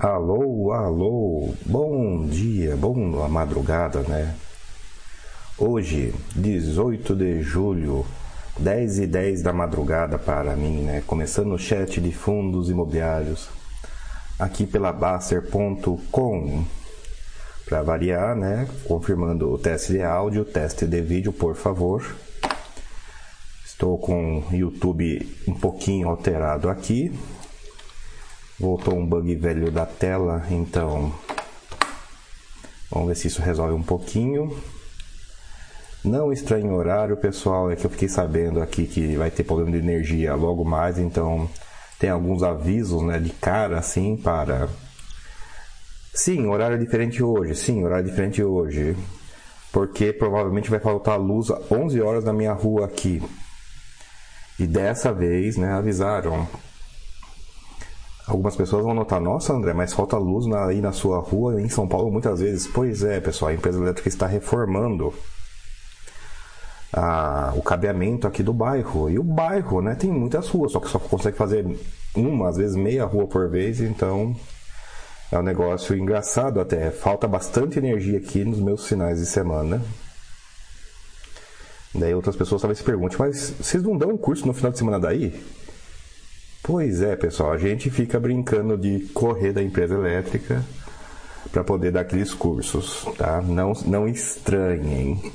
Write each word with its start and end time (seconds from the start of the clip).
Alô, 0.00 0.70
alô, 0.70 1.52
bom 1.66 2.24
dia, 2.24 2.76
boa 2.76 3.28
madrugada, 3.28 3.98
né? 4.02 4.32
Hoje, 5.58 6.14
18 6.36 7.16
de 7.16 7.42
julho, 7.42 8.06
10 8.60 9.00
e 9.00 9.06
10 9.08 9.42
da 9.42 9.52
madrugada 9.52 10.16
para 10.16 10.54
mim, 10.54 10.82
né? 10.82 11.02
Começando 11.04 11.52
o 11.52 11.58
chat 11.58 12.00
de 12.00 12.12
fundos 12.12 12.70
imobiliários 12.70 13.48
aqui 14.38 14.64
pela 14.68 14.92
Baster.com. 14.92 16.64
Para 17.68 17.82
variar, 17.82 18.36
né? 18.36 18.68
Confirmando 18.84 19.50
o 19.52 19.58
teste 19.58 19.94
de 19.94 20.02
áudio, 20.02 20.44
teste 20.44 20.86
de 20.86 21.00
vídeo, 21.00 21.32
por 21.32 21.56
favor. 21.56 22.14
Estou 23.66 23.98
com 23.98 24.44
o 24.48 24.54
YouTube 24.54 25.28
um 25.48 25.54
pouquinho 25.54 26.08
alterado 26.08 26.70
aqui, 26.70 27.12
Voltou 28.58 28.94
um 28.94 29.06
bug 29.06 29.34
velho 29.36 29.70
da 29.70 29.86
tela, 29.86 30.44
então 30.50 31.12
vamos 32.90 33.08
ver 33.08 33.14
se 33.14 33.28
isso 33.28 33.40
resolve 33.40 33.74
um 33.74 33.82
pouquinho. 33.82 34.56
Não 36.04 36.32
estranho 36.32 36.74
horário, 36.74 37.16
pessoal, 37.16 37.70
é 37.70 37.76
que 37.76 37.84
eu 37.84 37.90
fiquei 37.90 38.08
sabendo 38.08 38.60
aqui 38.60 38.86
que 38.86 39.16
vai 39.16 39.30
ter 39.30 39.44
problema 39.44 39.70
de 39.70 39.78
energia 39.78 40.34
logo 40.34 40.64
mais, 40.64 40.98
então 40.98 41.48
tem 41.98 42.10
alguns 42.10 42.42
avisos, 42.42 43.02
né, 43.02 43.18
de 43.18 43.30
cara 43.30 43.78
assim 43.78 44.16
para 44.16 44.68
Sim, 46.18 46.46
horário 46.46 46.76
diferente 46.76 47.22
hoje. 47.22 47.54
Sim, 47.54 47.84
horário 47.84 48.04
diferente 48.04 48.42
hoje. 48.42 48.96
Porque 49.72 50.12
provavelmente 50.12 50.68
vai 50.68 50.80
faltar 50.80 51.16
luz 51.16 51.48
a 51.48 51.60
11 51.70 52.00
horas 52.00 52.24
na 52.24 52.32
minha 52.32 52.52
rua 52.52 52.86
aqui. 52.86 53.22
E 54.58 54.66
dessa 54.66 55.12
vez, 55.12 55.56
né, 55.56 55.72
avisaram 55.72 56.48
Algumas 58.28 58.54
pessoas 58.54 58.84
vão 58.84 58.92
notar, 58.92 59.20
nossa 59.20 59.54
André, 59.54 59.72
mas 59.72 59.94
falta 59.94 60.18
luz 60.18 60.46
na, 60.46 60.66
aí 60.66 60.82
na 60.82 60.92
sua 60.92 61.18
rua 61.18 61.60
em 61.62 61.68
São 61.68 61.88
Paulo 61.88 62.12
muitas 62.12 62.40
vezes. 62.40 62.66
Pois 62.66 63.02
é, 63.02 63.20
pessoal, 63.20 63.50
a 63.50 63.54
empresa 63.54 63.78
elétrica 63.78 64.08
está 64.08 64.26
reformando 64.26 65.14
a, 66.92 67.54
o 67.56 67.62
cabeamento 67.62 68.26
aqui 68.26 68.42
do 68.42 68.52
bairro. 68.52 69.08
E 69.08 69.18
o 69.18 69.24
bairro, 69.24 69.80
né, 69.80 69.94
tem 69.94 70.10
muitas 70.10 70.46
ruas, 70.48 70.72
só 70.72 70.80
que 70.80 70.88
só 70.88 70.98
consegue 70.98 71.38
fazer 71.38 71.64
uma, 72.14 72.50
às 72.50 72.58
vezes 72.58 72.76
meia 72.76 73.06
rua 73.06 73.26
por 73.26 73.48
vez, 73.48 73.80
então 73.80 74.36
é 75.32 75.38
um 75.38 75.42
negócio 75.42 75.96
engraçado 75.96 76.60
até. 76.60 76.90
Falta 76.90 77.26
bastante 77.26 77.78
energia 77.78 78.18
aqui 78.18 78.44
nos 78.44 78.60
meus 78.60 78.86
finais 78.86 79.18
de 79.18 79.26
semana. 79.26 79.82
Daí 81.94 82.14
outras 82.14 82.36
pessoas 82.36 82.60
talvez 82.60 82.78
se 82.78 82.84
perguntem, 82.84 83.16
mas 83.18 83.54
vocês 83.58 83.82
não 83.82 83.96
dão 83.96 84.10
um 84.10 84.18
curso 84.18 84.46
no 84.46 84.52
final 84.52 84.70
de 84.70 84.78
semana 84.78 85.00
daí? 85.00 85.34
Pois 86.62 87.00
é, 87.00 87.16
pessoal, 87.16 87.52
a 87.52 87.58
gente 87.58 87.90
fica 87.90 88.20
brincando 88.20 88.76
de 88.76 89.00
correr 89.14 89.52
da 89.52 89.62
empresa 89.62 89.94
elétrica 89.94 90.62
para 91.50 91.64
poder 91.64 91.92
dar 91.92 92.00
aqueles 92.00 92.34
cursos, 92.34 93.04
tá? 93.16 93.40
Não, 93.40 93.72
não 93.86 94.06
estranhem. 94.08 95.32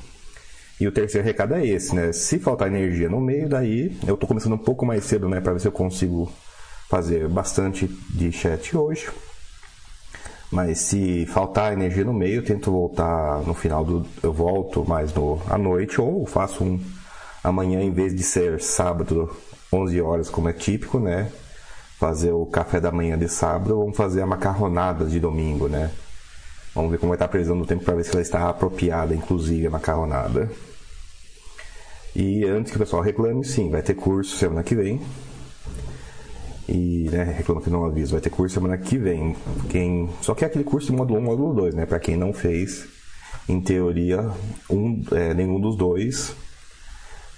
E 0.80 0.88
o 0.88 0.92
terceiro 0.92 1.26
recado 1.26 1.56
é 1.56 1.66
esse, 1.66 1.96
né? 1.96 2.12
Se 2.12 2.40
faltar 2.40 2.68
energia 2.68 3.10
no 3.10 3.22
meio, 3.22 3.48
daí 3.48 3.98
eu 4.06 4.18
tô 4.18 4.28
começando 4.28 4.54
um 4.54 4.58
pouco 4.58 4.86
mais 4.86 5.06
cedo, 5.06 5.30
né, 5.30 5.40
para 5.40 5.54
ver 5.54 5.60
se 5.60 5.68
eu 5.68 5.72
consigo 5.72 6.32
fazer 6.90 7.28
bastante 7.28 7.88
de 8.10 8.32
chat 8.32 8.76
hoje. 8.76 9.10
Mas 10.52 10.80
se 10.80 11.26
faltar 11.26 11.74
energia 11.74 12.04
no 12.04 12.14
meio, 12.14 12.36
eu 12.36 12.46
tento 12.46 12.72
voltar 12.72 13.40
no 13.42 13.56
final 13.56 13.84
do. 13.84 14.06
Eu 14.22 14.32
volto 14.32 14.88
mais 14.88 15.12
no, 15.14 15.42
à 15.50 15.58
noite, 15.58 16.00
ou 16.00 16.26
faço 16.28 16.64
um 16.64 16.80
amanhã, 17.44 17.82
em 17.82 17.92
vez 17.92 18.14
de 18.14 18.22
ser 18.22 18.62
sábado, 18.62 19.36
11 19.74 20.02
horas, 20.02 20.30
como 20.30 20.48
é 20.48 20.54
típico, 20.54 21.00
né? 21.00 21.32
Fazer 22.00 22.32
o 22.32 22.46
café 22.46 22.80
da 22.80 22.92
manhã 22.92 23.18
de 23.18 23.28
sábado, 23.28 23.78
vamos 23.78 23.98
fazer 23.98 24.22
a 24.22 24.26
macarronada 24.26 25.06
de 25.06 25.20
domingo, 25.20 25.68
né? 25.68 25.92
Vamos 26.76 26.92
ver 26.92 26.98
como 26.98 27.10
vai 27.10 27.16
estar 27.16 27.26
a 27.26 27.30
previsão 27.30 27.58
do 27.58 27.66
tempo 27.66 27.84
para 27.84 27.96
ver 27.96 28.04
se 28.04 28.12
ela 28.12 28.22
está 28.22 28.50
apropriada, 28.50 29.14
inclusive, 29.14 29.68
a 29.68 29.70
macarronada. 29.70 30.52
E 32.16 32.46
antes 32.46 32.72
que 32.72 32.78
o 32.78 32.80
pessoal 32.80 33.02
reclame, 33.02 33.44
sim, 33.44 33.70
vai 33.70 33.82
ter 33.82 33.96
curso 33.96 34.38
semana 34.38 34.64
que 34.64 34.76
vem. 34.76 35.02
E, 36.68 37.10
né, 37.12 37.24
reclama 37.24 37.62
que 37.62 37.70
não 37.70 37.86
aviso, 37.86 38.12
vai 38.12 38.22
ter 38.22 38.30
curso 38.30 38.54
semana 38.54 38.78
que 38.78 38.98
vem. 38.98 39.36
Quem... 39.70 40.10
Só 40.22 40.34
que 40.34 40.44
é 40.44 40.48
aquele 40.48 40.64
curso 40.64 40.92
de 40.92 40.98
módulo 40.98 41.20
1 41.20 41.24
módulo 41.24 41.54
2, 41.54 41.76
né? 41.76 41.86
Para 41.86 42.00
quem 42.00 42.16
não 42.16 42.34
fez, 42.34 42.86
em 43.48 43.60
teoria, 43.60 44.30
um, 44.70 45.04
é, 45.12 45.34
nenhum 45.34 45.60
dos 45.60 45.76
dois 45.76 46.36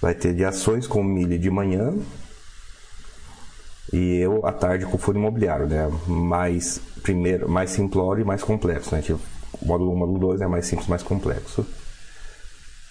vai 0.00 0.14
ter 0.14 0.34
de 0.34 0.44
ações 0.44 0.86
com 0.86 1.02
milho 1.02 1.38
de 1.38 1.50
manhã 1.50 1.94
e 3.92 4.16
eu 4.16 4.44
à 4.44 4.52
tarde 4.52 4.84
com 4.84 4.98
fundo 4.98 5.18
imobiliário, 5.18 5.66
né? 5.66 5.90
Mais 6.06 6.80
primeiro, 7.02 7.48
mais 7.48 7.70
simplório 7.70 8.22
e 8.22 8.24
mais 8.24 8.42
complexo, 8.42 8.94
né? 8.94 9.02
O 9.60 9.66
módulo 9.66 9.92
1, 9.92 9.94
o 9.94 9.98
módulo 9.98 10.18
2 10.18 10.40
é 10.40 10.46
mais 10.46 10.66
simples, 10.66 10.88
mais 10.88 11.02
complexo. 11.02 11.64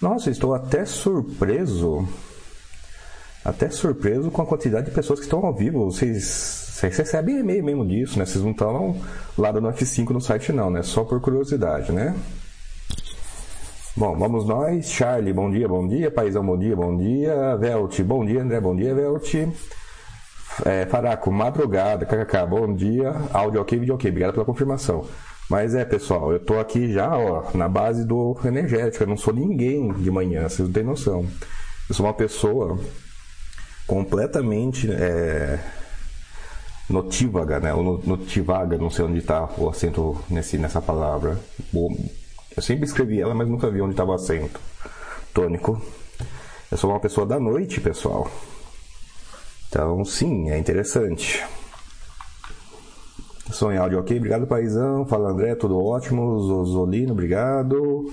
Nossa, 0.00 0.30
estou 0.30 0.54
até 0.54 0.84
surpreso. 0.84 2.06
Até 3.44 3.70
surpreso 3.70 4.30
com 4.30 4.42
a 4.42 4.46
quantidade 4.46 4.86
de 4.86 4.92
pessoas 4.92 5.20
que 5.20 5.26
estão 5.26 5.44
ao 5.44 5.54
vivo. 5.54 5.84
Vocês, 5.84 6.24
vocês 6.72 6.96
recebem 6.96 7.38
e-mail 7.38 7.64
mesmo 7.64 7.86
disso, 7.86 8.18
né? 8.18 8.26
Vocês 8.26 8.42
não 8.42 8.50
estão 8.50 8.96
lá 9.38 9.52
no 9.52 9.72
F5 9.72 10.10
no 10.10 10.20
site 10.20 10.52
não, 10.52 10.70
né? 10.70 10.82
Só 10.82 11.04
por 11.04 11.20
curiosidade, 11.20 11.92
né? 11.92 12.14
Bom, 13.96 14.18
vamos 14.18 14.46
nós. 14.46 14.90
Charlie, 14.90 15.32
bom 15.32 15.50
dia, 15.50 15.68
bom 15.68 15.86
dia. 15.86 16.10
Paizão, 16.10 16.44
bom 16.44 16.58
dia, 16.58 16.74
bom 16.74 16.96
dia. 16.96 17.56
Velt, 17.56 18.00
bom 18.02 18.26
dia, 18.26 18.42
André, 18.42 18.60
bom 18.60 18.74
dia, 18.74 18.94
Velt. 18.94 19.34
É, 20.64 20.86
Faraco, 20.86 21.30
madrugada, 21.30 22.06
kkk, 22.06 22.46
bom 22.48 22.74
dia, 22.74 23.14
áudio 23.32 23.60
ok, 23.60 23.78
vídeo 23.78 23.94
ok, 23.94 24.10
obrigado 24.10 24.32
pela 24.32 24.44
confirmação. 24.44 25.06
Mas 25.50 25.74
é, 25.74 25.84
pessoal, 25.84 26.32
eu 26.32 26.40
tô 26.40 26.58
aqui 26.58 26.92
já, 26.92 27.16
ó, 27.16 27.50
na 27.54 27.68
base 27.68 28.04
do 28.04 28.36
energético, 28.44 29.04
eu 29.04 29.08
não 29.08 29.16
sou 29.16 29.34
ninguém 29.34 29.92
de 29.92 30.10
manhã, 30.10 30.48
vocês 30.48 30.66
não 30.66 30.72
têm 30.72 30.82
noção. 30.82 31.26
Eu 31.88 31.94
sou 31.94 32.06
uma 32.06 32.14
pessoa 32.14 32.78
completamente 33.86 34.90
é, 34.90 35.58
notívaga, 36.88 37.60
né? 37.60 37.72
Notivaga, 38.04 38.78
não 38.78 38.90
sei 38.90 39.04
onde 39.04 39.18
está 39.18 39.48
o 39.58 39.68
acento 39.68 40.16
nesse, 40.28 40.58
nessa 40.58 40.80
palavra. 40.80 41.38
Eu 42.56 42.62
sempre 42.62 42.86
escrevi 42.86 43.20
ela, 43.20 43.34
mas 43.34 43.46
nunca 43.46 43.70
vi 43.70 43.80
onde 43.80 43.92
estava 43.92 44.12
o 44.12 44.14
acento 44.14 44.58
tônico. 45.34 45.80
Eu 46.72 46.78
sou 46.78 46.90
uma 46.90 46.98
pessoa 46.98 47.26
da 47.26 47.38
noite, 47.38 47.80
pessoal. 47.80 48.28
Então, 49.76 50.02
sim, 50.06 50.48
é 50.48 50.56
interessante. 50.56 51.44
Som 53.52 53.72
em 53.72 53.76
áudio 53.76 54.00
ok, 54.00 54.16
obrigado 54.16 54.46
paizão. 54.46 55.04
Fala 55.04 55.28
André, 55.28 55.54
tudo 55.54 55.78
ótimo. 55.78 56.64
Zolino, 56.64 57.12
obrigado. 57.12 58.06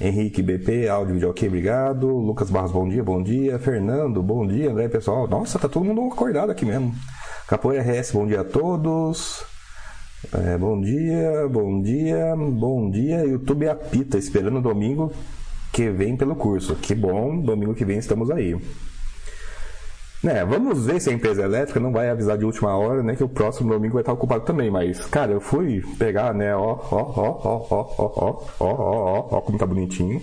Henrique 0.00 0.42
BP, 0.42 0.88
áudio 0.88 1.12
vídeo 1.12 1.28
ok, 1.28 1.46
obrigado. 1.46 2.08
Lucas 2.08 2.48
Barros, 2.48 2.72
bom 2.72 2.88
dia, 2.88 3.04
bom 3.04 3.22
dia. 3.22 3.58
Fernando, 3.58 4.22
bom 4.22 4.46
dia. 4.46 4.70
André, 4.70 4.88
pessoal. 4.88 5.28
Nossa, 5.28 5.58
tá 5.58 5.68
todo 5.68 5.84
mundo 5.84 6.10
acordado 6.10 6.50
aqui 6.50 6.64
mesmo. 6.64 6.94
Capoeira 7.46 7.82
RS, 7.82 8.12
bom 8.12 8.26
dia 8.26 8.40
a 8.40 8.44
todos. 8.44 9.44
É, 10.32 10.56
bom 10.56 10.80
dia, 10.80 11.46
bom 11.50 11.82
dia, 11.82 12.34
bom 12.34 12.90
dia. 12.90 13.26
YouTube 13.26 13.68
apita, 13.68 14.16
esperando 14.16 14.62
domingo 14.62 15.12
que 15.70 15.90
vem 15.90 16.16
pelo 16.16 16.34
curso. 16.34 16.74
Que 16.76 16.94
bom, 16.94 17.38
domingo 17.42 17.74
que 17.74 17.84
vem 17.84 17.98
estamos 17.98 18.30
aí. 18.30 18.56
Né, 20.24 20.42
vamos 20.42 20.86
ver 20.86 20.98
se 21.02 21.10
a 21.10 21.12
empresa 21.12 21.42
elétrica 21.42 21.78
não 21.78 21.92
vai 21.92 22.08
avisar 22.08 22.38
de 22.38 22.46
última 22.46 22.74
hora, 22.74 23.02
né, 23.02 23.14
que 23.14 23.22
o 23.22 23.28
próximo 23.28 23.70
domingo 23.70 23.92
vai 23.92 24.00
estar 24.00 24.14
ocupado 24.14 24.42
também. 24.42 24.70
Mas, 24.70 25.04
cara, 25.04 25.32
eu 25.32 25.40
fui 25.40 25.84
pegar, 25.98 26.32
né, 26.32 26.56
ó, 26.56 26.78
ó, 26.90 26.96
ó, 26.96 27.40
ó, 27.44 27.66
ó, 27.70 27.96
ó, 27.98 28.06
ó, 28.08 28.44
ó, 28.58 28.66
ó, 28.66 29.28
ó, 29.32 29.40
como 29.42 29.58
tá 29.58 29.66
bonitinho. 29.66 30.22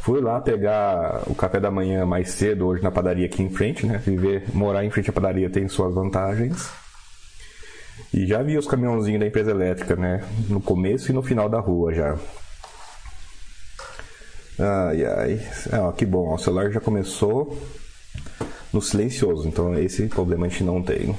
Fui 0.00 0.22
lá 0.22 0.40
pegar 0.40 1.22
o 1.26 1.34
café 1.34 1.60
da 1.60 1.70
manhã 1.70 2.06
mais 2.06 2.30
cedo 2.30 2.66
hoje 2.66 2.82
na 2.82 2.90
padaria 2.90 3.26
aqui 3.26 3.42
em 3.42 3.50
frente, 3.50 3.86
né? 3.86 3.98
Viver, 3.98 4.44
morar 4.54 4.84
em 4.84 4.90
frente 4.90 5.10
à 5.10 5.12
padaria 5.12 5.50
tem 5.50 5.68
suas 5.68 5.94
vantagens. 5.94 6.70
E 8.12 8.26
já 8.26 8.42
vi 8.42 8.56
os 8.56 8.66
caminhãozinhos 8.66 9.20
da 9.20 9.26
empresa 9.26 9.50
elétrica, 9.50 9.96
né? 9.96 10.24
No 10.48 10.62
começo 10.62 11.10
e 11.10 11.14
no 11.14 11.22
final 11.22 11.46
da 11.46 11.60
rua 11.60 11.92
já. 11.92 12.16
Ai, 14.58 15.04
ai. 15.04 15.40
Ah, 15.70 15.92
que 15.92 16.06
bom, 16.06 16.34
o 16.34 16.38
celular 16.38 16.70
já 16.70 16.80
começou 16.80 17.56
no 18.72 18.80
silencioso. 18.80 19.46
Então 19.48 19.78
esse 19.78 20.06
problema 20.06 20.46
a 20.46 20.48
gente 20.48 20.64
não 20.64 20.82
tem. 20.82 21.14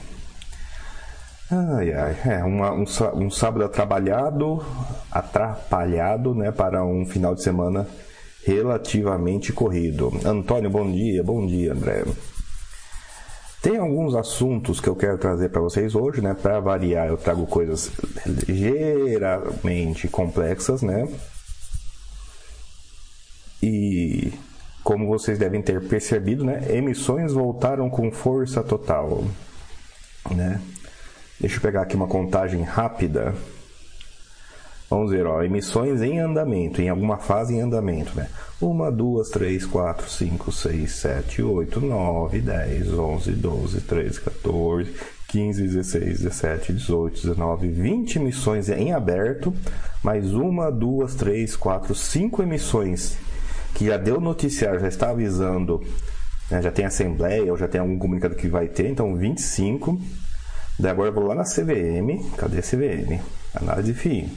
Ai, 1.52 1.94
ai, 1.94 2.18
é 2.26 2.44
uma, 2.44 2.72
um, 2.72 2.86
um 3.16 3.30
sábado 3.30 3.66
atrapalhado, 3.66 4.66
atrapalhado, 5.12 6.34
né, 6.34 6.52
para 6.52 6.84
um 6.84 7.06
final 7.06 7.36
de 7.36 7.44
semana 7.44 7.88
relativamente 8.46 9.54
corrido. 9.54 10.12
Antônio, 10.26 10.70
bom 10.70 10.90
dia, 10.92 11.24
bom 11.24 11.46
dia, 11.46 11.74
André. 11.74 12.04
Tem 13.62 13.78
alguns 13.78 14.14
assuntos 14.14 14.82
que 14.82 14.90
eu 14.90 14.96
quero 14.96 15.18
trazer 15.18 15.50
para 15.50 15.62
vocês 15.62 15.96
hoje, 15.96 16.22
né? 16.22 16.34
Para 16.34 16.60
variar, 16.60 17.08
eu 17.08 17.16
trago 17.16 17.46
coisas 17.46 17.90
geralmente 18.46 20.10
complexas, 20.10 20.82
né? 20.82 21.08
E 23.62 24.34
como 24.84 25.08
vocês 25.08 25.40
devem 25.40 25.62
ter 25.62 25.82
percebido, 25.88 26.44
né, 26.44 26.66
emissões 26.70 27.34
voltaram 27.34 27.90
com 27.90 28.12
força 28.12 28.62
total, 28.62 29.24
né? 30.30 30.60
Deixa 31.40 31.58
eu 31.58 31.62
pegar 31.62 31.82
aqui 31.82 31.96
uma 31.96 32.08
contagem 32.08 32.62
rápida. 32.62 33.34
Vamos 34.90 35.12
ver, 35.12 35.26
ó, 35.26 35.42
emissões 35.42 36.02
em 36.02 36.20
andamento, 36.20 36.82
em 36.82 36.90
alguma 36.90 37.18
fase 37.18 37.56
em 37.56 37.62
andamento, 37.62 38.16
né? 38.16 38.30
1, 38.62 38.92
2, 38.92 39.30
3, 39.30 39.66
4, 39.66 40.10
5, 40.10 40.52
6, 40.52 40.92
7, 40.92 41.42
8, 41.42 41.82
9, 41.82 42.42
10, 42.42 42.94
11, 42.94 43.32
12, 43.32 43.82
13, 43.82 44.22
14, 44.22 44.94
15, 45.28 45.64
16, 45.64 46.20
17, 46.20 46.74
18, 46.74 47.22
19, 47.22 47.68
20 47.70 48.16
emissões 48.18 48.70
em 48.70 48.94
aberto, 48.94 49.54
mais 50.04 50.34
uma, 50.34 50.72
duas, 50.72 51.16
três, 51.16 51.56
quatro, 51.56 51.96
cinco 51.96 52.44
emissões 52.44 53.18
que 53.74 53.86
já 53.86 53.98
deu 53.98 54.20
noticiário, 54.20 54.80
já 54.80 54.88
está 54.88 55.10
avisando, 55.10 55.84
né, 56.50 56.62
já 56.62 56.72
tem 56.72 56.86
assembleia 56.86 57.52
ou 57.52 57.58
já 57.58 57.68
tem 57.68 57.82
algum 57.82 57.98
comunicado 57.98 58.36
que 58.36 58.48
vai 58.48 58.68
ter, 58.68 58.90
então 58.90 59.16
25. 59.16 60.00
Daí 60.80 60.92
agora 60.92 61.10
eu 61.10 61.14
vou 61.14 61.26
lá 61.26 61.36
na 61.36 61.44
CVM, 61.44 62.36
cadê 62.38 62.60
a 62.60 62.62
CVM? 62.62 63.22
Análise 63.54 63.94
de 63.94 64.00
FII. 64.00 64.30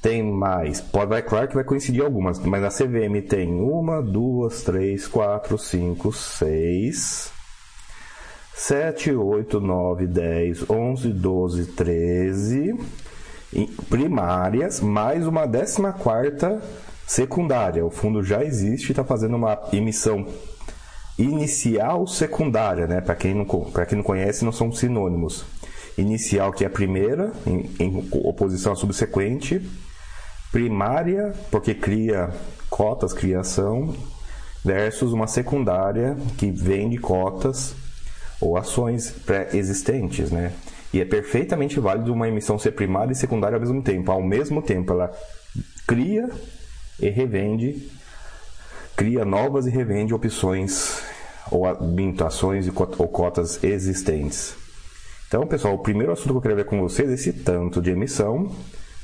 Tem 0.00 0.22
mais, 0.22 0.80
pode, 0.80 1.10
vai 1.10 1.22
claro 1.22 1.48
que 1.48 1.54
vai 1.54 1.64
coincidir 1.64 2.02
algumas, 2.02 2.38
mas 2.38 2.62
na 2.62 2.68
CVM 2.70 3.20
tem 3.28 3.52
uma, 3.52 4.02
duas, 4.02 4.62
três, 4.62 5.06
quatro, 5.06 5.58
cinco, 5.58 6.10
seis, 6.10 7.30
7, 8.60 9.12
8, 9.12 9.58
9, 9.58 10.06
10, 10.06 10.68
11, 10.68 11.08
12, 11.12 11.66
13 11.72 12.78
primárias, 13.88 14.80
mais 14.80 15.26
uma 15.26 15.48
14 15.48 15.80
secundária. 17.10 17.84
O 17.84 17.90
fundo 17.90 18.22
já 18.22 18.44
existe 18.44 18.90
e 18.90 18.92
está 18.92 19.02
fazendo 19.02 19.34
uma 19.34 19.60
emissão 19.72 20.24
inicial 21.18 22.06
secundária, 22.06 22.86
né? 22.86 23.00
Para 23.00 23.16
quem, 23.16 23.34
não, 23.34 23.44
quem 23.44 23.98
não 23.98 24.04
conhece, 24.04 24.44
não 24.44 24.52
são 24.52 24.70
sinônimos. 24.70 25.44
Inicial, 25.98 26.52
que 26.52 26.62
é 26.62 26.68
a 26.68 26.70
primeira, 26.70 27.32
em, 27.44 27.68
em 27.80 28.08
oposição 28.12 28.74
à 28.74 28.76
subsequente. 28.76 29.60
Primária, 30.52 31.32
porque 31.50 31.74
cria 31.74 32.30
cotas, 32.68 33.12
criação, 33.12 33.92
versus 34.64 35.12
uma 35.12 35.26
secundária 35.26 36.16
que 36.38 36.48
vende 36.48 36.96
cotas 36.96 37.74
ou 38.40 38.56
ações 38.56 39.10
pré-existentes, 39.10 40.30
né? 40.30 40.52
E 40.92 41.00
é 41.00 41.04
perfeitamente 41.04 41.80
válido 41.80 42.12
uma 42.12 42.28
emissão 42.28 42.56
ser 42.56 42.70
primária 42.70 43.12
e 43.12 43.16
secundária 43.16 43.56
ao 43.56 43.60
mesmo 43.60 43.82
tempo. 43.82 44.12
Ao 44.12 44.22
mesmo 44.22 44.62
tempo, 44.62 44.92
ela 44.92 45.12
cria 45.88 46.28
e 47.00 47.08
revende, 47.08 47.90
cria 48.96 49.24
novas 49.24 49.66
e 49.66 49.70
revende 49.70 50.14
opções 50.14 51.02
ou 51.50 51.64
ações 51.66 52.68
ou 52.68 53.08
cotas 53.08 53.62
existentes. 53.64 54.54
Então, 55.26 55.46
pessoal, 55.46 55.74
o 55.74 55.78
primeiro 55.78 56.12
assunto 56.12 56.30
que 56.30 56.36
eu 56.36 56.40
queria 56.40 56.56
ver 56.56 56.64
com 56.64 56.80
vocês 56.80 57.08
é 57.08 57.14
esse 57.14 57.32
tanto 57.32 57.80
de 57.80 57.90
emissão. 57.90 58.50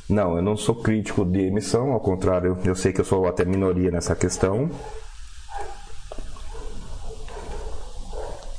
Não, 0.08 0.36
eu 0.36 0.42
não 0.42 0.56
sou 0.56 0.74
crítico 0.74 1.24
de 1.24 1.40
emissão, 1.40 1.92
ao 1.92 2.00
contrário, 2.00 2.58
eu 2.64 2.74
sei 2.74 2.92
que 2.92 3.00
eu 3.00 3.04
sou 3.04 3.26
até 3.26 3.44
minoria 3.44 3.90
nessa 3.90 4.14
questão. 4.14 4.70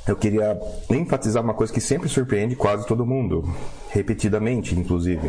eu 0.08 0.16
queria 0.16 0.58
enfatizar 0.90 1.42
uma 1.42 1.52
coisa 1.52 1.72
que 1.72 1.80
sempre 1.80 2.08
surpreende 2.08 2.56
quase 2.56 2.86
todo 2.86 3.04
mundo, 3.04 3.44
repetidamente, 3.90 4.74
inclusive. 4.74 5.28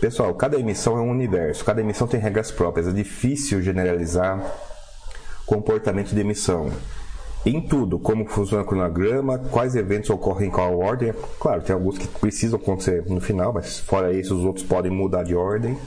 Pessoal, 0.00 0.34
cada 0.34 0.58
emissão 0.58 0.98
é 0.98 1.00
um 1.00 1.10
universo, 1.10 1.64
cada 1.64 1.80
emissão 1.80 2.06
tem 2.06 2.20
regras 2.20 2.50
próprias, 2.50 2.86
é 2.86 2.92
difícil 2.92 3.62
generalizar 3.62 4.42
comportamento 5.46 6.14
de 6.14 6.20
emissão. 6.20 6.70
Em 7.46 7.60
tudo, 7.60 7.98
como 7.98 8.26
funciona 8.26 8.62
o 8.62 8.66
cronograma, 8.66 9.38
quais 9.38 9.74
eventos 9.76 10.10
ocorrem 10.10 10.48
em 10.48 10.50
qual 10.50 10.76
ordem. 10.78 11.14
Claro, 11.38 11.62
tem 11.62 11.72
alguns 11.72 11.96
que 11.96 12.08
precisam 12.08 12.58
acontecer 12.58 13.04
no 13.06 13.20
final, 13.20 13.52
mas 13.52 13.78
fora 13.78 14.12
isso, 14.12 14.36
os 14.36 14.44
outros 14.44 14.66
podem 14.66 14.90
mudar 14.90 15.22
de 15.22 15.34
ordem. 15.34 15.78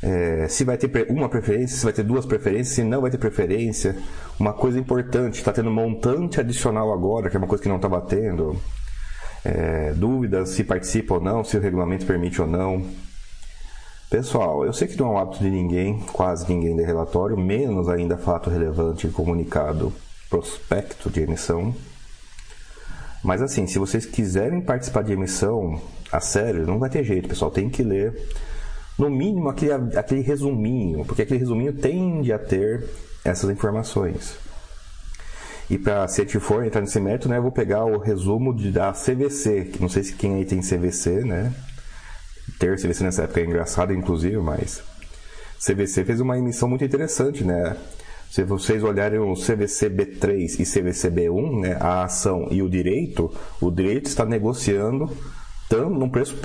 É, 0.00 0.46
se 0.48 0.64
vai 0.64 0.76
ter 0.78 1.10
uma 1.10 1.28
preferência, 1.28 1.76
se 1.76 1.84
vai 1.84 1.92
ter 1.92 2.04
duas 2.04 2.24
preferências, 2.24 2.74
se 2.74 2.84
não 2.84 3.00
vai 3.02 3.10
ter 3.10 3.18
preferência. 3.18 3.96
Uma 4.38 4.52
coisa 4.52 4.78
importante, 4.78 5.38
está 5.38 5.52
tendo 5.52 5.70
montante 5.70 6.40
adicional 6.40 6.92
agora, 6.92 7.28
que 7.28 7.36
é 7.36 7.38
uma 7.38 7.46
coisa 7.48 7.62
que 7.62 7.68
não 7.68 7.76
estava 7.76 8.00
tendo. 8.00 8.56
É, 9.44 9.92
dúvidas 9.92 10.50
se 10.50 10.62
participa 10.62 11.14
ou 11.14 11.20
não, 11.20 11.42
se 11.42 11.56
o 11.56 11.60
regulamento 11.60 12.06
permite 12.06 12.40
ou 12.40 12.46
não. 12.46 12.86
Pessoal, 14.08 14.64
eu 14.64 14.72
sei 14.72 14.86
que 14.86 14.98
não 14.98 15.06
é 15.06 15.10
um 15.10 15.18
hábito 15.18 15.42
de 15.42 15.50
ninguém, 15.50 15.98
quase 16.12 16.46
ninguém 16.46 16.76
de 16.76 16.82
relatório, 16.82 17.36
menos 17.36 17.88
ainda 17.88 18.16
fato 18.18 18.50
relevante 18.50 19.08
comunicado 19.08 19.92
prospecto 20.28 21.10
de 21.10 21.22
emissão. 21.22 21.74
Mas 23.22 23.40
assim, 23.40 23.66
se 23.66 23.78
vocês 23.78 24.04
quiserem 24.04 24.60
participar 24.60 25.02
de 25.02 25.12
emissão, 25.12 25.80
a 26.10 26.20
sério, 26.20 26.66
não 26.66 26.78
vai 26.78 26.90
ter 26.90 27.04
jeito, 27.04 27.28
pessoal, 27.28 27.50
tem 27.50 27.70
que 27.70 27.82
ler 27.82 28.14
no 28.98 29.08
mínimo 29.08 29.48
aquele, 29.48 29.72
aquele 29.96 30.20
resuminho, 30.20 31.04
porque 31.04 31.22
aquele 31.22 31.40
resuminho 31.40 31.72
tende 31.72 32.32
a 32.32 32.38
ter 32.38 32.84
essas 33.24 33.48
informações. 33.50 34.36
E 35.72 35.78
para 35.78 36.06
se 36.06 36.20
a 36.20 36.24
gente 36.24 36.38
for 36.38 36.66
entrar 36.66 36.82
nesse 36.82 37.00
método, 37.00 37.30
né, 37.30 37.38
eu 37.38 37.42
vou 37.42 37.50
pegar 37.50 37.86
o 37.86 37.96
resumo 37.96 38.54
de, 38.54 38.70
da 38.70 38.92
CVC, 38.92 39.70
que 39.72 39.80
não 39.80 39.88
sei 39.88 40.02
se 40.02 40.12
quem 40.12 40.34
aí 40.34 40.44
tem 40.44 40.60
CVC, 40.60 41.24
né? 41.24 41.50
Ter 42.58 42.76
CVC 42.76 43.02
nessa 43.02 43.22
época 43.22 43.40
é 43.40 43.44
engraçado, 43.46 43.90
inclusive, 43.94 44.36
mas 44.36 44.82
CVC 45.58 46.04
fez 46.04 46.20
uma 46.20 46.36
emissão 46.36 46.68
muito 46.68 46.84
interessante, 46.84 47.42
né? 47.42 47.74
Se 48.30 48.44
vocês 48.44 48.82
olharem 48.82 49.18
o 49.18 49.32
CVC 49.32 49.88
B3 49.88 50.60
e 50.60 50.66
CVC 50.66 51.10
B1, 51.10 51.60
né, 51.62 51.78
a 51.80 52.04
ação 52.04 52.48
e 52.50 52.60
o 52.62 52.68
direito, 52.68 53.34
o 53.58 53.70
direito 53.70 54.08
está 54.08 54.26
negociando 54.26 55.10
tão, 55.70 55.88
num 55.88 56.10
preço 56.10 56.36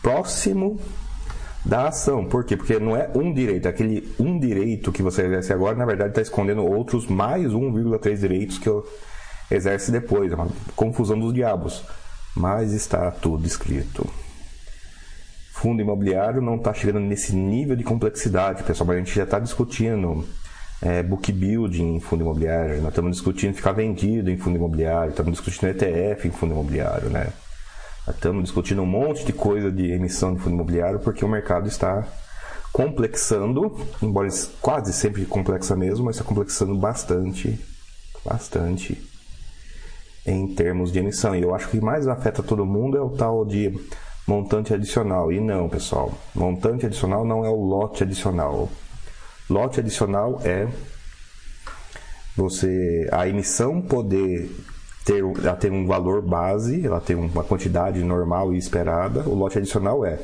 próximo 0.00 0.78
da 1.64 1.88
ação. 1.88 2.24
Por 2.24 2.44
quê? 2.44 2.56
Porque 2.56 2.78
não 2.78 2.96
é 2.96 3.10
um 3.14 3.32
direito. 3.32 3.68
Aquele 3.68 4.12
um 4.18 4.38
direito 4.38 4.92
que 4.92 5.02
você 5.02 5.22
exerce 5.22 5.52
agora, 5.52 5.76
na 5.76 5.84
verdade, 5.84 6.10
está 6.10 6.22
escondendo 6.22 6.64
outros 6.64 7.06
mais 7.06 7.52
1,3 7.52 8.16
direitos 8.16 8.58
que 8.58 8.68
eu 8.68 8.86
exerce 9.50 9.90
depois. 9.90 10.32
É 10.32 10.34
uma 10.34 10.48
confusão 10.74 11.18
dos 11.18 11.32
diabos. 11.32 11.84
Mas 12.34 12.72
está 12.72 13.10
tudo 13.10 13.46
escrito. 13.46 14.08
Fundo 15.52 15.82
imobiliário 15.82 16.40
não 16.40 16.56
está 16.56 16.72
chegando 16.72 17.00
nesse 17.00 17.36
nível 17.36 17.76
de 17.76 17.84
complexidade, 17.84 18.64
pessoal, 18.64 18.86
mas 18.86 18.96
a 18.96 18.98
gente 18.98 19.14
já 19.14 19.24
está 19.24 19.38
discutindo 19.38 20.26
é, 20.80 21.02
book 21.02 21.30
building 21.30 21.94
em 21.94 22.00
fundo 22.00 22.22
imobiliário, 22.22 22.80
nós 22.82 22.88
estamos 22.88 23.12
discutindo 23.12 23.54
ficar 23.54 23.70
vendido 23.70 24.28
em 24.28 24.36
fundo 24.36 24.56
imobiliário, 24.56 25.10
estamos 25.10 25.32
discutindo 25.34 25.68
ETF 25.68 26.26
em 26.26 26.32
fundo 26.32 26.54
imobiliário, 26.54 27.08
né? 27.10 27.28
Estamos 28.08 28.44
discutindo 28.44 28.82
um 28.82 28.86
monte 28.86 29.24
de 29.24 29.32
coisa 29.32 29.70
de 29.70 29.92
emissão 29.92 30.34
de 30.34 30.40
fundo 30.40 30.54
imobiliário 30.54 30.98
porque 30.98 31.24
o 31.24 31.28
mercado 31.28 31.68
está 31.68 32.04
complexando, 32.72 33.76
embora 34.02 34.28
quase 34.60 34.92
sempre 34.92 35.24
complexa 35.24 35.76
mesmo, 35.76 36.06
mas 36.06 36.16
está 36.16 36.26
complexando 36.26 36.74
bastante, 36.74 37.60
bastante 38.24 39.00
em 40.26 40.52
termos 40.52 40.90
de 40.90 40.98
emissão. 40.98 41.36
E 41.36 41.42
eu 41.42 41.54
acho 41.54 41.68
que 41.68 41.80
mais 41.80 42.08
afeta 42.08 42.42
todo 42.42 42.66
mundo 42.66 42.96
é 42.96 43.00
o 43.00 43.10
tal 43.10 43.44
de 43.44 43.72
montante 44.26 44.74
adicional. 44.74 45.32
E 45.32 45.40
não, 45.40 45.68
pessoal, 45.68 46.12
montante 46.34 46.86
adicional 46.86 47.24
não 47.24 47.44
é 47.44 47.48
o 47.48 47.64
lote 47.64 48.02
adicional. 48.02 48.68
Lote 49.48 49.78
adicional 49.78 50.40
é 50.44 50.66
você 52.36 53.08
a 53.12 53.28
emissão 53.28 53.80
poder 53.80 54.50
ter, 55.04 55.22
ela 55.42 55.56
tem 55.56 55.70
um 55.70 55.86
valor 55.86 56.22
base, 56.22 56.86
ela 56.86 57.00
tem 57.00 57.16
uma 57.16 57.44
quantidade 57.44 58.02
normal 58.02 58.52
e 58.54 58.58
esperada. 58.58 59.20
O 59.20 59.34
lote 59.34 59.58
adicional 59.58 60.04
é 60.04 60.18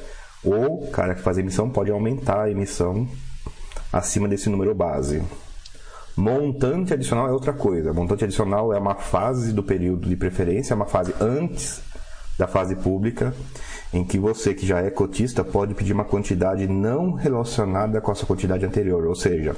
o 0.44 0.86
cara 0.92 1.14
que 1.14 1.22
faz 1.22 1.36
a 1.36 1.40
emissão 1.40 1.68
pode 1.68 1.90
aumentar 1.90 2.42
a 2.42 2.50
emissão 2.50 3.06
acima 3.92 4.28
desse 4.28 4.48
número 4.48 4.74
base. 4.74 5.22
Montante 6.16 6.92
adicional 6.92 7.28
é 7.28 7.32
outra 7.32 7.52
coisa. 7.52 7.92
Montante 7.92 8.24
adicional 8.24 8.72
é 8.72 8.78
uma 8.78 8.96
fase 8.96 9.52
do 9.52 9.62
período 9.62 10.08
de 10.08 10.16
preferência, 10.16 10.74
é 10.74 10.76
uma 10.76 10.86
fase 10.86 11.14
antes 11.20 11.80
da 12.38 12.46
fase 12.46 12.76
pública, 12.76 13.34
em 13.92 14.04
que 14.04 14.18
você 14.18 14.54
que 14.54 14.66
já 14.66 14.80
é 14.80 14.90
cotista 14.90 15.42
pode 15.42 15.74
pedir 15.74 15.92
uma 15.92 16.04
quantidade 16.04 16.66
não 16.68 17.12
relacionada 17.12 18.00
com 18.00 18.12
a 18.12 18.14
sua 18.14 18.28
quantidade 18.28 18.64
anterior, 18.64 19.06
ou 19.06 19.14
seja, 19.14 19.56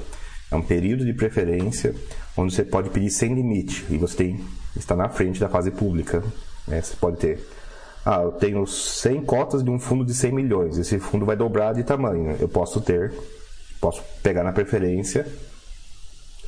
é 0.51 0.55
um 0.55 0.61
período 0.61 1.05
de 1.05 1.13
preferência 1.13 1.95
onde 2.35 2.53
você 2.53 2.63
pode 2.63 2.89
pedir 2.89 3.09
sem 3.09 3.33
limite 3.33 3.85
e 3.89 3.97
você 3.97 4.17
tem, 4.17 4.45
está 4.75 4.95
na 4.95 5.07
frente 5.07 5.39
da 5.39 5.47
fase 5.47 5.71
pública. 5.71 6.21
Né? 6.67 6.81
Você 6.81 6.95
pode 6.97 7.17
ter, 7.17 7.47
ah, 8.05 8.21
eu 8.23 8.33
tenho 8.33 8.67
100 8.67 9.23
cotas 9.23 9.63
de 9.63 9.69
um 9.69 9.79
fundo 9.79 10.05
de 10.05 10.13
100 10.13 10.31
milhões, 10.31 10.77
esse 10.77 10.99
fundo 10.99 11.25
vai 11.25 11.35
dobrar 11.35 11.73
de 11.73 11.83
tamanho. 11.83 12.35
Eu 12.39 12.49
posso 12.49 12.81
ter, 12.81 13.13
posso 13.79 14.03
pegar 14.21 14.43
na 14.43 14.51
preferência, 14.51 15.25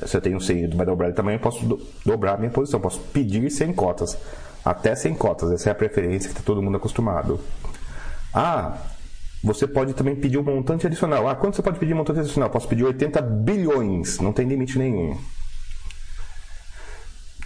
se 0.04 0.16
eu 0.16 0.20
tenho 0.20 0.40
100 0.40 0.70
vai 0.70 0.84
dobrar 0.84 1.08
de 1.08 1.16
tamanho, 1.16 1.36
eu 1.36 1.40
posso 1.40 1.64
do, 1.64 1.80
dobrar 2.04 2.34
a 2.34 2.36
minha 2.36 2.50
posição, 2.50 2.80
posso 2.80 3.00
pedir 3.12 3.50
100 3.50 3.72
cotas, 3.72 4.18
até 4.62 4.94
100 4.94 5.14
cotas, 5.14 5.50
essa 5.50 5.70
é 5.70 5.72
a 5.72 5.74
preferência 5.74 6.28
que 6.28 6.34
está 6.34 6.42
todo 6.44 6.62
mundo 6.62 6.76
acostumado. 6.76 7.40
Ah, 8.32 8.76
você 9.44 9.66
pode 9.66 9.92
também 9.92 10.16
pedir 10.16 10.38
um 10.38 10.42
montante 10.42 10.86
adicional. 10.86 11.28
Ah, 11.28 11.36
quanto 11.36 11.56
você 11.56 11.62
pode 11.62 11.78
pedir 11.78 11.92
um 11.92 11.98
montante 11.98 12.20
adicional? 12.20 12.48
Posso 12.48 12.66
pedir 12.66 12.84
80 12.84 13.20
bilhões, 13.20 14.18
não 14.18 14.32
tem 14.32 14.48
limite 14.48 14.78
nenhum. 14.78 15.16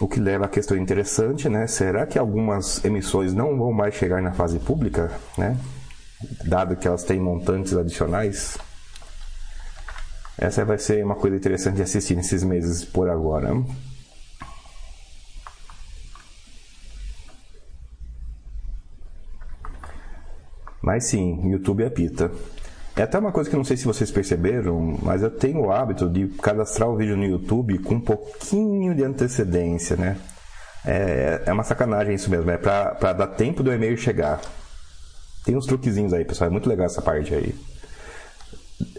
O 0.01 0.07
que 0.07 0.21
leva 0.21 0.45
a 0.45 0.49
questão 0.49 0.77
interessante, 0.77 1.49
né? 1.49 1.67
Será 1.67 2.07
que 2.07 2.17
algumas 2.17 2.85
emissões 2.85 3.35
não 3.35 3.59
vão 3.59 3.73
mais 3.73 3.95
chegar 3.95 4.23
na 4.23 4.31
fase 4.31 4.61
pública, 4.61 5.11
né? 5.37 5.59
Dado 6.45 6.77
que 6.77 6.87
elas 6.87 7.03
têm 7.03 7.19
montantes 7.19 7.75
adicionais? 7.77 8.57
Essa 10.39 10.65
vai 10.65 10.79
ser 10.79 11.05
uma 11.05 11.17
coisa 11.17 11.37
interessante 11.37 11.77
de 11.77 11.83
assistir 11.83 12.15
nesses 12.15 12.45
meses 12.45 12.85
por 12.85 13.11
agora. 13.11 13.53
Mas 20.89 21.05
sim, 21.05 21.51
YouTube 21.51 21.85
apita. 21.85 22.33
É 22.97 23.03
até 23.03 23.19
uma 23.19 23.31
coisa 23.31 23.51
que 23.51 23.55
não 23.55 23.63
sei 23.63 23.77
se 23.77 23.85
vocês 23.85 24.11
perceberam, 24.11 24.99
mas 25.03 25.23
eu 25.23 25.31
tenho 25.31 25.67
o 25.67 25.71
hábito 25.71 26.09
de 26.09 26.29
cadastrar 26.29 26.89
o 26.89 26.97
vídeo 26.97 27.15
no 27.15 27.27
YouTube 27.27 27.77
com 27.81 27.97
um 27.97 28.01
pouquinho 28.01 28.95
de 28.95 29.05
antecedência, 29.05 29.97
né? 29.97 30.17
É, 30.87 31.43
é 31.45 31.53
uma 31.53 31.63
sacanagem 31.63 32.15
isso 32.15 32.31
mesmo, 32.31 32.51
é 32.51 32.57
pra, 32.57 33.13
dar 33.13 33.27
tempo 33.27 33.63
do 33.63 33.71
e-mail 33.71 33.99
chegar. 33.99 34.41
Tem 35.45 35.55
uns 35.55 35.67
truquezinhos 35.67 36.15
aí, 36.15 36.25
pessoal, 36.25 36.49
é 36.49 36.51
muito 36.51 36.71
legal 36.71 36.87
essa 36.87 37.03
parte 37.03 37.35
aí. 37.35 37.55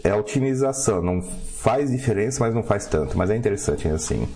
É 0.04 0.14
otimização, 0.14 1.02
não 1.02 1.20
faz 1.20 1.90
diferença, 1.90 2.38
mas 2.38 2.54
não 2.54 2.62
faz 2.62 2.86
tanto, 2.86 3.18
mas 3.18 3.30
é 3.30 3.36
interessante 3.36 3.88
assim. 3.88 4.28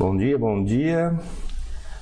Bom 0.00 0.16
dia, 0.16 0.36
bom 0.36 0.64
dia. 0.64 1.16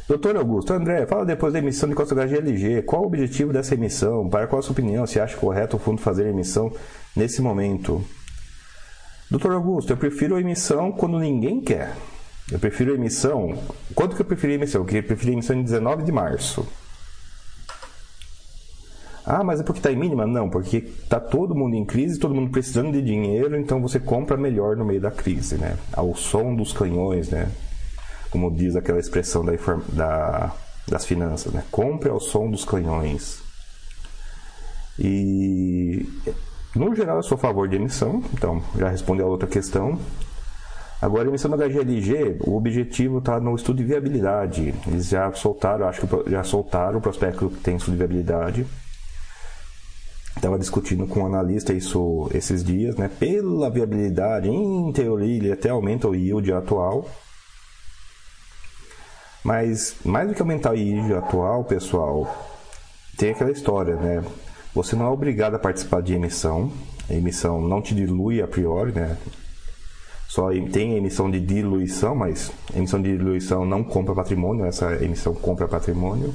Doutor 0.07 0.37
Augusto, 0.37 0.75
André, 0.75 1.07
fala 1.07 1.25
depois 1.25 1.55
da 1.55 1.59
emissão 1.59 1.89
de 1.89 1.95
Costa 1.95 2.15
GLG. 2.15 2.83
Qual 2.83 3.03
o 3.03 3.07
objetivo 3.07 3.55
dessa 3.55 3.75
emissão? 3.75 4.29
Para 4.29 4.47
qual 4.47 4.61
a 4.61 4.63
sua 4.63 4.73
opinião? 4.73 5.07
Se 5.07 5.19
acha 5.19 5.35
correto 5.35 5.77
o 5.77 5.81
fundo 5.81 6.03
fazer 6.03 6.27
a 6.27 6.29
emissão 6.29 6.71
nesse 7.17 7.41
momento? 7.41 8.05
Doutor 9.31 9.53
Augusto, 9.53 9.95
eu 9.95 9.97
prefiro 9.97 10.37
a 10.37 10.41
emissão 10.41 10.93
quando 10.93 11.19
ninguém 11.19 11.59
quer. 11.59 11.95
Eu 12.53 12.59
prefiro 12.59 12.93
a 12.93 12.97
emissão. 12.97 13.59
Quanto 13.95 14.15
que 14.15 14.21
eu 14.21 14.27
preferi 14.27 14.53
a 14.53 14.57
emissão? 14.57 14.83
Eu 14.83 15.03
preferi 15.03 15.31
a 15.31 15.33
emissão 15.33 15.57
em 15.57 15.63
19 15.63 16.03
de 16.03 16.13
março. 16.13 16.69
Ah, 19.25 19.43
mas 19.43 19.61
é 19.61 19.63
porque 19.63 19.79
está 19.79 19.91
em 19.91 19.97
mínima? 19.97 20.27
Não, 20.27 20.51
porque 20.51 20.77
está 20.77 21.19
todo 21.19 21.55
mundo 21.55 21.77
em 21.77 21.85
crise, 21.85 22.19
todo 22.19 22.35
mundo 22.35 22.51
precisando 22.51 22.93
de 22.93 23.01
dinheiro, 23.01 23.57
então 23.57 23.81
você 23.81 23.99
compra 23.99 24.37
melhor 24.37 24.77
no 24.77 24.85
meio 24.85 25.01
da 25.01 25.11
crise, 25.11 25.57
né? 25.57 25.79
Ao 25.95 26.15
som 26.15 26.55
dos 26.55 26.75
canhões, 26.75 27.31
né? 27.31 27.49
Como 28.35 28.50
diz 28.50 28.75
aquela 28.75 28.99
expressão 28.99 29.45
da, 29.45 29.53
da, 29.93 30.53
das 30.88 31.07
finanças, 31.07 31.53
né? 31.53 31.62
Compre 31.71 32.11
ao 32.11 32.19
som 32.19 32.50
dos 32.50 32.64
canhões. 32.64 33.41
E 34.99 36.05
no 36.75 36.93
geral 36.97 37.19
eu 37.19 37.23
sou 37.23 37.37
a 37.37 37.38
favor 37.38 37.69
de 37.69 37.76
emissão, 37.76 38.25
então 38.33 38.61
já 38.76 38.88
respondi 38.88 39.23
a 39.23 39.26
outra 39.26 39.47
questão. 39.49 39.97
Agora, 41.00 41.26
a 41.26 41.29
emissão 41.29 41.49
da 41.49 41.69
HGLG, 41.69 42.38
o 42.41 42.57
objetivo 42.57 43.19
está 43.19 43.38
no 43.38 43.55
estudo 43.55 43.76
de 43.76 43.85
viabilidade. 43.85 44.75
Eles 44.85 45.11
já 45.11 45.33
soltaram, 45.33 45.87
acho 45.87 46.05
que 46.05 46.31
já 46.31 46.43
soltaram 46.43 46.99
o 46.99 47.03
prospecto 47.03 47.50
que 47.50 47.61
tem 47.61 47.76
estudo 47.76 47.93
de 47.93 47.99
viabilidade. 47.99 48.67
Estava 50.35 50.59
discutindo 50.59 51.07
com 51.07 51.21
um 51.21 51.26
analista 51.26 51.73
isso 51.73 52.29
esses 52.35 52.64
dias, 52.64 52.97
né? 52.97 53.09
Pela 53.17 53.71
viabilidade, 53.71 54.49
em 54.49 54.93
teoria, 54.93 55.37
ele 55.37 55.53
até 55.53 55.69
aumenta 55.69 56.09
o 56.09 56.17
yield 56.17 56.53
atual. 56.53 57.09
Mas 59.45 59.97
mais 60.03 60.27
do 60.27 60.35
que 60.35 60.41
aumentar 60.41 60.73
o 60.73 60.75
IID 60.75 61.13
atual, 61.15 61.65
pessoal, 61.65 62.35
tem 63.19 63.31
aquela 63.31 63.51
história, 63.51 63.95
né? 63.95 64.25
Você 64.75 64.97
não 64.97 65.05
é 65.05 65.09
obrigado 65.11 65.55
a 65.55 65.59
participar 65.59 66.01
de 66.01 66.15
emissão. 66.15 66.73
A 67.09 67.13
emissão 67.13 67.61
não 67.61 67.83
te 67.83 67.95
dilui 67.95 68.41
a 68.41 68.49
priori, 68.49 68.93
né? 68.93 69.19
Só 70.27 70.49
tem 70.73 70.97
emissão 70.97 71.31
de 71.31 71.39
diluição, 71.39 72.15
mas 72.15 72.51
emissão 72.75 73.01
de 73.01 73.17
diluição 73.17 73.67
não 73.67 73.85
compra 73.85 74.15
patrimônio, 74.15 74.65
essa 74.65 74.95
emissão 75.05 75.35
compra 75.35 75.69
patrimônio. 75.69 76.35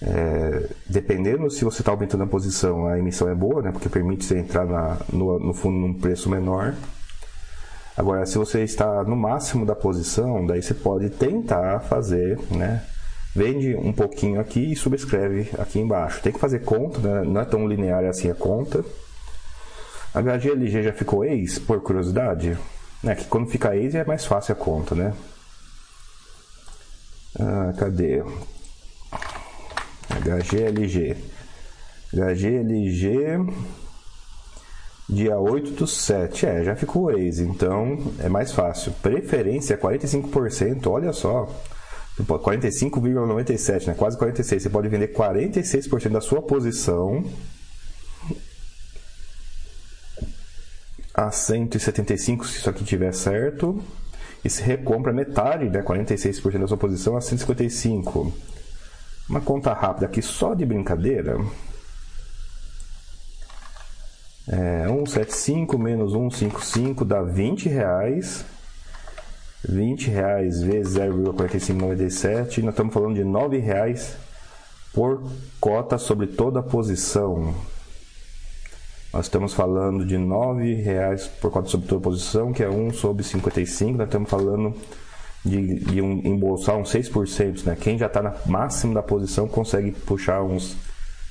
É, 0.00 0.68
dependendo 0.88 1.50
se 1.50 1.64
você 1.64 1.82
está 1.82 1.90
aumentando 1.90 2.22
a 2.22 2.26
posição, 2.26 2.86
a 2.86 2.98
emissão 2.98 3.28
é 3.28 3.34
boa, 3.34 3.62
né? 3.62 3.72
Porque 3.72 3.88
permite 3.88 4.24
você 4.24 4.38
entrar 4.38 4.64
na, 4.64 4.98
no, 5.12 5.38
no 5.38 5.52
fundo 5.52 5.76
num 5.76 5.92
preço 5.92 6.30
menor. 6.30 6.74
Agora, 7.96 8.26
se 8.26 8.36
você 8.36 8.62
está 8.62 9.02
no 9.04 9.16
máximo 9.16 9.64
da 9.64 9.74
posição, 9.74 10.44
daí 10.46 10.62
você 10.62 10.74
pode 10.74 11.08
tentar 11.08 11.80
fazer, 11.80 12.38
né? 12.50 12.84
Vende 13.34 13.74
um 13.74 13.92
pouquinho 13.92 14.40
aqui 14.40 14.72
e 14.72 14.76
subscreve 14.76 15.50
aqui 15.58 15.78
embaixo. 15.78 16.22
Tem 16.22 16.32
que 16.32 16.38
fazer 16.38 16.60
conta, 16.60 16.98
né? 16.98 17.22
não 17.22 17.40
é 17.40 17.44
tão 17.44 17.66
linear 17.66 18.04
assim 18.04 18.30
a 18.30 18.34
conta. 18.34 18.84
HGLG 20.14 20.82
já 20.82 20.92
ficou 20.92 21.24
ex, 21.24 21.58
por 21.58 21.80
curiosidade? 21.82 22.56
É 23.04 23.14
que 23.14 23.26
quando 23.26 23.50
fica 23.50 23.76
ex 23.76 23.94
é 23.94 24.04
mais 24.04 24.24
fácil 24.24 24.52
a 24.52 24.56
conta, 24.56 24.94
né? 24.94 25.12
Ah, 27.38 27.72
cadê? 27.78 28.22
HGLG. 30.10 31.16
HGLG 32.12 33.38
Dia 35.08 35.38
8 35.38 35.70
do 35.72 35.86
7. 35.86 36.46
É, 36.46 36.64
já 36.64 36.74
ficou 36.74 37.10
ex, 37.12 37.38
então 37.38 38.12
é 38.18 38.28
mais 38.28 38.52
fácil. 38.52 38.92
Preferência 39.02 39.78
45%, 39.78 40.86
olha 40.90 41.12
só. 41.12 41.48
45,97, 42.18 43.86
né? 43.86 43.94
Quase 43.94 44.16
46. 44.16 44.62
Você 44.62 44.70
pode 44.70 44.88
vender 44.88 45.12
46% 45.12 46.08
da 46.08 46.20
sua 46.20 46.42
posição 46.42 47.24
a 51.14 51.30
175, 51.30 52.46
se 52.46 52.58
isso 52.58 52.70
aqui 52.70 52.84
tiver 52.84 53.12
certo. 53.12 53.82
E 54.44 54.50
se 54.50 54.62
recompra 54.62 55.12
metade, 55.12 55.68
né? 55.68 55.82
46% 55.82 56.58
da 56.58 56.66
sua 56.68 56.76
posição 56.76 57.16
a 57.16 57.20
155. 57.20 58.32
Uma 59.28 59.40
conta 59.40 59.72
rápida 59.72 60.06
aqui 60.06 60.22
só 60.22 60.54
de 60.54 60.64
brincadeira. 60.64 61.38
É, 64.48 64.86
175 64.86 65.76
menos 65.76 66.12
155 66.12 67.04
dá 67.04 67.22
20 67.22 67.68
reais. 67.68 68.44
20 69.68 70.10
reais 70.10 70.62
vezes 70.62 70.94
0,4597. 70.94 72.62
Nós 72.62 72.72
estamos 72.74 72.94
falando 72.94 73.14
de 73.14 73.24
9 73.24 73.58
reais 73.58 74.16
por 74.94 75.22
cota 75.60 75.98
sobre 75.98 76.28
toda 76.28 76.60
a 76.60 76.62
posição. 76.62 77.54
Nós 79.12 79.26
estamos 79.26 79.52
falando 79.54 80.04
de 80.04 80.16
9 80.16 80.74
reais 80.74 81.26
por 81.26 81.50
cota 81.50 81.68
sobre 81.68 81.88
toda 81.88 82.00
a 82.00 82.04
posição, 82.04 82.52
que 82.52 82.62
é 82.62 82.68
1 82.68 82.92
sobre 82.92 83.24
55. 83.24 83.98
Nós 83.98 84.06
estamos 84.06 84.30
falando 84.30 84.74
de, 85.44 85.80
de 85.80 86.00
um, 86.00 86.20
embolsar 86.24 86.76
uns 86.76 86.92
6%. 86.92 87.64
Né? 87.64 87.76
Quem 87.80 87.98
já 87.98 88.06
está 88.06 88.22
na 88.22 88.34
máximo 88.46 88.94
da 88.94 89.02
posição 89.02 89.48
consegue 89.48 89.90
puxar 89.90 90.42
uns 90.42 90.76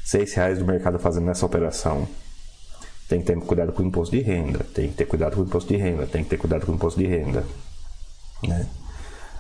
6 0.03 0.33
reais 0.33 0.59
do 0.59 0.65
mercado 0.65 0.99
fazendo 0.99 1.29
essa 1.29 1.45
operação. 1.45 2.07
Tem 3.07 3.19
que 3.19 3.27
ter 3.27 3.39
cuidado 3.39 3.71
com 3.71 3.83
o 3.83 3.85
imposto 3.85 4.15
de 4.15 4.21
renda, 4.21 4.65
tem 4.73 4.89
que 4.89 4.95
ter 4.95 5.05
cuidado 5.05 5.35
com 5.35 5.41
o 5.41 5.45
imposto 5.45 5.71
de 5.71 5.79
renda, 5.79 6.07
tem 6.07 6.23
que 6.23 6.29
ter 6.29 6.37
cuidado 6.37 6.65
com 6.65 6.71
o 6.71 6.75
imposto 6.75 6.99
de 6.99 7.05
renda. 7.05 7.43
Né? 8.47 8.67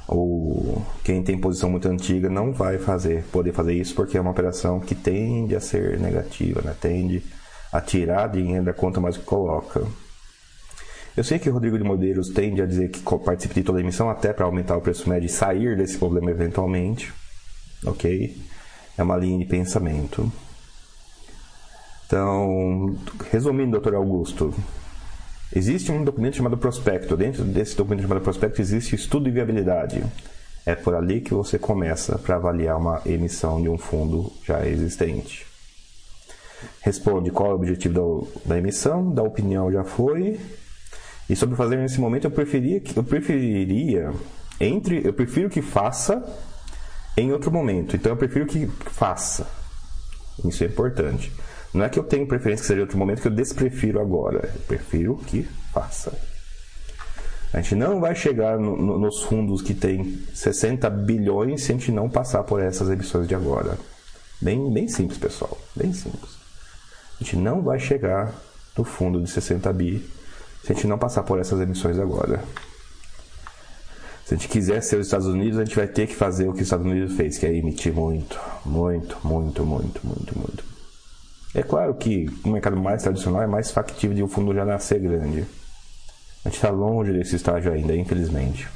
O, 0.07 0.83
quem 1.03 1.23
tem 1.23 1.37
posição 1.37 1.69
muito 1.69 1.87
antiga 1.87 2.29
não 2.29 2.53
vai 2.53 2.77
fazer, 2.77 3.23
poder 3.31 3.53
fazer 3.53 3.73
isso 3.73 3.95
porque 3.95 4.17
é 4.17 4.21
uma 4.21 4.31
operação 4.31 4.79
que 4.79 4.93
tende 4.93 5.55
a 5.55 5.59
ser 5.59 5.99
negativa, 5.99 6.61
né? 6.61 6.75
tende 6.79 7.23
a 7.71 7.81
tirar 7.81 8.27
dinheiro 8.27 8.63
da 8.63 8.73
conta 8.73 9.01
mais 9.01 9.17
que 9.17 9.23
coloca. 9.23 9.83
Eu 11.17 11.23
sei 11.23 11.39
que 11.39 11.49
o 11.49 11.53
Rodrigo 11.53 11.77
de 11.77 11.83
Modeiros 11.83 12.29
tende 12.29 12.61
a 12.61 12.65
dizer 12.65 12.89
que 12.89 12.99
participe 12.99 13.55
de 13.55 13.63
toda 13.63 13.79
a 13.79 13.81
emissão 13.81 14.09
até 14.09 14.33
para 14.33 14.45
aumentar 14.45 14.75
o 14.75 14.81
preço 14.81 15.09
médio 15.09 15.27
e 15.27 15.29
sair 15.29 15.77
desse 15.77 15.97
problema 15.97 16.29
eventualmente. 16.29 17.13
Ok? 17.85 18.35
É 18.97 19.03
uma 19.03 19.15
linha 19.15 19.39
de 19.39 19.45
pensamento. 19.45 20.31
Então, 22.05 22.95
resumindo, 23.31 23.71
doutor 23.71 23.95
Augusto, 23.95 24.53
existe 25.55 25.91
um 25.91 26.03
documento 26.03 26.37
chamado 26.37 26.57
prospecto. 26.57 27.17
Dentro 27.17 27.43
desse 27.43 27.75
documento 27.75 28.03
chamado 28.03 28.21
prospecto 28.21 28.61
existe 28.61 28.95
estudo 28.95 29.25
de 29.25 29.31
viabilidade. 29.31 30.03
É 30.65 30.75
por 30.75 30.95
ali 30.95 31.21
que 31.21 31.33
você 31.33 31.59
começa 31.59 32.17
para 32.17 32.35
avaliar 32.35 32.77
uma 32.77 33.01
emissão 33.05 33.61
de 33.61 33.69
um 33.69 33.77
fundo 33.77 34.31
já 34.45 34.65
existente. 34.67 35.45
Responde 36.81 37.31
qual 37.31 37.51
é 37.51 37.53
o 37.53 37.55
objetivo 37.55 38.27
da, 38.45 38.53
da 38.53 38.57
emissão, 38.57 39.11
da 39.11 39.23
opinião 39.23 39.71
já 39.71 39.83
foi. 39.83 40.39
E 41.29 41.35
sobre 41.35 41.55
fazer 41.55 41.77
nesse 41.77 41.99
momento, 41.99 42.25
eu 42.25 42.31
preferia 42.31 42.81
eu 42.95 43.03
preferiria 43.03 44.11
entre 44.59 45.01
eu 45.05 45.13
prefiro 45.13 45.49
que 45.49 45.61
faça 45.61 46.23
em 47.17 47.31
outro 47.31 47.51
momento. 47.51 47.95
Então 47.95 48.11
eu 48.11 48.17
prefiro 48.17 48.45
que 48.45 48.67
faça. 48.67 49.47
Isso 50.43 50.63
é 50.63 50.67
importante. 50.67 51.31
Não 51.75 51.83
é 51.83 51.89
que 51.89 51.99
eu 51.99 52.03
tenho 52.03 52.25
preferência 52.25 52.61
que 52.61 52.67
seja 52.67 52.81
outro 52.81 52.97
momento 52.97 53.21
que 53.21 53.27
eu 53.27 53.31
desprefiro 53.33 53.99
agora. 53.99 54.49
Eu 54.55 54.61
prefiro 54.61 55.17
que 55.17 55.43
faça. 55.73 56.17
A 57.51 57.59
gente 57.59 57.75
não 57.75 57.99
vai 57.99 58.15
chegar 58.15 58.57
no, 58.57 58.77
no, 58.77 58.97
nos 58.97 59.23
fundos 59.23 59.61
que 59.61 59.73
tem 59.73 60.23
60 60.33 60.89
bilhões 60.89 61.63
se 61.63 61.73
a 61.73 61.75
gente 61.75 61.91
não 61.91 62.09
passar 62.09 62.43
por 62.43 62.61
essas 62.61 62.89
emissões 62.89 63.27
de 63.27 63.35
agora. 63.35 63.77
Bem, 64.41 64.71
bem 64.71 64.87
simples, 64.87 65.17
pessoal. 65.17 65.57
Bem 65.75 65.91
simples. 65.91 66.31
A 67.19 67.23
gente 67.25 67.35
não 67.35 67.61
vai 67.61 67.77
chegar 67.77 68.33
no 68.77 68.85
fundo 68.85 69.21
de 69.21 69.29
60 69.29 69.71
bi 69.73 70.09
se 70.63 70.71
a 70.71 70.75
gente 70.75 70.87
não 70.87 70.97
passar 70.97 71.23
por 71.23 71.39
essas 71.39 71.59
emissões 71.59 71.99
agora. 71.99 72.41
Se 74.25 74.33
a 74.33 74.37
gente 74.37 74.47
quiser 74.47 74.81
ser 74.81 74.95
os 74.95 75.07
Estados 75.07 75.27
Unidos, 75.27 75.59
a 75.59 75.65
gente 75.65 75.75
vai 75.75 75.87
ter 75.87 76.07
que 76.07 76.15
fazer 76.15 76.47
o 76.47 76.53
que 76.53 76.61
os 76.61 76.67
Estados 76.67 76.85
Unidos 76.85 77.15
fez, 77.17 77.37
que 77.37 77.45
é 77.45 77.53
emitir 77.53 77.93
muito, 77.93 78.39
muito, 78.65 79.17
muito, 79.25 79.65
muito, 79.65 80.07
muito, 80.07 80.39
muito. 80.39 80.74
É 81.55 81.63
claro 81.63 81.95
que 81.95 82.29
o 82.43 82.49
mercado 82.49 82.75
mais 82.75 83.01
tradicional 83.01 83.41
é 83.41 83.47
mais 83.47 83.71
factível 83.71 84.13
de 84.13 84.21
o 84.21 84.27
fundo 84.27 84.53
já 84.53 84.65
nascer 84.65 84.99
grande. 84.99 85.45
A 86.43 86.49
gente 86.49 86.57
está 86.57 86.69
longe 86.69 87.13
desse 87.13 87.37
estágio 87.37 87.71
ainda, 87.71 87.95
infelizmente. 87.95 88.67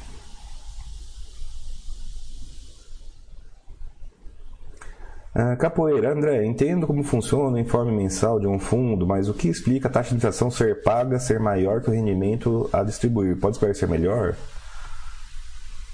Ah, 5.36 5.56
capoeira, 5.58 6.14
André, 6.14 6.46
entendo 6.46 6.88
como 6.88 7.04
funciona 7.04 7.58
o 7.58 7.60
informe 7.60 7.92
mensal 7.92 8.40
de 8.40 8.48
um 8.48 8.58
fundo, 8.58 9.06
mas 9.06 9.28
o 9.28 9.34
que 9.34 9.50
explica 9.50 9.88
a 9.88 9.92
taxa 9.92 10.12
de 10.12 10.16
inflação 10.16 10.50
ser 10.50 10.82
paga 10.82 11.20
ser 11.20 11.40
maior 11.40 11.82
que 11.82 11.90
o 11.90 11.94
rendimento 11.94 12.70
a 12.72 12.82
distribuir? 12.82 13.38
Pode 13.38 13.58
esclarecer 13.58 13.88
melhor? 13.88 14.36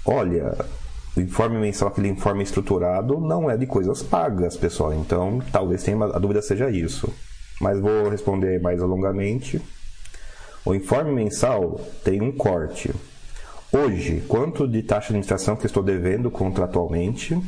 olha, 0.06 0.56
o 1.16 1.20
informe 1.20 1.58
mensal, 1.58 1.88
aquele 1.88 2.08
informe 2.08 2.42
estruturado, 2.42 3.18
não 3.18 3.50
é 3.50 3.56
de 3.56 3.66
coisas 3.66 4.02
pagas, 4.02 4.54
pessoal. 4.54 4.92
Então, 4.92 5.40
talvez 5.50 5.82
tenha 5.82 6.04
a 6.04 6.18
dúvida 6.18 6.42
seja 6.42 6.70
isso. 6.70 7.10
Mas 7.58 7.80
vou 7.80 8.10
responder 8.10 8.60
mais 8.60 8.82
alongamente. 8.82 9.60
O 10.62 10.74
informe 10.74 11.12
mensal 11.12 11.80
tem 12.04 12.20
um 12.20 12.30
corte. 12.30 12.94
Hoje, 13.72 14.22
quanto 14.28 14.68
de 14.68 14.82
taxa 14.82 15.08
de 15.08 15.14
administração 15.14 15.56
que 15.56 15.64
estou 15.64 15.82
devendo 15.82 16.30
contratualmente 16.30 17.40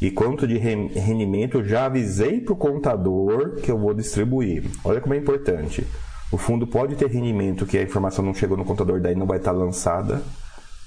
e 0.00 0.10
quanto 0.10 0.46
de 0.46 0.56
rendimento 0.56 1.62
já 1.62 1.84
avisei 1.84 2.40
para 2.40 2.54
o 2.54 2.56
contador 2.56 3.56
que 3.56 3.70
eu 3.70 3.78
vou 3.78 3.92
distribuir. 3.92 4.64
Olha 4.82 5.00
como 5.00 5.14
é 5.14 5.18
importante. 5.18 5.86
O 6.32 6.38
fundo 6.38 6.66
pode 6.66 6.96
ter 6.96 7.10
rendimento 7.10 7.66
que 7.66 7.76
a 7.76 7.82
informação 7.82 8.24
não 8.24 8.34
chegou 8.34 8.56
no 8.56 8.64
contador, 8.64 9.00
daí 9.00 9.14
não 9.14 9.26
vai 9.26 9.38
estar 9.38 9.52
lançada 9.52 10.22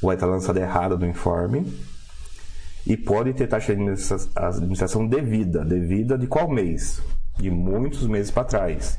vai 0.02 0.16
estar 0.16 0.28
lançada 0.28 0.60
errada 0.60 0.98
no 0.98 1.06
informe 1.06 1.66
e 2.86 2.96
pode 2.96 3.34
ter 3.34 3.48
taxa 3.48 3.76
de 3.76 3.82
administração 4.36 5.08
devida. 5.08 5.64
Devida 5.64 6.18
de 6.18 6.28
qual 6.28 6.50
mês? 6.50 7.02
De 7.38 7.50
muitos 7.50 8.08
meses 8.08 8.32
para 8.32 8.46
trás. 8.46 8.98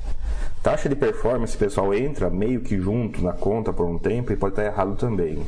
Taxa 0.63 0.89
de 0.89 0.95
performance, 0.95 1.57
pessoal, 1.57 1.95
entra 1.95 2.29
meio 2.29 2.61
que 2.61 2.79
junto 2.79 3.23
na 3.23 3.33
conta 3.33 3.73
por 3.73 3.87
um 3.87 3.99
tempo 3.99 4.33
e 4.33 4.37
pode 4.37 4.53
estar 4.53 4.65
errado 4.65 4.95
também. 4.95 5.45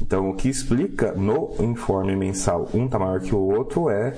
Então, 0.00 0.30
o 0.30 0.34
que 0.34 0.48
explica 0.48 1.12
no 1.12 1.56
informe 1.58 2.14
mensal 2.14 2.68
um 2.72 2.86
está 2.86 2.98
maior 2.98 3.20
que 3.20 3.34
o 3.34 3.40
outro 3.40 3.90
é 3.90 4.14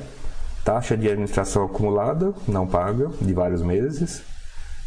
taxa 0.63 0.95
de 0.95 1.09
administração 1.09 1.65
acumulada, 1.65 2.35
não 2.47 2.67
paga, 2.67 3.09
de 3.21 3.33
vários 3.33 3.63
meses. 3.63 4.23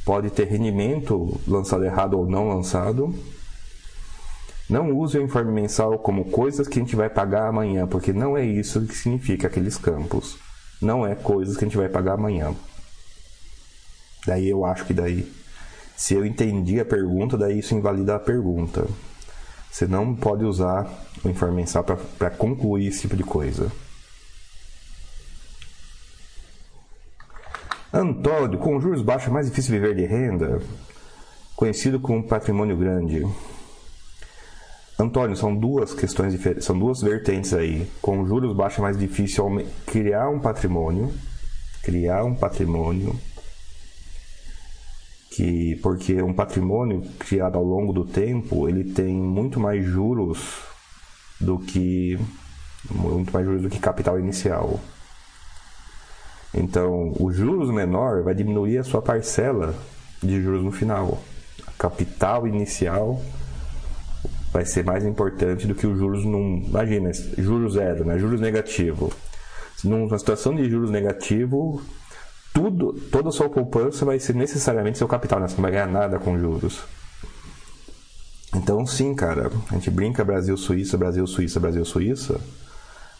Pode 0.05 0.29
ter 0.29 0.45
rendimento 0.45 1.39
lançado 1.47 1.83
errado 1.83 2.13
ou 2.19 2.29
não 2.29 2.47
lançado 2.47 3.13
não 4.73 4.91
use 4.91 5.19
o 5.19 5.21
informe 5.21 5.51
mensal 5.51 5.99
como 5.99 6.25
coisas 6.25 6.67
que 6.67 6.79
a 6.79 6.81
gente 6.81 6.95
vai 6.95 7.07
pagar 7.07 7.47
amanhã, 7.47 7.85
porque 7.85 8.11
não 8.11 8.35
é 8.35 8.43
isso 8.43 8.81
que 8.87 8.95
significa 8.95 9.45
aqueles 9.45 9.77
campos. 9.77 10.35
Não 10.81 11.05
é 11.05 11.13
coisas 11.13 11.55
que 11.55 11.63
a 11.63 11.67
gente 11.67 11.77
vai 11.77 11.87
pagar 11.87 12.13
amanhã. 12.13 12.55
Daí 14.25 14.49
eu 14.49 14.65
acho 14.65 14.83
que 14.85 14.93
daí, 14.93 15.31
se 15.95 16.15
eu 16.15 16.25
entendi 16.25 16.79
a 16.79 16.85
pergunta, 16.85 17.37
daí 17.37 17.59
isso 17.59 17.75
invalida 17.75 18.15
a 18.15 18.19
pergunta. 18.19 18.87
Você 19.69 19.85
não 19.85 20.15
pode 20.15 20.43
usar 20.43 20.91
o 21.23 21.29
informe 21.29 21.57
mensal 21.57 21.83
para 21.83 22.31
concluir 22.31 22.87
esse 22.87 23.01
tipo 23.01 23.15
de 23.15 23.23
coisa. 23.23 23.71
Antônio, 27.93 28.57
com 28.57 28.81
juros 28.81 29.03
baixos 29.03 29.27
é 29.27 29.31
mais 29.31 29.45
difícil 29.45 29.71
viver 29.71 29.93
de 29.93 30.07
renda? 30.07 30.59
Conhecido 31.55 31.99
como 31.99 32.23
patrimônio 32.23 32.75
grande. 32.75 33.23
Antônio, 35.03 35.35
são 35.35 35.55
duas 35.55 35.93
questões 35.93 36.33
diferentes, 36.33 36.65
são 36.65 36.77
duas 36.77 37.01
vertentes 37.01 37.53
aí. 37.53 37.87
Com 38.01 38.25
juros 38.25 38.55
baixos 38.55 38.79
é 38.79 38.81
mais 38.81 38.97
difícil 38.97 39.45
criar 39.85 40.29
um 40.29 40.39
patrimônio, 40.39 41.13
criar 41.83 42.23
um 42.23 42.35
patrimônio 42.35 43.15
que 45.35 45.75
porque 45.81 46.21
um 46.21 46.33
patrimônio 46.33 47.01
criado 47.17 47.57
ao 47.57 47.63
longo 47.63 47.91
do 47.91 48.05
tempo, 48.05 48.69
ele 48.69 48.83
tem 48.83 49.15
muito 49.15 49.59
mais 49.59 49.83
juros 49.83 50.61
do 51.39 51.57
que 51.57 52.19
muito 52.89 53.33
mais 53.33 53.45
juros 53.45 53.61
do 53.63 53.69
que 53.69 53.79
capital 53.79 54.19
inicial. 54.19 54.79
Então, 56.53 57.13
os 57.19 57.35
juros 57.35 57.71
menor 57.71 58.21
vai 58.21 58.35
diminuir 58.35 58.77
a 58.77 58.83
sua 58.83 59.01
parcela 59.01 59.73
de 60.21 60.39
juros 60.41 60.63
no 60.63 60.71
final. 60.71 61.19
Capital 61.79 62.47
inicial 62.47 63.19
vai 64.53 64.63
ser 64.65 64.85
mais 64.85 65.03
importante 65.03 65.65
do 65.65 65.73
que 65.73 65.87
os 65.87 65.97
juros 65.97 66.23
num. 66.23 66.63
Imagina, 66.67 67.11
juros 67.39 67.73
zero, 67.73 68.05
né? 68.05 68.19
juros 68.19 68.39
negativo. 68.39 69.11
Numa 69.83 70.17
situação 70.17 70.55
de 70.55 70.69
juros 70.69 70.91
negativo, 70.91 71.81
tudo, 72.53 72.93
toda 73.11 73.29
a 73.29 73.31
sua 73.31 73.49
poupança 73.49 74.05
vai 74.05 74.19
ser 74.19 74.35
necessariamente 74.35 74.99
seu 74.99 75.07
capital, 75.07 75.39
né? 75.39 75.47
Você 75.47 75.55
não 75.55 75.63
vai 75.63 75.71
ganhar 75.71 75.87
nada 75.87 76.19
com 76.19 76.37
juros. 76.37 76.81
Então, 78.55 78.85
sim, 78.85 79.15
cara, 79.15 79.51
a 79.71 79.73
gente 79.73 79.89
brinca 79.89 80.23
Brasil-Suíça, 80.23 80.95
Brasil-Suíça, 80.95 81.59
Brasil-Suíça, 81.59 82.39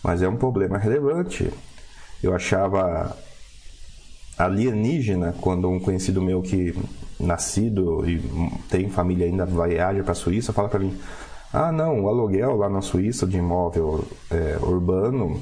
mas 0.03 0.21
é 0.21 0.29
um 0.29 0.37
problema 0.37 0.77
relevante. 0.77 1.51
Eu 2.21 2.35
achava 2.35 3.17
alienígena 4.37 5.33
quando 5.41 5.67
um 5.67 5.79
conhecido 5.79 6.21
meu 6.21 6.41
que 6.41 6.75
nascido 7.19 8.07
e 8.07 8.19
tem 8.69 8.89
família 8.89 9.25
ainda 9.25 9.45
viaja 9.45 10.03
para 10.03 10.11
a 10.11 10.15
Suíça 10.15 10.51
fala 10.51 10.69
para 10.69 10.79
mim 10.79 10.97
ah, 11.55 11.71
não, 11.71 12.03
o 12.03 12.09
aluguel 12.09 12.55
lá 12.55 12.67
na 12.67 12.81
Suíça 12.81 13.27
de 13.27 13.37
imóvel 13.37 14.03
é, 14.31 14.57
urbano 14.59 15.39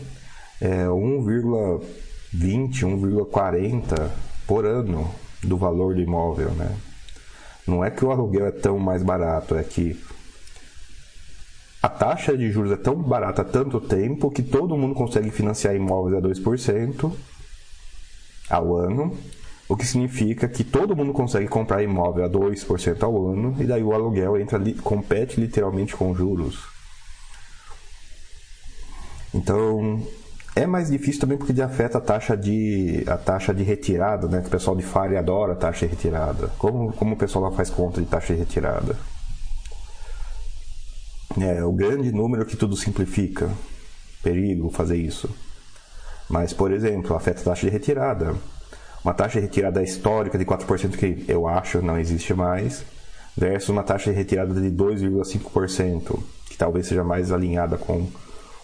é 0.59 0.83
1,20, 0.85 1.81
1,40 2.33 4.09
por 4.45 4.65
ano 4.65 5.09
do 5.41 5.55
valor 5.55 5.95
do 5.95 6.01
imóvel, 6.01 6.51
né? 6.51 6.75
Não 7.65 7.81
é 7.81 7.89
que 7.89 8.03
o 8.03 8.11
aluguel 8.11 8.47
é 8.47 8.51
tão 8.51 8.77
mais 8.77 9.01
barato, 9.01 9.55
é 9.55 9.63
que 9.63 9.97
a 11.81 11.87
taxa 11.87 12.37
de 12.37 12.51
juros 12.51 12.73
é 12.73 12.77
tão 12.77 12.95
barata 12.95 13.41
há 13.41 13.45
tanto 13.45 13.79
tempo 13.79 14.29
que 14.29 14.43
todo 14.43 14.75
mundo 14.75 14.93
consegue 14.93 15.31
financiar 15.31 15.73
imóveis 15.77 16.17
a 16.17 16.21
2% 16.21 17.09
ao 18.49 18.75
ano 18.75 19.17
o 19.71 19.77
que 19.77 19.87
significa 19.87 20.49
que 20.49 20.65
todo 20.65 20.97
mundo 20.97 21.13
consegue 21.13 21.47
comprar 21.47 21.81
imóvel 21.81 22.25
a 22.25 22.29
2% 22.29 23.03
ao 23.03 23.29
ano 23.29 23.55
e 23.57 23.63
daí 23.63 23.81
o 23.81 23.93
aluguel 23.93 24.37
entra 24.37 24.59
compete 24.83 25.39
literalmente 25.39 25.95
com 25.95 26.13
juros. 26.13 26.59
Então, 29.33 30.05
é 30.57 30.67
mais 30.67 30.89
difícil 30.91 31.21
também 31.21 31.37
porque 31.37 31.61
afeta 31.61 31.99
a 31.99 32.01
taxa 32.01 32.35
de 32.35 33.05
a 33.07 33.15
taxa 33.15 33.53
de 33.53 33.63
retirada, 33.63 34.27
né? 34.27 34.41
Que 34.41 34.47
o 34.47 34.51
pessoal 34.51 34.75
de 34.75 34.83
Fire 34.83 35.15
adora 35.15 35.53
a 35.53 35.55
taxa 35.55 35.87
de 35.87 35.95
retirada. 35.95 36.49
Como, 36.57 36.91
como 36.91 37.13
o 37.15 37.17
pessoal 37.17 37.45
lá 37.45 37.51
faz 37.55 37.69
conta 37.69 38.01
de 38.01 38.07
taxa 38.07 38.33
de 38.33 38.39
retirada? 38.39 38.97
É 41.39 41.63
o 41.63 41.71
grande 41.71 42.11
número 42.11 42.45
que 42.45 42.57
tudo 42.57 42.75
simplifica. 42.75 43.49
Perigo 44.21 44.69
fazer 44.69 44.97
isso. 44.97 45.33
Mas, 46.29 46.51
por 46.51 46.73
exemplo, 46.73 47.15
afeta 47.15 47.39
a 47.39 47.45
taxa 47.45 47.67
de 47.67 47.71
retirada 47.71 48.35
uma 49.03 49.13
taxa 49.13 49.39
de 49.39 49.47
retirada 49.47 49.81
histórica 49.83 50.37
de 50.37 50.45
4% 50.45 50.95
que 50.95 51.25
eu 51.27 51.47
acho 51.47 51.81
não 51.81 51.97
existe 51.97 52.33
mais, 52.33 52.83
versus 53.35 53.69
uma 53.69 53.83
taxa 53.83 54.11
de 54.11 54.17
retirada 54.17 54.53
de 54.53 54.69
2,5%, 54.69 56.19
que 56.49 56.57
talvez 56.57 56.87
seja 56.87 57.03
mais 57.03 57.31
alinhada 57.31 57.77
com 57.77 58.07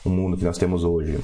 o 0.06 0.10
mundo 0.10 0.38
que 0.38 0.46
nós 0.46 0.58
temos 0.58 0.84
hoje. 0.84 1.20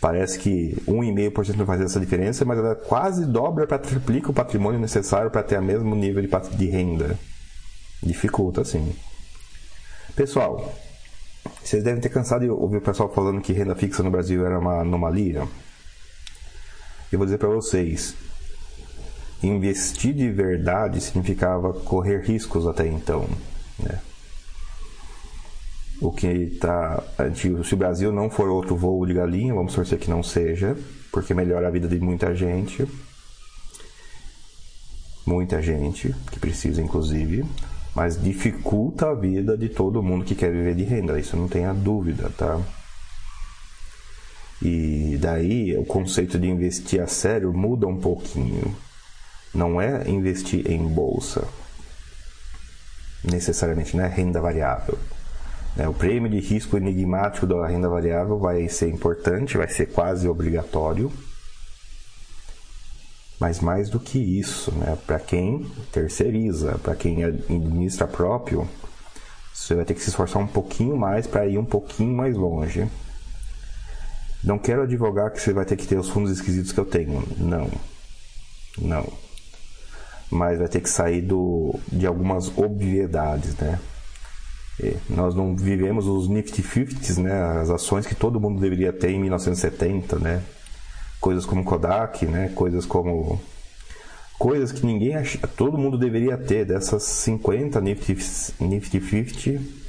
Parece 0.00 0.38
que 0.38 0.76
1,5% 0.86 1.56
não 1.56 1.66
faz 1.66 1.80
essa 1.80 1.98
diferença, 1.98 2.44
mas 2.44 2.58
ela 2.58 2.74
quase 2.74 3.24
dobra 3.24 3.66
para 3.66 3.78
triplica 3.78 4.30
o 4.30 4.34
patrimônio 4.34 4.78
necessário 4.78 5.30
para 5.30 5.42
ter 5.42 5.58
o 5.58 5.62
mesmo 5.62 5.94
nível 5.94 6.22
de, 6.22 6.56
de 6.56 6.66
renda. 6.66 7.18
Dificulta, 8.02 8.62
sim. 8.62 8.94
Pessoal, 10.14 10.74
vocês 11.64 11.82
devem 11.82 12.00
ter 12.00 12.10
cansado 12.10 12.42
de 12.42 12.50
ouvir 12.50 12.76
o 12.76 12.82
pessoal 12.82 13.08
falando 13.12 13.40
que 13.40 13.52
renda 13.52 13.74
fixa 13.74 14.02
no 14.02 14.10
Brasil 14.10 14.44
era 14.44 14.58
uma 14.58 14.80
anomalia. 14.80 15.48
Eu 17.10 17.18
vou 17.18 17.24
dizer 17.24 17.38
para 17.38 17.48
vocês, 17.48 18.14
investir 19.42 20.14
de 20.14 20.30
verdade 20.30 21.00
significava 21.00 21.72
correr 21.72 22.22
riscos 22.22 22.66
até 22.66 22.86
então. 22.86 23.28
Né? 23.78 24.00
O 26.00 26.10
que 26.12 26.26
está. 26.26 27.02
Se 27.34 27.74
o 27.74 27.76
Brasil 27.76 28.12
não 28.12 28.28
for 28.30 28.48
outro 28.48 28.76
voo 28.76 29.06
de 29.06 29.14
galinha, 29.14 29.54
vamos 29.54 29.74
torcer 29.74 29.98
que 29.98 30.10
não 30.10 30.22
seja, 30.22 30.76
porque 31.10 31.32
melhora 31.32 31.68
a 31.68 31.70
vida 31.70 31.88
de 31.88 31.98
muita 31.98 32.34
gente. 32.34 32.86
Muita 35.24 35.60
gente, 35.60 36.14
que 36.30 36.38
precisa 36.38 36.80
inclusive, 36.80 37.44
mas 37.94 38.22
dificulta 38.22 39.10
a 39.10 39.14
vida 39.14 39.56
de 39.56 39.68
todo 39.68 40.02
mundo 40.02 40.24
que 40.24 40.36
quer 40.36 40.52
viver 40.52 40.76
de 40.76 40.84
renda, 40.84 41.18
isso 41.18 41.36
não 41.36 41.48
tenha 41.48 41.74
dúvida, 41.74 42.30
tá? 42.36 42.60
E 44.62 45.18
daí 45.20 45.76
o 45.76 45.84
conceito 45.84 46.38
de 46.38 46.46
investir 46.46 47.02
a 47.02 47.08
sério 47.08 47.52
muda 47.52 47.88
um 47.88 47.98
pouquinho 47.98 48.74
não 49.54 49.80
é 49.80 50.08
investir 50.08 50.70
em 50.70 50.86
bolsa, 50.86 51.46
necessariamente, 53.24 53.96
não 53.96 54.04
é 54.04 54.08
renda 54.08 54.40
variável. 54.40 54.98
É, 55.78 55.86
o 55.86 55.92
prêmio 55.92 56.30
de 56.30 56.40
risco 56.40 56.76
enigmático 56.76 57.46
da 57.46 57.66
renda 57.66 57.88
variável 57.88 58.38
vai 58.38 58.66
ser 58.68 58.88
importante, 58.88 59.58
vai 59.58 59.68
ser 59.68 59.86
quase 59.86 60.26
obrigatório. 60.26 61.12
Mas 63.38 63.60
mais 63.60 63.90
do 63.90 64.00
que 64.00 64.18
isso, 64.18 64.72
né, 64.72 64.96
para 65.06 65.18
quem 65.18 65.70
terceiriza, 65.92 66.78
para 66.78 66.96
quem 66.96 67.22
administra 67.22 68.06
próprio, 68.06 68.66
você 69.52 69.74
vai 69.74 69.84
ter 69.84 69.92
que 69.92 70.00
se 70.00 70.08
esforçar 70.08 70.40
um 70.40 70.46
pouquinho 70.46 70.96
mais 70.96 71.26
para 71.26 71.46
ir 71.46 71.58
um 71.58 71.64
pouquinho 71.64 72.16
mais 72.16 72.34
longe. 72.34 72.88
Não 74.42 74.58
quero 74.58 74.82
advogar 74.82 75.30
que 75.30 75.40
você 75.40 75.52
vai 75.52 75.66
ter 75.66 75.76
que 75.76 75.86
ter 75.86 75.98
os 75.98 76.08
fundos 76.08 76.30
esquisitos 76.30 76.72
que 76.72 76.78
eu 76.78 76.86
tenho. 76.86 77.22
Não. 77.36 77.70
Não. 78.78 79.25
Mas 80.30 80.58
vai 80.58 80.68
ter 80.68 80.80
que 80.80 80.90
sair 80.90 81.22
do, 81.22 81.78
de 81.90 82.06
algumas 82.06 82.56
obviedades, 82.56 83.56
né? 83.56 83.78
nós 85.08 85.34
não 85.34 85.56
vivemos 85.56 86.06
os 86.06 86.28
Nifty 86.28 86.62
50s, 86.62 87.18
né? 87.18 87.32
As 87.60 87.70
ações 87.70 88.06
que 88.06 88.14
todo 88.14 88.40
mundo 88.40 88.60
deveria 88.60 88.92
ter 88.92 89.10
em 89.10 89.20
1970, 89.20 90.18
né? 90.18 90.42
Coisas 91.18 91.46
como 91.46 91.64
Kodak, 91.64 92.26
né? 92.26 92.50
Coisas 92.54 92.84
como 92.84 93.40
coisas 94.38 94.72
que 94.72 94.84
ninguém 94.84 95.16
ach... 95.16 95.38
todo 95.56 95.78
mundo 95.78 95.96
deveria 95.96 96.36
ter 96.36 96.66
dessas 96.66 97.02
50 97.04 97.80
Nifty, 97.80 98.18
Nifty 98.60 99.00
50 99.00 99.86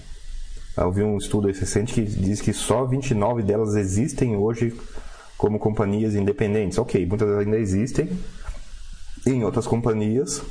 eu 0.77 0.91
vi 0.91 1.03
um 1.03 1.17
estudo 1.17 1.47
recente 1.47 1.93
que 1.93 2.01
diz 2.01 2.39
que 2.39 2.53
só 2.53 2.85
29 2.85 3.41
delas 3.41 3.75
existem 3.75 4.37
hoje 4.37 4.73
como 5.37 5.59
companhias 5.59 6.15
independentes 6.15 6.77
ok, 6.77 7.05
muitas 7.05 7.29
ainda 7.37 7.57
existem 7.57 8.09
em 9.31 9.43
outras 9.43 9.67
companhias 9.67 10.41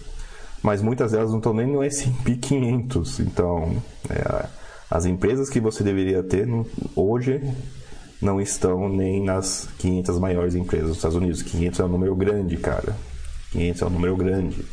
mas 0.67 0.83
muitas 0.83 1.13
delas 1.13 1.31
não 1.31 1.39
estão 1.39 1.55
nem 1.55 1.67
no 1.67 1.81
S&P 1.81 2.37
500. 2.37 3.21
Então, 3.21 3.81
é, 4.11 4.47
as 4.91 5.05
empresas 5.05 5.49
que 5.49 5.61
você 5.61 5.85
deveria 5.85 6.25
ter 6.25 6.49
hoje 6.97 7.41
não 8.21 8.41
estão 8.41 8.89
nem 8.89 9.23
nas 9.23 9.69
500 9.79 10.19
maiores 10.19 10.57
empresas 10.57 10.89
dos 10.89 10.97
Estados 10.97 11.17
Unidos. 11.17 11.41
500 11.43 11.79
é 11.79 11.85
um 11.85 11.89
número 11.89 12.17
grande, 12.17 12.57
cara. 12.57 12.97
500 13.53 13.83
é 13.83 13.87
um 13.87 13.91
número 13.91 14.17
grande. 14.17 14.65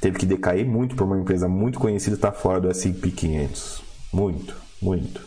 Teve 0.00 0.18
que 0.18 0.26
decair 0.26 0.64
muito 0.64 0.94
para 0.94 1.04
uma 1.04 1.18
empresa 1.18 1.48
muito 1.48 1.80
conhecida 1.80 2.14
estar 2.14 2.30
fora 2.30 2.60
do 2.60 2.70
S&P 2.70 3.10
500. 3.10 3.82
Muito, 4.12 4.54
muito. 4.80 5.20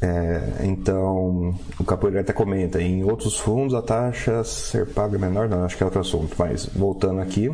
É, 0.00 0.64
então, 0.64 1.58
o 1.78 1.84
Capoeira 1.84 2.20
até 2.20 2.32
comenta, 2.32 2.80
em 2.80 3.02
outros 3.02 3.36
fundos 3.36 3.74
a 3.74 3.82
taxa 3.82 4.44
ser 4.44 4.86
paga 4.86 5.16
é 5.16 5.18
menor, 5.18 5.48
não, 5.48 5.64
acho 5.64 5.76
que 5.76 5.82
é 5.82 5.86
outro 5.86 6.00
assunto, 6.00 6.36
mas 6.38 6.66
voltando 6.66 7.20
aqui, 7.20 7.50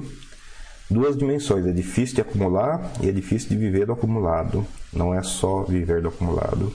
duas 0.91 1.17
dimensões, 1.17 1.67
é 1.67 1.73
difícil 1.73 2.17
de 2.17 2.21
acumular 2.21 2.93
e 3.01 3.09
é 3.09 3.13
difícil 3.13 3.49
de 3.49 3.57
viver 3.57 3.87
do 3.87 3.93
acumulado, 3.93 4.67
não 4.93 5.15
é 5.15 5.23
só 5.23 5.63
viver 5.63 6.03
do 6.03 6.09
acumulado. 6.09 6.71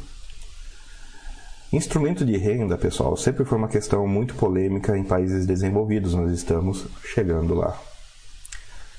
Instrumento 1.71 2.25
de 2.25 2.35
renda, 2.35 2.75
pessoal, 2.75 3.15
sempre 3.15 3.45
foi 3.45 3.55
uma 3.55 3.67
questão 3.67 4.07
muito 4.07 4.33
polêmica 4.33 4.97
em 4.97 5.03
países 5.03 5.45
desenvolvidos, 5.45 6.15
nós 6.15 6.31
estamos 6.31 6.87
chegando 7.03 7.53
lá. 7.53 7.79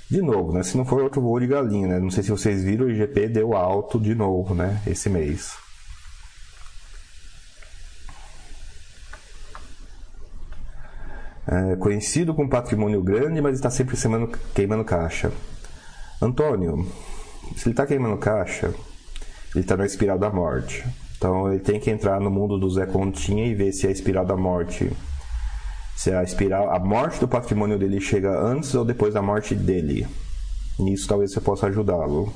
De 0.09 0.23
novo, 0.23 0.53
né? 0.53 0.63
Se 0.63 0.77
não 0.77 0.85
for 0.85 1.03
outro 1.03 1.21
voo 1.21 1.39
de 1.39 1.49
galinha, 1.49 1.89
né? 1.89 2.01
Não 2.01 2.11
sei 2.11 2.23
se 2.23 2.31
vocês 2.31 2.63
viram, 2.63 2.87
o 2.87 2.91
IGP 2.91 3.29
deu 3.29 3.55
alto 3.55 3.99
de 3.99 4.15
novo, 4.15 4.55
né? 4.55 4.81
Esse 4.87 5.09
mês. 5.09 5.53
É 11.53 11.75
conhecido 11.75 12.33
com 12.33 12.49
patrimônio 12.49 13.03
grande, 13.03 13.41
mas 13.41 13.57
está 13.57 13.69
sempre 13.69 13.97
semando, 13.97 14.29
queimando 14.55 14.85
caixa. 14.85 15.33
Antônio, 16.23 16.87
se 17.57 17.67
ele 17.67 17.73
está 17.73 17.85
queimando 17.85 18.17
caixa, 18.19 18.73
ele 19.53 19.65
está 19.65 19.77
na 19.77 19.85
espiral 19.85 20.17
da 20.17 20.31
morte. 20.31 20.87
Então 21.17 21.53
ele 21.53 21.59
tem 21.59 21.81
que 21.81 21.91
entrar 21.91 22.21
no 22.21 22.31
mundo 22.31 22.57
do 22.57 22.71
Zé 22.71 22.87
Continha 22.87 23.49
e 23.49 23.55
ver 23.55 23.73
se 23.73 23.85
a 23.89 23.91
espiral 23.91 24.25
da 24.25 24.37
morte, 24.37 24.93
se 25.97 26.13
a 26.13 26.23
espiral, 26.23 26.71
a 26.71 26.79
morte 26.79 27.19
do 27.19 27.27
patrimônio 27.27 27.77
dele 27.77 28.01
chega 28.01 28.31
antes 28.31 28.73
ou 28.77 28.85
depois 28.85 29.15
da 29.15 29.21
morte 29.21 29.53
dele. 29.53 30.07
Nisso 30.79 31.09
talvez 31.09 31.33
você 31.33 31.41
possa 31.41 31.67
ajudá-lo. 31.67 32.33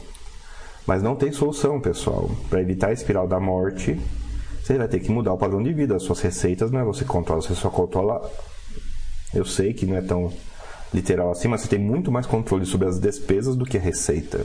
Mas 0.88 1.04
não 1.04 1.14
tem 1.14 1.30
solução, 1.30 1.80
pessoal. 1.80 2.28
Para 2.50 2.60
evitar 2.60 2.88
a 2.88 2.92
espiral 2.92 3.28
da 3.28 3.38
morte, 3.38 3.96
você 4.60 4.76
vai 4.76 4.88
ter 4.88 4.98
que 4.98 5.12
mudar 5.12 5.32
o 5.32 5.38
padrão 5.38 5.62
de 5.62 5.72
vida. 5.72 5.94
As 5.94 6.02
suas 6.02 6.20
receitas 6.20 6.72
não 6.72 6.80
é 6.80 6.84
você 6.84 7.04
controla, 7.04 7.40
você 7.40 7.54
só 7.54 7.70
controla 7.70 8.28
eu 9.34 9.44
sei 9.44 9.72
que 9.72 9.86
não 9.86 9.96
é 9.96 10.02
tão 10.02 10.32
literal 10.92 11.30
assim, 11.30 11.48
mas 11.48 11.62
você 11.62 11.68
tem 11.68 11.78
muito 11.78 12.10
mais 12.12 12.26
controle 12.26 12.64
sobre 12.64 12.86
as 12.86 13.00
despesas 13.00 13.56
do 13.56 13.64
que 13.64 13.76
a 13.76 13.80
receita. 13.80 14.44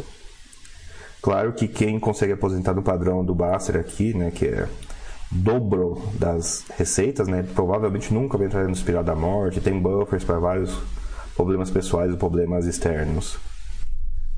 Claro 1.22 1.54
que 1.54 1.68
quem 1.68 2.00
consegue 2.00 2.34
aposentar 2.34 2.74
no 2.74 2.82
padrão 2.82 3.24
do 3.24 3.36
Basser 3.36 3.78
aqui, 3.78 4.14
né, 4.14 4.32
que 4.32 4.48
é 4.48 4.68
dobro 5.30 6.02
das 6.18 6.66
receitas, 6.76 7.28
né, 7.28 7.46
provavelmente 7.54 8.14
nunca 8.14 8.38
vai 8.38 8.48
entrar 8.48 8.64
no 8.64 8.72
espiral 8.72 9.04
da 9.04 9.16
morte, 9.16 9.62
tem 9.62 9.80
buffers 9.80 10.24
para 10.24 10.40
vários 10.40 10.76
problemas 11.36 11.70
pessoais 11.70 12.14
e 12.14 12.18
problemas 12.18 12.66
externos. 12.66 13.38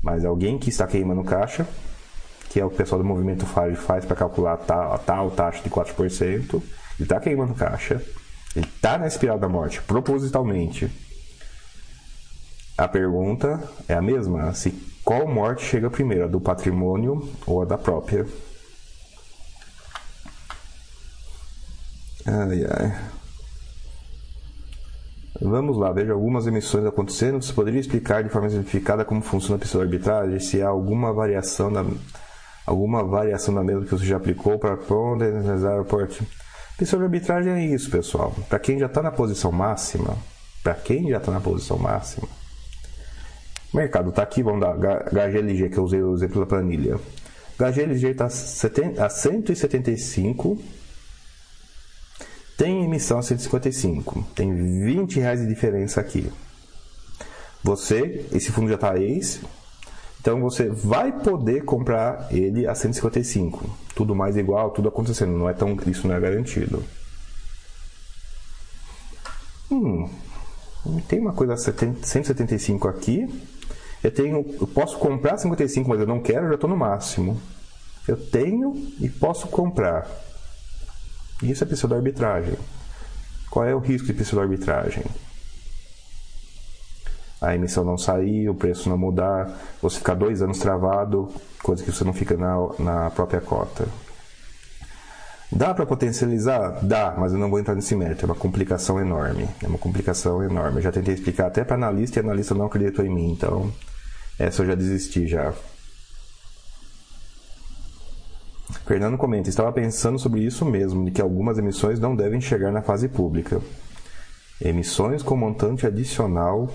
Mas 0.02 0.24
alguém 0.24 0.58
que 0.58 0.68
está 0.68 0.86
queimando 0.86 1.22
caixa, 1.22 1.66
que 2.50 2.60
é 2.60 2.64
o 2.64 2.70
pessoal 2.70 3.00
do 3.00 3.08
movimento 3.08 3.46
FARE 3.46 3.76
faz 3.76 4.04
para 4.04 4.16
calcular 4.16 4.56
tal, 4.58 4.98
tal 4.98 5.30
taxa 5.30 5.62
de 5.62 5.70
4%, 5.70 6.54
ele 6.54 6.62
está 7.00 7.18
queimando 7.18 7.54
caixa 7.54 8.02
ele 8.54 8.66
está 8.66 8.98
na 8.98 9.06
espiral 9.06 9.38
da 9.38 9.48
morte, 9.48 9.80
propositalmente. 9.82 10.90
A 12.76 12.86
pergunta 12.88 13.62
é 13.88 13.94
a 13.94 14.02
mesma: 14.02 14.52
se 14.54 14.70
qual 15.04 15.26
morte 15.26 15.64
chega 15.64 15.90
primeiro, 15.90 16.24
a 16.24 16.28
do 16.28 16.40
patrimônio 16.40 17.28
ou 17.46 17.62
a 17.62 17.64
da 17.64 17.78
própria? 17.78 18.26
Ai, 22.26 22.64
ai. 22.64 23.12
Vamos 25.40 25.76
lá, 25.76 25.90
veja 25.92 26.12
algumas 26.12 26.46
emissões 26.46 26.86
acontecendo. 26.86 27.42
Você 27.42 27.52
poderia 27.52 27.80
explicar 27.80 28.22
de 28.22 28.30
forma 28.30 28.48
simplificada 28.48 29.04
como 29.04 29.20
funciona 29.22 29.56
a 29.56 29.58
pessoa 29.58 29.82
arbitragem? 29.82 30.38
Se 30.38 30.62
há 30.62 30.68
alguma 30.68 31.12
variação 31.12 31.72
da 31.72 31.84
alguma 32.64 33.02
variação 33.02 33.52
da 33.52 33.64
mesma 33.64 33.84
que 33.84 33.90
você 33.90 34.04
já 34.04 34.16
aplicou 34.18 34.56
para 34.56 34.76
ponderizar 34.76 35.80
o 35.80 35.84
porte? 35.84 36.22
Pensão 36.82 36.98
de 36.98 37.04
arbitragem 37.04 37.52
é 37.52 37.64
isso, 37.64 37.88
pessoal. 37.88 38.34
Para 38.48 38.58
quem 38.58 38.76
já 38.76 38.86
está 38.86 39.00
na 39.00 39.12
posição 39.12 39.52
máxima, 39.52 40.18
para 40.64 40.74
quem 40.74 41.08
já 41.10 41.18
está 41.18 41.30
na 41.30 41.40
posição 41.40 41.78
máxima, 41.78 42.26
o 43.72 43.76
mercado 43.76 44.10
está 44.10 44.24
aqui, 44.24 44.42
vamos 44.42 44.62
dar 44.62 44.74
HGLG, 44.74 45.68
que 45.68 45.78
eu 45.78 45.84
usei 45.84 46.02
o 46.02 46.12
exemplo 46.12 46.40
da 46.40 46.46
planilha. 46.46 46.98
HGLG 47.56 48.08
está 48.08 48.24
a 48.24 49.08
175, 49.08 50.60
tem 52.58 52.84
emissão 52.84 53.20
a 53.20 53.22
155, 53.22 54.26
tem 54.34 54.52
20 54.52 55.20
reais 55.20 55.38
de 55.38 55.46
diferença 55.46 56.00
aqui. 56.00 56.32
Você, 57.62 58.26
esse 58.32 58.50
fundo 58.50 58.68
já 58.68 58.74
está 58.74 58.98
ex, 58.98 59.40
então 60.22 60.40
você 60.40 60.68
vai 60.68 61.10
poder 61.10 61.64
comprar 61.64 62.28
ele 62.30 62.64
a 62.64 62.76
155. 62.76 63.68
Tudo 63.92 64.14
mais 64.14 64.36
igual, 64.36 64.70
tudo 64.70 64.88
acontecendo. 64.88 65.32
Não 65.32 65.50
é 65.50 65.52
tão, 65.52 65.76
isso 65.84 66.06
não 66.06 66.14
é 66.14 66.20
garantido. 66.20 66.80
Hum, 69.68 70.08
tem 71.08 71.18
uma 71.18 71.32
coisa 71.32 71.56
175 71.56 72.86
aqui. 72.86 73.28
Eu 74.00 74.12
tenho, 74.12 74.46
eu 74.60 74.66
posso 74.68 74.96
comprar 74.96 75.38
55, 75.38 75.90
mas 75.90 75.98
eu 75.98 76.06
não 76.06 76.20
quero, 76.20 76.44
eu 76.44 76.48
já 76.50 76.54
estou 76.54 76.70
no 76.70 76.76
máximo. 76.76 77.40
Eu 78.06 78.16
tenho 78.16 78.76
e 79.00 79.08
posso 79.08 79.48
comprar. 79.48 80.08
Isso 81.42 81.64
é 81.64 81.66
pseudo-arbitragem. 81.66 82.54
Qual 83.50 83.64
é 83.64 83.74
o 83.74 83.80
risco 83.80 84.06
de 84.06 84.14
pseudo-arbitragem? 84.14 85.02
A 87.42 87.54
emissão 87.56 87.84
não 87.84 87.98
sair, 87.98 88.48
o 88.48 88.54
preço 88.54 88.88
não 88.88 88.96
mudar, 88.96 89.50
você 89.82 89.98
ficar 89.98 90.14
dois 90.14 90.40
anos 90.40 90.60
travado, 90.60 91.28
coisa 91.60 91.82
que 91.82 91.90
você 91.90 92.04
não 92.04 92.12
fica 92.12 92.36
na, 92.36 92.56
na 92.78 93.10
própria 93.10 93.40
cota. 93.40 93.86
Dá 95.50 95.74
para 95.74 95.84
potencializar? 95.84 96.78
Dá, 96.82 97.14
mas 97.18 97.32
eu 97.32 97.38
não 97.38 97.50
vou 97.50 97.58
entrar 97.58 97.74
nesse 97.74 97.94
mérito. 97.94 98.24
É 98.24 98.26
uma 98.26 98.34
complicação 98.34 98.98
enorme. 98.98 99.46
É 99.62 99.66
uma 99.66 99.76
complicação 99.76 100.42
enorme. 100.42 100.78
Eu 100.78 100.82
já 100.82 100.92
tentei 100.92 101.12
explicar 101.12 101.48
até 101.48 101.62
para 101.62 101.74
analista 101.76 102.18
e 102.18 102.22
analista 102.22 102.54
não 102.54 102.66
acreditou 102.66 103.04
em 103.04 103.10
mim. 103.10 103.32
Então, 103.32 103.70
essa 104.38 104.62
eu 104.62 104.66
já 104.68 104.74
desisti 104.74 105.26
já. 105.26 105.52
Fernando 108.86 109.18
comenta: 109.18 109.50
estava 109.50 109.70
pensando 109.72 110.18
sobre 110.18 110.40
isso 110.40 110.64
mesmo, 110.64 111.04
de 111.04 111.10
que 111.10 111.20
algumas 111.20 111.58
emissões 111.58 112.00
não 112.00 112.16
devem 112.16 112.40
chegar 112.40 112.72
na 112.72 112.80
fase 112.80 113.08
pública. 113.08 113.60
Emissões 114.58 115.22
com 115.22 115.36
montante 115.36 115.86
adicional 115.86 116.70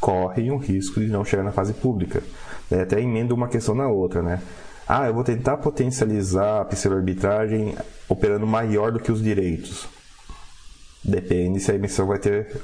correm 0.00 0.50
o 0.50 0.56
risco 0.56 1.00
de 1.00 1.06
não 1.06 1.24
chegar 1.24 1.42
na 1.42 1.52
fase 1.52 1.72
pública. 1.72 2.22
É, 2.70 2.82
até 2.82 3.00
emenda 3.00 3.34
uma 3.34 3.48
questão 3.48 3.74
na 3.74 3.88
outra, 3.88 4.22
né? 4.22 4.40
Ah, 4.86 5.06
eu 5.06 5.14
vou 5.14 5.24
tentar 5.24 5.58
potencializar 5.58 6.62
a 6.62 6.64
pseudo-arbitragem 6.64 7.76
operando 8.08 8.46
maior 8.46 8.92
do 8.92 9.00
que 9.00 9.12
os 9.12 9.22
direitos. 9.22 9.86
Depende 11.04 11.60
se 11.60 11.70
a 11.70 11.74
emissão 11.74 12.06
vai 12.06 12.18
ter 12.18 12.60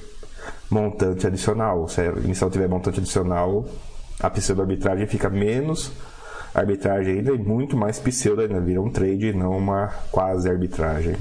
montante 0.70 1.26
adicional. 1.26 1.86
Se 1.88 2.00
a 2.00 2.06
emissão 2.06 2.48
tiver 2.48 2.68
montante 2.68 3.00
adicional, 3.00 3.66
a 4.20 4.30
pseudo-arbitragem 4.30 5.06
fica 5.06 5.28
menos 5.28 5.92
arbitragem 6.54 7.18
ainda 7.18 7.32
e 7.32 7.38
muito 7.38 7.76
mais 7.76 7.98
pseudo 7.98 8.42
ainda, 8.42 8.60
vira 8.60 8.80
um 8.80 8.90
trade 8.90 9.26
e 9.26 9.32
não 9.32 9.58
uma 9.58 9.88
quase 10.12 10.48
arbitragem. 10.48 11.16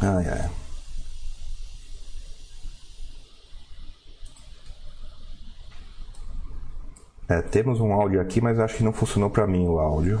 Ai, 0.00 0.28
ai. 0.28 0.59
É, 7.30 7.40
temos 7.40 7.78
um 7.78 7.92
áudio 7.92 8.20
aqui, 8.20 8.40
mas 8.40 8.58
acho 8.58 8.78
que 8.78 8.82
não 8.82 8.92
funcionou 8.92 9.30
para 9.30 9.46
mim 9.46 9.64
o 9.68 9.78
áudio. 9.78 10.20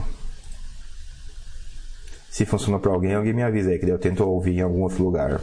Se 2.30 2.46
funcionou 2.46 2.78
para 2.78 2.92
alguém, 2.92 3.16
alguém 3.16 3.32
me 3.32 3.42
avisa 3.42 3.70
aí, 3.70 3.80
que 3.80 3.86
eu 3.86 3.98
tento 3.98 4.24
ouvir 4.24 4.58
em 4.58 4.60
algum 4.60 4.82
outro 4.82 5.02
lugar. 5.02 5.40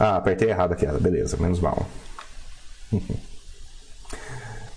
Ah, 0.00 0.16
apertei 0.16 0.48
errado 0.48 0.72
aqui, 0.72 0.86
beleza, 0.86 1.36
menos 1.36 1.60
mal. 1.60 1.86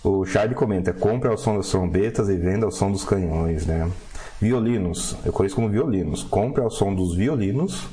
o 0.03 0.25
Charlie 0.25 0.55
comenta: 0.55 0.91
compre 0.91 1.29
ao 1.29 1.37
som 1.37 1.55
das 1.55 1.69
trombetas 1.69 2.27
e 2.27 2.35
venda 2.35 2.65
ao 2.65 2.71
som 2.71 2.91
dos 2.91 3.05
canhões, 3.05 3.65
né? 3.65 3.89
Violinos, 4.41 5.15
eu 5.23 5.31
conheço 5.31 5.55
como 5.55 5.69
violinos. 5.69 6.21
Compre 6.23 6.61
ao 6.61 6.69
som 6.69 6.93
dos 6.93 7.15
violinos 7.15 7.87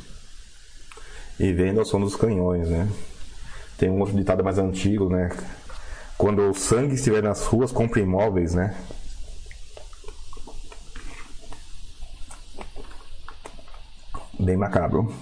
e 1.38 1.52
venda 1.52 1.78
ao 1.78 1.86
som 1.86 2.00
dos 2.00 2.16
canhões, 2.16 2.68
né? 2.68 2.88
Tem 3.78 3.88
um 3.88 4.00
outro 4.00 4.16
ditado 4.16 4.42
mais 4.42 4.58
antigo, 4.58 5.08
né? 5.08 5.30
Quando 6.16 6.50
o 6.50 6.54
sangue 6.54 6.94
estiver 6.94 7.22
nas 7.22 7.44
ruas, 7.44 7.70
compre 7.70 8.00
imóveis, 8.00 8.54
né? 8.54 8.74
Bem 14.38 14.56
macabro. 14.56 15.12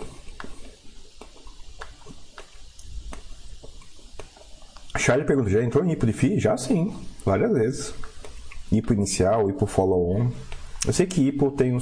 Charlie 4.96 5.26
pergunta: 5.26 5.50
já 5.50 5.62
entrou 5.62 5.84
em 5.84 5.92
IPO 5.92 6.06
de 6.06 6.12
FII? 6.12 6.40
Já 6.40 6.56
sim, 6.56 6.94
várias 7.24 7.52
vezes. 7.52 7.94
IPO 8.70 8.94
inicial, 8.94 9.50
IPO 9.50 9.66
follow-on. 9.66 10.30
Eu 10.86 10.92
sei 10.92 11.06
que 11.06 11.28
IPO 11.28 11.50
tem, 11.52 11.74
um, 11.74 11.78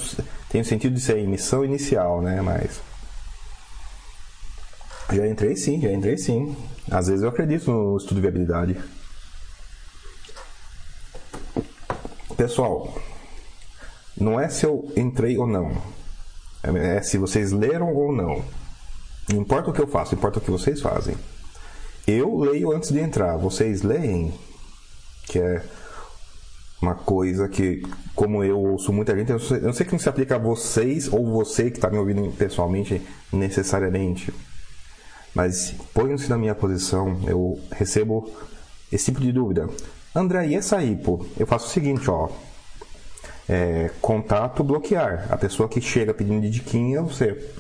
tem 0.49 0.61
o 0.61 0.65
sentido 0.65 0.95
de 0.95 1.01
ser 1.01 1.19
emissão 1.19 1.65
inicial, 1.65 2.23
né? 2.23 2.41
Mas. 2.41 2.81
Já 5.13 5.27
entrei 5.27 5.57
sim, 5.57 5.81
já 5.81 5.93
entrei 5.93 6.17
sim. 6.17 6.57
Às 6.91 7.09
vezes 7.09 7.23
eu 7.23 7.29
acredito 7.29 7.71
no 7.71 7.97
estudo 7.97 8.17
de 8.17 8.23
viabilidade. 8.23 8.77
Pessoal, 12.43 12.93
não 14.21 14.41
é 14.41 14.49
se 14.49 14.67
eu 14.67 14.93
entrei 14.97 15.39
ou 15.39 15.47
não. 15.47 15.81
É 16.65 17.01
se 17.01 17.17
vocês 17.17 17.53
leram 17.53 17.95
ou 17.95 18.13
não. 18.13 18.45
Não 19.29 19.43
importa 19.43 19.71
o 19.71 19.73
que 19.73 19.81
eu 19.81 19.87
faço, 19.87 20.17
importa 20.17 20.41
o 20.41 20.43
que 20.43 20.51
vocês 20.51 20.81
fazem. 20.81 21.17
Eu 22.05 22.37
leio 22.41 22.73
antes 22.73 22.91
de 22.91 22.99
entrar, 22.99 23.37
vocês 23.37 23.83
leem, 23.83 24.35
que 25.29 25.39
é 25.39 25.63
uma 26.81 26.97
coisa 26.97 27.49
que, 27.49 27.81
como 28.13 28.43
eu 28.43 28.59
ouço 28.59 28.93
muita 28.93 29.17
gente, 29.17 29.31
eu 29.31 29.39
sei, 29.39 29.61
eu 29.63 29.73
sei 29.73 29.87
que 29.87 29.93
não 29.93 30.01
se 30.01 30.09
aplica 30.09 30.35
a 30.35 30.39
vocês 30.39 31.13
ou 31.13 31.25
você 31.25 31.71
que 31.71 31.79
está 31.79 31.89
me 31.91 31.99
ouvindo 31.99 32.29
pessoalmente 32.33 33.01
necessariamente, 33.33 34.35
mas 35.33 35.77
ponham-se 35.95 36.29
na 36.29 36.37
minha 36.37 36.57
posição, 36.57 37.21
eu 37.25 37.61
recebo 37.71 38.29
esse 38.91 39.05
tipo 39.05 39.21
de 39.21 39.31
dúvida. 39.31 39.69
André, 40.15 40.49
e 40.49 40.55
essa 40.55 40.83
IPO? 40.83 41.27
Eu 41.39 41.47
faço 41.47 41.67
o 41.67 41.71
seguinte, 41.71 42.11
ó. 42.11 42.29
É, 43.49 43.91
contato 44.01 44.63
bloquear. 44.63 45.27
A 45.31 45.37
pessoa 45.37 45.69
que 45.69 45.81
chega 45.81 46.13
pedindo 46.13 46.43
de 46.43 46.51
diquinha, 46.51 47.03
você 47.03 47.51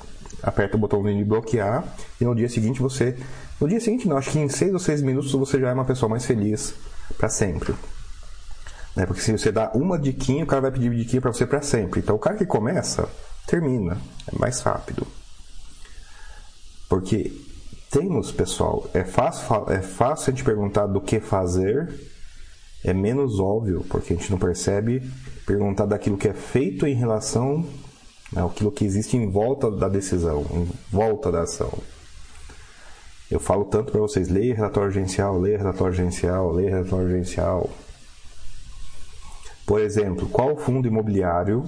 aperta 0.42 0.76
o 0.76 0.80
botãozinho 0.80 1.18
de 1.18 1.24
bloquear 1.24 1.84
e 2.20 2.24
no 2.24 2.34
dia 2.34 2.48
seguinte 2.48 2.80
você. 2.80 3.16
No 3.60 3.68
dia 3.68 3.80
seguinte 3.80 4.08
não, 4.08 4.16
acho 4.16 4.30
que 4.30 4.38
em 4.38 4.48
6 4.48 4.72
ou 4.74 4.78
6 4.78 5.02
minutos 5.02 5.32
você 5.32 5.58
já 5.58 5.70
é 5.70 5.72
uma 5.72 5.84
pessoa 5.84 6.08
mais 6.08 6.26
feliz 6.26 6.74
para 7.16 7.28
sempre. 7.28 7.74
Né? 8.94 9.06
Porque 9.06 9.22
se 9.22 9.32
você 9.32 9.50
dá 9.50 9.70
uma 9.72 9.98
diquinha, 9.98 10.44
o 10.44 10.46
cara 10.46 10.62
vai 10.62 10.70
pedir 10.70 10.94
diquinha 10.94 11.22
para 11.22 11.32
você 11.32 11.46
para 11.46 11.62
sempre. 11.62 12.00
Então 12.00 12.16
o 12.16 12.18
cara 12.18 12.36
que 12.36 12.44
começa, 12.44 13.08
termina. 13.46 13.96
É 14.32 14.38
mais 14.38 14.60
rápido. 14.60 15.06
Porque 16.88 17.32
temos, 17.90 18.30
pessoal, 18.30 18.88
é 18.92 19.04
fácil, 19.04 19.66
é 19.68 19.80
fácil 19.80 20.30
a 20.32 20.34
gente 20.34 20.44
perguntar 20.44 20.86
do 20.86 21.00
que 21.00 21.20
fazer 21.20 22.11
é 22.84 22.92
menos 22.92 23.38
óbvio, 23.38 23.84
porque 23.88 24.12
a 24.12 24.16
gente 24.16 24.30
não 24.30 24.38
percebe 24.38 25.02
perguntar 25.46 25.86
daquilo 25.86 26.16
que 26.16 26.28
é 26.28 26.34
feito 26.34 26.86
em 26.86 26.94
relação 26.94 27.64
àquilo 28.34 28.72
que 28.72 28.84
existe 28.84 29.16
em 29.16 29.30
volta 29.30 29.70
da 29.70 29.88
decisão, 29.88 30.44
em 30.52 30.68
volta 30.90 31.30
da 31.30 31.42
ação. 31.42 31.72
Eu 33.30 33.40
falo 33.40 33.64
tanto 33.64 33.92
para 33.92 34.00
vocês, 34.00 34.28
leia 34.28 34.54
relatório 34.54 34.90
agencial, 34.90 35.38
leia 35.38 35.58
relatório 35.58 35.94
agencial, 35.94 36.52
leia 36.52 36.70
relatório 36.70 37.06
agencial. 37.06 37.70
Por 39.64 39.80
exemplo, 39.80 40.28
qual 40.28 40.56
fundo 40.56 40.88
imobiliário 40.88 41.64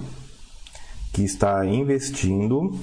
que 1.13 1.23
está 1.23 1.65
investindo 1.65 2.77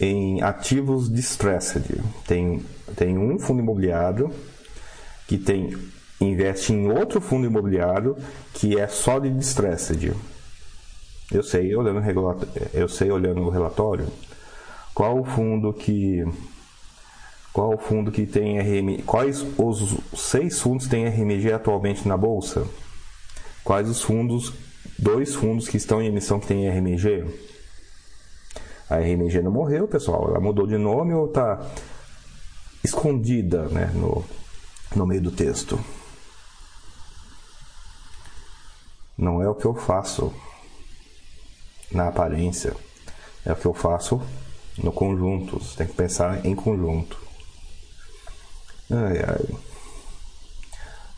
em 0.00 0.40
ativos 0.40 1.12
distressed? 1.12 2.00
Tem, 2.26 2.64
tem 2.96 3.18
um 3.18 3.38
fundo 3.38 3.60
imobiliário 3.60 4.30
que 5.26 5.36
tem 5.36 5.76
investe 6.20 6.72
em 6.72 6.90
outro 6.90 7.20
fundo 7.20 7.46
imobiliário 7.46 8.16
que 8.52 8.78
é 8.78 8.86
só 8.88 9.18
de 9.18 9.30
distressed. 9.30 10.12
Eu 11.30 11.42
sei, 11.42 11.74
olhando 11.76 12.00
eu 12.72 12.88
sei 12.88 13.10
olhando 13.10 13.42
o 13.42 13.50
relatório, 13.50 14.06
qual 14.94 15.20
o 15.20 15.24
fundo 15.24 15.72
que 15.72 16.24
qual 17.52 17.74
o 17.74 17.78
fundo 17.78 18.12
que 18.12 18.24
tem 18.26 18.58
RMG, 18.58 19.02
quais 19.02 19.44
os 19.58 19.98
seis 20.14 20.60
fundos 20.60 20.86
têm 20.86 21.06
RMG 21.08 21.52
atualmente 21.52 22.06
na 22.06 22.16
bolsa? 22.16 22.64
Quais 23.64 23.88
os 23.88 24.00
fundos, 24.00 24.52
dois 24.98 25.34
fundos 25.34 25.68
que 25.68 25.76
estão 25.76 26.00
em 26.00 26.06
emissão 26.06 26.38
que 26.38 26.46
têm 26.46 26.68
RMG? 26.68 27.26
A 28.88 28.96
RMG 28.96 29.42
não 29.42 29.50
morreu, 29.50 29.88
pessoal, 29.88 30.28
ela 30.28 30.40
mudou 30.40 30.66
de 30.66 30.78
nome 30.78 31.12
ou 31.12 31.26
está 31.26 31.60
escondida, 32.82 33.68
né, 33.68 33.90
no, 33.94 34.24
no 34.94 35.06
meio 35.06 35.20
do 35.20 35.30
texto? 35.30 35.78
Não 39.18 39.42
é 39.42 39.48
o 39.48 39.54
que 39.54 39.64
eu 39.64 39.74
faço 39.74 40.32
na 41.90 42.08
aparência, 42.08 42.74
é 43.44 43.52
o 43.52 43.56
que 43.56 43.66
eu 43.66 43.74
faço 43.74 44.22
no 44.82 44.92
conjunto. 44.92 45.58
Você 45.58 45.78
tem 45.78 45.86
que 45.86 45.94
pensar 45.94 46.46
em 46.46 46.54
conjunto. 46.54 47.18
Ai, 48.90 49.18
ai. 49.26 49.58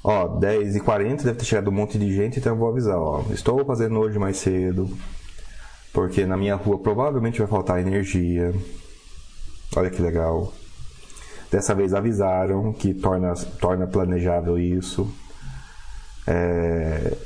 Ó, 0.02 0.38
10 0.38 0.76
e 0.76 0.80
40 0.80 1.24
deve 1.24 1.38
ter 1.38 1.44
chegado 1.44 1.68
um 1.68 1.74
monte 1.74 1.98
de 1.98 2.14
gente, 2.14 2.38
então 2.38 2.52
eu 2.52 2.58
vou 2.58 2.70
avisar, 2.70 2.96
ó. 2.96 3.22
Estou 3.30 3.62
fazendo 3.66 3.98
hoje 3.98 4.18
mais 4.18 4.38
cedo, 4.38 4.88
porque 5.92 6.24
na 6.24 6.38
minha 6.38 6.56
rua 6.56 6.78
provavelmente 6.78 7.38
vai 7.38 7.46
faltar 7.46 7.80
energia. 7.80 8.54
Olha 9.76 9.90
que 9.90 10.00
legal. 10.00 10.52
Dessa 11.50 11.74
vez 11.74 11.92
avisaram 11.92 12.72
que 12.72 12.94
torna, 12.94 13.34
torna 13.60 13.86
planejável 13.86 14.58
isso. 14.58 15.12
É, 16.26 17.16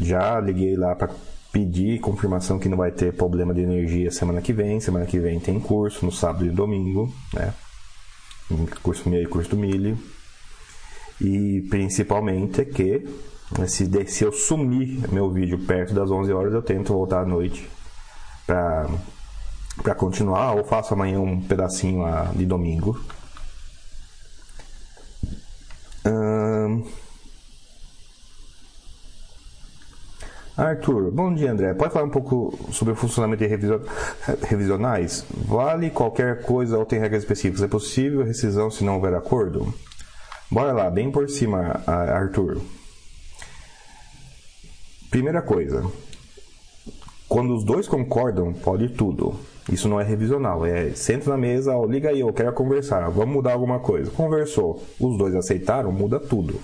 já 0.00 0.40
liguei 0.40 0.76
lá 0.76 0.94
para 0.94 1.10
pedir 1.52 2.00
confirmação 2.00 2.58
que 2.58 2.68
não 2.68 2.76
vai 2.76 2.92
ter 2.92 3.12
problema 3.12 3.54
de 3.54 3.62
energia 3.62 4.10
semana 4.10 4.40
que 4.40 4.52
vem. 4.52 4.80
Semana 4.80 5.06
que 5.06 5.18
vem 5.18 5.40
tem 5.40 5.58
curso 5.58 6.04
no 6.04 6.12
sábado 6.12 6.46
e 6.46 6.50
domingo, 6.50 7.12
né? 7.32 7.52
Curso 8.82 9.08
meu 9.08 9.22
e 9.22 9.26
curso 9.26 9.50
do 9.50 9.56
milho. 9.56 9.98
E 11.20 11.66
principalmente 11.68 12.60
é 12.60 12.64
que 12.64 13.06
se, 13.66 13.88
se 14.06 14.24
eu 14.24 14.32
sumir 14.32 15.10
meu 15.12 15.30
vídeo 15.30 15.58
perto 15.58 15.94
das 15.94 16.10
11 16.10 16.32
horas, 16.32 16.52
eu 16.54 16.62
tento 16.62 16.92
voltar 16.92 17.22
à 17.22 17.26
noite 17.26 17.68
para 18.46 18.88
para 19.82 19.94
continuar 19.94 20.54
ou 20.54 20.64
faço 20.64 20.92
amanhã 20.92 21.20
um 21.20 21.40
pedacinho 21.40 22.04
de 22.34 22.44
domingo. 22.44 23.00
Hum... 26.04 26.84
Arthur, 30.58 31.12
bom 31.12 31.32
dia 31.32 31.52
André. 31.52 31.72
Pode 31.72 31.92
falar 31.92 32.06
um 32.06 32.10
pouco 32.10 32.58
sobre 32.72 32.92
o 32.92 32.96
funcionamento 32.96 33.46
de 33.46 33.56
revisionais? 34.44 35.24
Vale 35.46 35.88
qualquer 35.88 36.42
coisa 36.42 36.76
ou 36.76 36.84
tem 36.84 36.98
regras 36.98 37.22
específicas? 37.22 37.62
É 37.62 37.68
possível 37.68 38.24
rescisão 38.24 38.68
se 38.68 38.82
não 38.82 38.96
houver 38.96 39.14
acordo? 39.14 39.72
Bora 40.50 40.72
lá, 40.72 40.90
bem 40.90 41.12
por 41.12 41.30
cima, 41.30 41.80
Arthur. 41.86 42.60
Primeira 45.08 45.40
coisa, 45.40 45.88
quando 47.28 47.54
os 47.54 47.62
dois 47.62 47.86
concordam, 47.86 48.52
pode 48.52 48.88
tudo. 48.88 49.38
Isso 49.70 49.88
não 49.88 50.00
é 50.00 50.04
revisional, 50.04 50.66
é 50.66 50.90
senta 50.90 51.30
na 51.30 51.36
mesa, 51.36 51.72
ó, 51.76 51.86
liga 51.86 52.08
aí, 52.10 52.18
eu 52.18 52.32
quero 52.32 52.52
conversar, 52.52 53.08
vamos 53.10 53.32
mudar 53.32 53.52
alguma 53.52 53.78
coisa. 53.78 54.10
Conversou, 54.10 54.82
os 54.98 55.16
dois 55.16 55.36
aceitaram, 55.36 55.92
muda 55.92 56.18
tudo. 56.18 56.60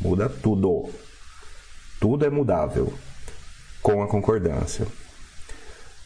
Muda 0.00 0.28
tudo. 0.28 0.90
Tudo 2.00 2.26
é 2.26 2.28
mudável 2.28 2.92
com 3.86 4.02
a 4.02 4.08
concordância. 4.08 4.84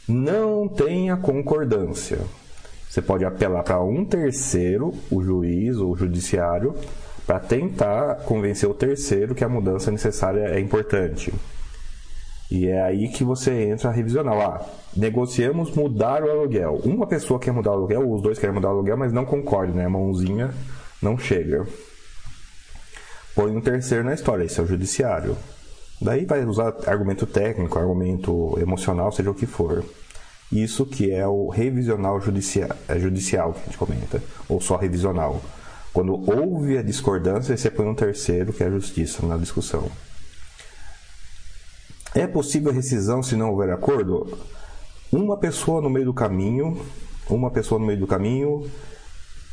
Não 0.06 0.68
tenha 0.68 1.16
concordância. 1.16 2.18
Você 2.86 3.00
pode 3.00 3.24
apelar 3.24 3.62
para 3.62 3.82
um 3.82 4.04
terceiro, 4.04 4.92
o 5.10 5.22
juiz 5.22 5.78
ou 5.78 5.92
o 5.92 5.96
judiciário, 5.96 6.74
para 7.26 7.40
tentar 7.40 8.16
convencer 8.26 8.68
o 8.68 8.74
terceiro 8.74 9.34
que 9.34 9.42
a 9.42 9.48
mudança 9.48 9.90
necessária 9.90 10.42
é 10.48 10.60
importante. 10.60 11.32
E 12.50 12.68
é 12.68 12.82
aí 12.82 13.08
que 13.08 13.24
você 13.24 13.50
entra 13.70 13.88
a 13.88 13.92
revisional. 13.92 14.38
Ah, 14.42 14.66
negociamos 14.94 15.70
mudar 15.74 16.22
o 16.22 16.30
aluguel. 16.30 16.82
Uma 16.84 17.06
pessoa 17.06 17.40
quer 17.40 17.52
mudar 17.52 17.70
o 17.70 17.74
aluguel, 17.76 18.06
ou 18.06 18.14
os 18.14 18.22
dois 18.22 18.38
querem 18.38 18.54
mudar 18.54 18.68
o 18.68 18.72
aluguel, 18.72 18.98
mas 18.98 19.10
não 19.10 19.24
concordam, 19.24 19.76
né? 19.76 19.86
A 19.86 19.90
mãozinha 19.90 20.50
não 21.00 21.16
chega. 21.16 21.66
Põe 23.34 23.56
um 23.56 23.60
terceiro 23.62 24.04
na 24.04 24.12
história, 24.12 24.44
esse 24.44 24.60
é 24.60 24.62
o 24.62 24.66
judiciário. 24.66 25.34
Daí 26.00 26.24
vai 26.24 26.44
usar 26.44 26.74
argumento 26.86 27.26
técnico, 27.26 27.78
argumento 27.78 28.58
emocional, 28.58 29.12
seja 29.12 29.30
o 29.30 29.34
que 29.34 29.46
for. 29.46 29.84
Isso 30.50 30.86
que 30.86 31.10
é 31.10 31.26
o 31.26 31.48
revisional 31.48 32.20
judicial, 32.20 32.70
é 32.88 32.98
judicial 32.98 33.52
que 33.52 33.60
a 33.60 33.64
gente 33.64 33.78
comenta, 33.78 34.22
ou 34.48 34.60
só 34.60 34.76
revisional. 34.76 35.40
Quando 35.92 36.14
houve 36.28 36.78
a 36.78 36.82
discordância, 36.82 37.56
você 37.56 37.70
põe 37.70 37.86
um 37.86 37.94
terceiro, 37.94 38.52
que 38.52 38.62
é 38.62 38.66
a 38.66 38.70
justiça, 38.70 39.24
na 39.26 39.36
discussão. 39.36 39.90
É 42.14 42.26
possível 42.26 42.72
rescisão 42.72 43.22
se 43.22 43.36
não 43.36 43.50
houver 43.50 43.70
acordo? 43.70 44.38
Uma 45.12 45.36
pessoa 45.36 45.80
no 45.80 45.90
meio 45.90 46.06
do 46.06 46.14
caminho, 46.14 46.80
uma 47.28 47.50
pessoa 47.50 47.78
no 47.78 47.86
meio 47.86 48.00
do 48.00 48.06
caminho 48.06 48.68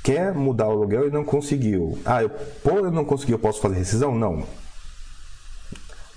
quer 0.03 0.33
mudar 0.33 0.67
o 0.67 0.71
aluguel 0.71 1.07
e 1.07 1.11
não 1.11 1.23
conseguiu. 1.23 1.99
Ah, 2.05 2.23
eu, 2.23 2.29
por 2.29 2.77
eu 2.77 2.91
não 2.91 3.03
conseguir, 3.03 3.33
eu 3.33 3.39
posso 3.39 3.59
fazer 3.59 3.75
rescisão? 3.75 4.15
Não. 4.15 4.43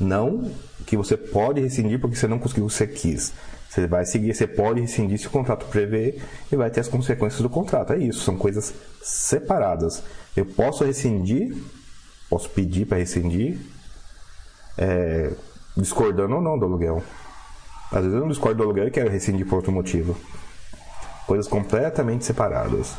Não 0.01 0.51
que 0.87 0.97
você 0.97 1.17
pode 1.17 1.61
rescindir 1.61 2.01
porque 2.01 2.17
você 2.17 2.27
não 2.27 2.39
conseguiu 2.39 2.65
o 2.65 2.69
que 2.69 2.75
você 2.75 2.87
quis. 2.87 3.33
Você 3.69 3.87
vai 3.87 4.05
seguir, 4.05 4.35
você 4.35 4.47
pode 4.47 4.81
rescindir 4.81 5.19
se 5.19 5.29
o 5.29 5.31
contrato 5.31 5.67
prevê 5.67 6.19
e 6.51 6.57
vai 6.57 6.71
ter 6.71 6.81
as 6.81 6.89
consequências 6.89 7.41
do 7.41 7.49
contrato. 7.49 7.93
É 7.93 7.99
isso, 7.99 8.21
são 8.21 8.37
coisas 8.37 8.75
separadas. 9.01 10.03
Eu 10.37 10.45
posso 10.47 10.85
rescindir, 10.85 11.55
posso 12.29 12.49
pedir 12.51 12.87
para 12.87 12.99
rescindir, 12.99 13.59
é, 14.77 15.31
discordando 15.77 16.35
ou 16.35 16.43
não 16.43 16.59
do 16.59 16.65
aluguel. 16.65 17.03
Às 17.93 18.01
vezes 18.03 18.15
eu 18.15 18.21
não 18.21 18.29
discordo 18.29 18.57
do 18.57 18.63
aluguel 18.65 18.89
e 18.89 18.91
quero 18.91 19.11
rescindir 19.11 19.47
por 19.47 19.57
outro 19.57 19.71
motivo. 19.71 20.17
Coisas 21.27 21.47
completamente 21.47 22.25
separadas. 22.25 22.97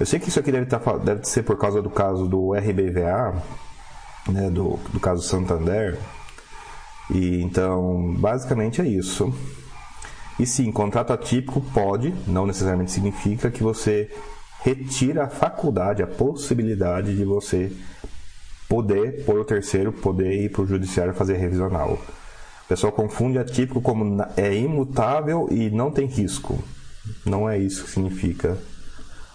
Eu 0.00 0.06
sei 0.06 0.18
que 0.18 0.28
isso 0.28 0.40
aqui 0.40 0.50
deve, 0.50 0.66
tá 0.66 0.78
deve 0.96 1.24
ser 1.24 1.42
por 1.42 1.56
causa 1.56 1.80
do 1.80 1.90
caso 1.90 2.26
do 2.26 2.52
RBVA, 2.54 3.40
né, 4.28 4.50
do, 4.50 4.78
do 4.92 5.00
caso 5.00 5.22
Santander. 5.22 5.98
E 7.10 7.40
então, 7.42 8.14
basicamente 8.18 8.80
é 8.80 8.86
isso. 8.86 9.32
E 10.38 10.44
sim, 10.44 10.70
contrato 10.70 11.12
atípico 11.12 11.60
pode, 11.72 12.14
não 12.26 12.46
necessariamente 12.46 12.92
significa 12.92 13.50
que 13.50 13.62
você 13.62 14.10
retira 14.62 15.24
a 15.24 15.28
faculdade, 15.28 16.02
a 16.02 16.06
possibilidade 16.06 17.16
de 17.16 17.24
você 17.24 17.72
poder, 18.68 19.24
por 19.24 19.38
o 19.38 19.44
terceiro, 19.44 19.92
poder 19.92 20.44
ir 20.44 20.50
para 20.50 20.62
o 20.62 20.66
judiciário 20.66 21.14
fazer 21.14 21.36
revisional. 21.36 21.92
O 22.64 22.68
pessoal 22.68 22.92
confunde 22.92 23.38
atípico 23.38 23.80
como 23.80 24.20
é 24.36 24.54
imutável 24.54 25.48
e 25.50 25.70
não 25.70 25.90
tem 25.90 26.06
risco. 26.06 26.58
Não 27.24 27.48
é 27.48 27.56
isso 27.56 27.84
que 27.84 27.90
significa 27.90 28.58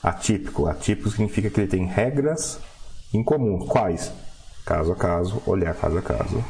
atípico. 0.03 0.67
Atípico 0.67 1.09
significa 1.09 1.49
que 1.49 1.61
ele 1.61 1.67
tem 1.67 1.85
regras 1.85 2.59
incomuns. 3.13 3.67
Quais? 3.69 4.11
Caso 4.71 4.93
a 4.93 4.95
caso, 4.95 5.43
olhar 5.45 5.75
caso 5.75 5.97
a 5.97 6.01
caso. 6.01 6.41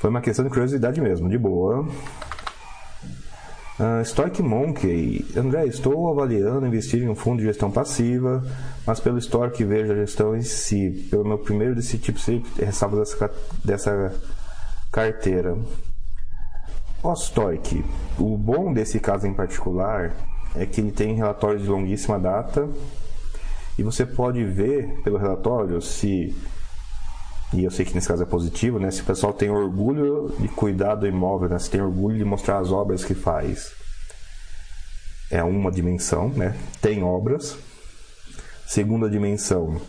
Foi 0.00 0.08
uma 0.08 0.22
questão 0.22 0.42
de 0.42 0.50
curiosidade 0.50 1.02
mesmo, 1.02 1.28
de 1.28 1.36
boa. 1.36 1.86
Uh, 3.78 4.02
Stoic 4.02 4.42
Monkey. 4.42 5.30
André, 5.36 5.66
estou 5.66 6.10
avaliando 6.10 6.66
investir 6.66 7.02
em 7.02 7.10
um 7.10 7.14
fundo 7.14 7.40
de 7.40 7.44
gestão 7.44 7.70
passiva, 7.70 8.42
mas 8.86 9.00
pelo 9.00 9.18
histórico 9.18 9.58
que 9.58 9.66
vejo 9.66 9.92
a 9.92 9.96
gestão 9.96 10.34
em 10.34 10.40
si, 10.40 11.06
pelo 11.10 11.26
meu 11.26 11.36
primeiro 11.36 11.74
desse 11.74 11.98
tipo, 11.98 12.18
sempre 12.18 12.64
ressalvo 12.64 12.96
dessa, 12.96 13.30
dessa 13.62 14.14
carteira. 14.90 15.58
Ó, 17.02 17.14
Stoic, 17.14 17.84
o 18.18 18.38
bom 18.38 18.72
desse 18.72 18.98
caso 18.98 19.26
em 19.26 19.34
particular 19.34 20.14
é 20.54 20.64
que 20.64 20.80
ele 20.80 20.90
tem 20.90 21.16
relatórios 21.16 21.60
de 21.60 21.68
longuíssima 21.68 22.18
data 22.18 22.66
e 23.78 23.82
você 23.82 24.04
pode 24.04 24.44
ver 24.44 25.00
pelo 25.02 25.18
relatório 25.18 25.80
se 25.80 26.34
e 27.52 27.64
eu 27.64 27.70
sei 27.70 27.84
que 27.84 27.94
nesse 27.94 28.08
caso 28.08 28.22
é 28.22 28.26
positivo, 28.26 28.78
né? 28.78 28.90
Se 28.90 29.02
o 29.02 29.04
pessoal 29.04 29.32
tem 29.32 29.50
orgulho 29.50 30.34
de 30.38 30.48
cuidar 30.48 30.94
do 30.94 31.06
imóvel, 31.06 31.50
né? 31.50 31.58
se 31.58 31.68
tem 31.68 31.82
orgulho 31.82 32.16
de 32.16 32.24
mostrar 32.24 32.58
as 32.58 32.72
obras 32.72 33.04
que 33.04 33.14
faz, 33.14 33.72
é 35.30 35.44
uma 35.44 35.70
dimensão, 35.70 36.28
né? 36.30 36.56
Tem 36.80 37.02
obras. 37.02 37.56
Segunda 38.66 39.08
dimensão, 39.10 39.80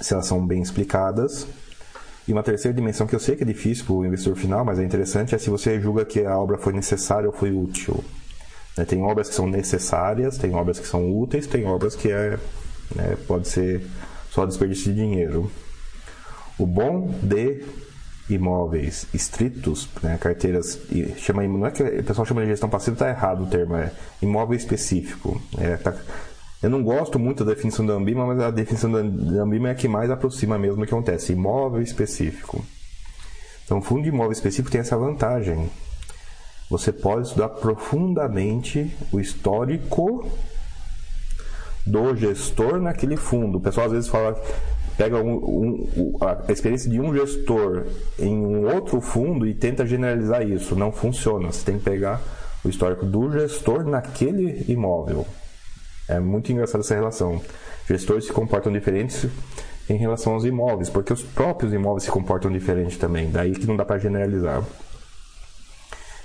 se 0.00 0.14
elas 0.14 0.26
são 0.26 0.46
bem 0.46 0.62
explicadas. 0.62 1.46
E 2.26 2.32
uma 2.32 2.42
terceira 2.42 2.74
dimensão 2.74 3.06
que 3.06 3.14
eu 3.14 3.20
sei 3.20 3.36
que 3.36 3.42
é 3.42 3.46
difícil 3.46 3.84
para 3.84 3.94
o 3.94 4.06
investidor 4.06 4.36
final, 4.36 4.64
mas 4.64 4.78
é 4.78 4.84
interessante, 4.84 5.34
é 5.34 5.38
se 5.38 5.50
você 5.50 5.78
julga 5.80 6.04
que 6.04 6.24
a 6.24 6.38
obra 6.38 6.56
foi 6.56 6.72
necessária 6.72 7.26
ou 7.26 7.34
foi 7.34 7.50
útil. 7.50 8.02
Né? 8.76 8.84
Tem 8.84 9.02
obras 9.02 9.28
que 9.28 9.34
são 9.34 9.46
necessárias, 9.46 10.38
tem 10.38 10.54
obras 10.54 10.78
que 10.78 10.86
são 10.86 11.10
úteis, 11.10 11.46
tem 11.46 11.66
obras 11.66 11.94
que 11.94 12.10
é, 12.10 12.38
né, 12.94 13.16
pode 13.26 13.48
ser 13.48 13.82
só 14.30 14.46
desperdício 14.46 14.92
de 14.92 15.00
dinheiro. 15.00 15.50
O 16.58 16.66
bom 16.66 17.14
de 17.22 17.64
imóveis 18.28 19.06
estritos, 19.14 19.88
né, 20.02 20.18
carteiras, 20.18 20.78
chama, 21.16 21.42
não 21.44 21.66
é 21.66 21.70
que 21.70 21.82
o 21.82 22.04
pessoal 22.04 22.26
chama 22.26 22.42
de 22.42 22.48
gestão 22.48 22.68
passiva, 22.68 22.94
está 22.94 23.08
errado 23.08 23.44
o 23.44 23.46
termo, 23.46 23.76
é 23.76 23.90
imóvel 24.20 24.56
específico. 24.56 25.40
É, 25.56 25.76
tá, 25.76 25.94
eu 26.62 26.68
não 26.68 26.82
gosto 26.82 27.18
muito 27.18 27.44
da 27.44 27.54
definição 27.54 27.86
da 27.86 27.94
Ambima, 27.94 28.26
mas 28.26 28.40
a 28.40 28.50
definição 28.50 28.90
da 28.90 29.42
Ambima 29.42 29.68
é 29.68 29.72
a 29.72 29.74
que 29.74 29.86
mais 29.86 30.10
aproxima 30.10 30.58
mesmo 30.58 30.76
do 30.76 30.86
que 30.86 30.92
acontece, 30.92 31.32
imóvel 31.32 31.80
específico. 31.80 32.64
Então, 33.64 33.80
fundo 33.80 34.02
de 34.02 34.08
imóvel 34.08 34.32
específico 34.32 34.70
tem 34.70 34.80
essa 34.80 34.96
vantagem. 34.96 35.70
Você 36.68 36.92
pode 36.92 37.28
estudar 37.28 37.48
profundamente 37.50 38.94
o 39.12 39.20
histórico 39.20 40.26
do 41.88 42.14
gestor 42.14 42.80
naquele 42.80 43.16
fundo. 43.16 43.58
O 43.58 43.60
pessoal 43.60 43.86
às 43.86 43.92
vezes 43.92 44.08
fala 44.08 44.40
pega 44.96 45.16
um, 45.22 45.36
um, 45.36 46.18
a 46.20 46.52
experiência 46.52 46.90
de 46.90 47.00
um 47.00 47.14
gestor 47.14 47.86
em 48.18 48.36
um 48.36 48.74
outro 48.74 49.00
fundo 49.00 49.46
e 49.46 49.54
tenta 49.54 49.86
generalizar 49.86 50.42
isso. 50.42 50.74
Não 50.74 50.90
funciona. 50.90 51.52
Você 51.52 51.64
tem 51.64 51.78
que 51.78 51.84
pegar 51.84 52.20
o 52.64 52.68
histórico 52.68 53.06
do 53.06 53.30
gestor 53.30 53.84
naquele 53.84 54.64
imóvel. 54.68 55.24
É 56.08 56.18
muito 56.18 56.50
engraçada 56.50 56.82
essa 56.82 56.94
relação. 56.94 57.40
Gestores 57.86 58.26
se 58.26 58.32
comportam 58.32 58.72
diferentes 58.72 59.28
em 59.88 59.96
relação 59.96 60.34
aos 60.34 60.44
imóveis, 60.44 60.90
porque 60.90 61.12
os 61.12 61.22
próprios 61.22 61.72
imóveis 61.72 62.02
se 62.02 62.10
comportam 62.10 62.50
diferente 62.50 62.98
também. 62.98 63.30
Daí 63.30 63.52
que 63.52 63.66
não 63.66 63.76
dá 63.76 63.84
para 63.84 63.98
generalizar. 63.98 64.64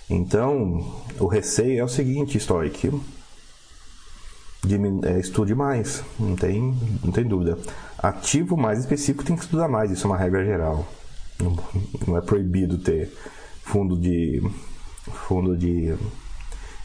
Então, 0.10 1.02
o 1.20 1.28
receio 1.28 1.80
é 1.80 1.84
o 1.84 1.88
seguinte, 1.88 2.40
Stoic. 2.40 2.92
É, 5.04 5.20
estude 5.20 5.54
mais, 5.54 6.04
não 6.18 6.36
tem, 6.36 6.74
não 7.04 7.12
tem 7.12 7.26
dúvida 7.26 7.58
ativo 8.04 8.58
mais 8.58 8.80
específico 8.80 9.24
tem 9.24 9.36
que 9.38 9.44
estudar 9.44 9.70
mais, 9.70 9.90
isso 9.90 10.06
é 10.06 10.10
uma 10.10 10.18
regra 10.18 10.44
geral. 10.44 10.86
Não, 11.40 12.18
é 12.18 12.22
proibido 12.22 12.78
ter 12.78 13.12
fundo 13.64 13.98
de 13.98 14.44
fundo 15.28 15.56
de 15.58 15.96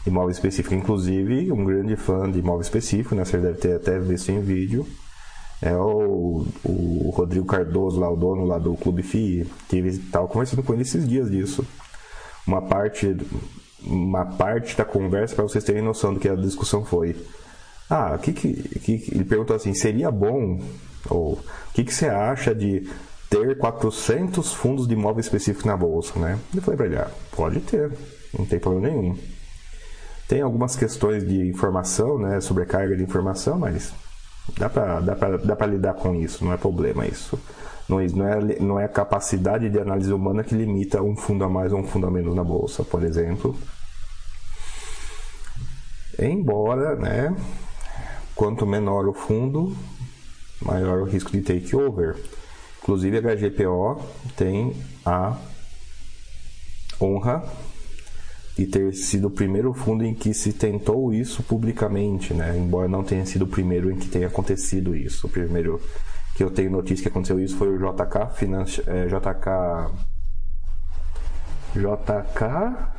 imóvel 0.07 0.31
específico. 0.31 0.73
Inclusive, 0.73 1.51
um 1.51 1.65
grande 1.65 1.97
fã 1.97 2.31
de 2.31 2.39
imóvel 2.39 2.61
específico, 2.61 3.13
né? 3.15 3.25
Você 3.25 3.37
deve 3.37 3.57
ter 3.57 3.75
até 3.75 3.99
visto 3.99 4.31
em 4.31 4.39
vídeo. 4.39 4.87
É 5.61 5.75
o, 5.75 6.45
o 6.63 7.09
Rodrigo 7.13 7.45
Cardoso, 7.45 7.99
lá, 7.99 8.09
o 8.09 8.15
dono 8.15 8.45
lá 8.45 8.57
do 8.57 8.75
Clube 8.75 9.03
FI, 9.03 9.45
que 9.67 9.77
estava 9.77 10.25
conversando 10.25 10.63
com 10.63 10.73
ele 10.73 10.83
esses 10.83 11.07
dias 11.07 11.29
disso. 11.29 11.65
Uma 12.47 12.61
parte, 12.61 13.15
uma 13.83 14.25
parte 14.25 14.75
da 14.77 14.85
conversa, 14.85 15.35
para 15.35 15.43
vocês 15.43 15.63
terem 15.65 15.81
noção 15.81 16.13
do 16.13 16.19
que 16.19 16.29
a 16.29 16.35
discussão 16.35 16.85
foi. 16.85 17.13
Ah, 17.89 18.13
o 18.15 18.19
que, 18.19 18.33
que, 18.33 18.53
que 18.53 19.11
ele 19.11 19.23
perguntou 19.23 19.55
assim: 19.55 19.73
seria 19.73 20.11
bom 20.11 20.59
ou 21.09 21.33
o 21.33 21.73
que, 21.73 21.83
que 21.83 21.93
você 21.93 22.07
acha 22.07 22.53
de 22.53 22.87
ter 23.29 23.57
400 23.57 24.53
fundos 24.53 24.87
de 24.87 24.93
imóvel 24.93 25.19
específico 25.19 25.67
na 25.67 25.77
bolsa, 25.77 26.19
né? 26.19 26.37
Eu 26.53 26.61
falei 26.61 26.77
para 26.77 26.85
ele, 26.85 26.97
ah, 26.97 27.11
pode 27.35 27.59
ter, 27.61 27.91
não 28.37 28.45
tem 28.45 28.59
problema 28.59 28.87
nenhum. 28.87 29.17
Tem 30.27 30.41
algumas 30.41 30.75
questões 30.75 31.27
de 31.27 31.47
informação, 31.47 32.19
né, 32.19 32.39
sobrecarga 32.39 32.95
de 32.95 33.03
informação, 33.03 33.57
mas 33.57 33.93
dá 34.57 34.69
para 34.69 34.99
dá 34.99 35.15
pra, 35.15 35.37
dá 35.37 35.55
pra 35.55 35.67
lidar 35.67 35.93
com 35.93 36.13
isso, 36.15 36.43
não 36.43 36.53
é 36.53 36.57
problema 36.57 37.05
isso. 37.05 37.39
Não 37.87 37.99
é, 37.99 38.07
não, 38.07 38.27
é, 38.27 38.59
não 38.59 38.79
é 38.79 38.85
a 38.85 38.89
capacidade 38.89 39.67
de 39.67 39.79
análise 39.79 40.13
humana 40.13 40.43
que 40.43 40.53
limita 40.53 41.01
um 41.01 41.15
fundo 41.15 41.43
a 41.43 41.49
mais 41.49 41.73
ou 41.73 41.79
um 41.79 41.83
fundo 41.83 42.05
a 42.05 42.11
menos 42.11 42.35
na 42.35 42.43
bolsa, 42.43 42.83
por 42.83 43.03
exemplo. 43.03 43.57
Embora, 46.19 46.95
né, 46.95 47.35
quanto 48.39 48.65
menor 48.65 49.05
o 49.05 49.13
fundo, 49.13 49.75
maior 50.61 51.01
o 51.01 51.03
risco 51.03 51.29
de 51.29 51.41
takeover. 51.41 52.15
Inclusive 52.81 53.17
a 53.17 53.35
HGPO 53.35 54.01
tem 54.37 54.73
a 55.05 55.37
honra 57.01 57.43
e 58.57 58.65
ter 58.65 58.93
sido 58.93 59.27
o 59.27 59.29
primeiro 59.29 59.73
fundo 59.73 60.05
em 60.05 60.13
que 60.13 60.33
se 60.33 60.53
tentou 60.53 61.13
isso 61.13 61.43
publicamente, 61.43 62.33
né? 62.33 62.57
Embora 62.57 62.87
não 62.87 63.03
tenha 63.03 63.25
sido 63.25 63.41
o 63.43 63.47
primeiro 63.47 63.91
em 63.91 63.97
que 63.97 64.07
tenha 64.07 64.27
acontecido 64.27 64.95
isso. 64.95 65.27
O 65.27 65.29
primeiro 65.29 65.81
que 66.33 66.41
eu 66.41 66.49
tenho 66.49 66.71
notícia 66.71 67.03
que 67.03 67.09
aconteceu 67.09 67.41
isso 67.41 67.57
foi 67.57 67.67
o 67.67 67.77
JK 67.77 68.37
Finance, 68.37 68.81
é, 68.87 69.05
JK 69.07 69.91
JK 71.75 72.98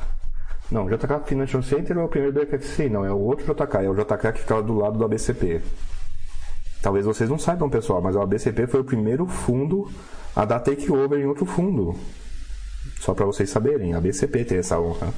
não, 0.71 0.89
JK 0.89 1.27
Financial 1.27 1.63
Center 1.63 1.97
é 1.97 2.03
o 2.03 2.09
primeiro 2.09 2.35
do 2.35 2.47
FFC, 2.47 2.89
não, 2.89 3.05
é 3.05 3.13
o 3.13 3.19
outro 3.19 3.45
JK, 3.53 3.79
é 3.79 3.91
o 3.91 3.95
JK 3.95 4.33
que 4.33 4.41
ficava 4.41 4.63
do 4.63 4.75
lado 4.75 4.99
do 4.99 5.05
ABCP. 5.05 5.61
Talvez 6.81 7.05
vocês 7.05 7.29
não 7.29 7.39
saibam, 7.39 7.69
pessoal, 7.69 8.01
mas 8.01 8.17
o 8.17 8.21
ABCP 8.21 8.67
foi 8.67 8.81
o 8.81 8.85
primeiro 8.85 9.27
fundo 9.27 9.91
a 10.35 10.45
dar 10.45 10.61
takeover 10.61 11.19
em 11.19 11.27
outro 11.27 11.45
fundo. 11.45 11.95
Só 13.01 13.13
para 13.13 13.27
vocês 13.27 13.51
saberem, 13.51 13.95
a 13.95 13.99
ABCP 13.99 14.45
tem 14.45 14.59
essa 14.59 14.81
honra. 14.81 15.13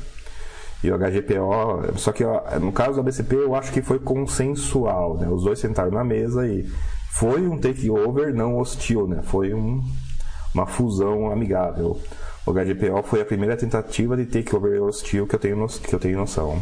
E 0.82 0.90
o 0.90 0.98
HGPO, 0.98 1.96
só 1.96 2.10
que 2.10 2.24
no 2.60 2.72
caso 2.72 2.94
do 2.94 3.00
ABCP 3.00 3.36
eu 3.36 3.54
acho 3.54 3.70
que 3.72 3.82
foi 3.82 4.00
consensual, 4.00 5.16
né? 5.16 5.28
Os 5.28 5.44
dois 5.44 5.60
sentaram 5.60 5.92
na 5.92 6.02
mesa 6.02 6.44
e 6.46 6.68
foi 7.10 7.46
um 7.46 7.56
takeover 7.56 8.34
não 8.34 8.58
hostil, 8.58 9.06
né? 9.06 9.20
Foi 9.22 9.54
um, 9.54 9.80
uma 10.52 10.66
fusão 10.66 11.30
amigável. 11.30 12.00
O 12.44 12.52
HGPO 12.52 13.02
foi 13.04 13.20
a 13.20 13.24
primeira 13.24 13.56
tentativa 13.56 14.16
de 14.16 14.26
takeover 14.26 14.82
hostil 14.82 15.26
que 15.26 15.34
eu 15.36 15.38
tenho, 15.38 15.66
que 15.68 15.94
eu 15.94 16.00
tenho 16.00 16.18
noção. 16.18 16.60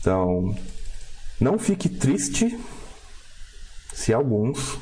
Então, 0.00 0.54
não 1.40 1.58
fique 1.58 1.88
triste 1.88 2.58
se 3.92 4.12
alguns 4.12 4.78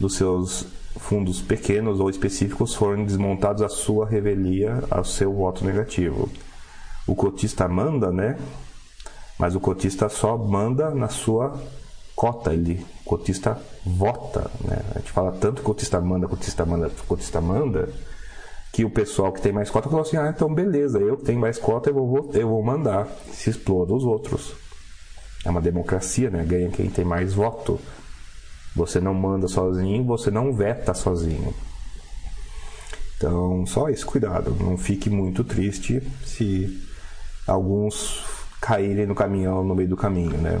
dos 0.00 0.16
seus 0.16 0.66
fundos 0.96 1.40
pequenos 1.40 2.00
ou 2.00 2.08
específicos 2.08 2.74
forem 2.74 3.04
desmontados 3.04 3.62
à 3.62 3.68
sua 3.68 4.06
revelia, 4.06 4.82
ao 4.90 5.04
seu 5.04 5.32
voto 5.32 5.64
negativo. 5.64 6.30
O 7.06 7.14
cotista 7.14 7.68
manda, 7.68 8.10
né? 8.10 8.38
Mas 9.38 9.54
o 9.54 9.60
cotista 9.60 10.08
só 10.08 10.36
manda 10.36 10.90
na 10.90 11.08
sua 11.08 11.60
cota, 12.16 12.52
ele 12.52 12.84
cotista 13.04 13.60
vota, 13.96 14.50
né? 14.64 14.78
A 14.94 14.98
gente 14.98 15.12
fala 15.12 15.32
tanto 15.32 15.62
cotista 15.62 16.00
manda, 16.00 16.28
cotista 16.28 16.64
manda, 16.64 16.90
cotista 17.06 17.40
manda, 17.40 17.88
que 18.72 18.84
o 18.84 18.90
pessoal 18.90 19.32
que 19.32 19.40
tem 19.40 19.52
mais 19.52 19.70
cota 19.70 19.88
falou 19.88 20.02
assim: 20.02 20.16
"Ah, 20.16 20.32
então 20.34 20.52
beleza, 20.52 20.98
eu 20.98 21.16
tenho 21.16 21.40
mais 21.40 21.58
cota, 21.58 21.90
eu 21.90 21.94
vou 21.94 22.30
eu 22.34 22.48
vou 22.48 22.62
mandar, 22.62 23.08
se 23.32 23.50
exploda 23.50 23.94
os 23.94 24.04
outros". 24.04 24.54
É 25.44 25.50
uma 25.50 25.60
democracia, 25.60 26.30
né? 26.30 26.44
Ganha 26.44 26.68
quem 26.68 26.90
tem 26.90 27.04
mais 27.04 27.34
voto. 27.34 27.80
Você 28.76 29.00
não 29.00 29.14
manda 29.14 29.48
sozinho, 29.48 30.04
você 30.04 30.30
não 30.30 30.52
veta 30.52 30.92
sozinho. 30.94 31.54
Então, 33.16 33.66
só 33.66 33.88
esse 33.88 34.04
cuidado. 34.04 34.54
Não 34.60 34.76
fique 34.76 35.10
muito 35.10 35.42
triste 35.42 36.00
se 36.24 36.80
alguns 37.46 38.22
caírem 38.60 39.06
no 39.06 39.14
caminhão 39.14 39.64
no 39.64 39.74
meio 39.74 39.88
do 39.88 39.96
caminho, 39.96 40.36
né? 40.38 40.60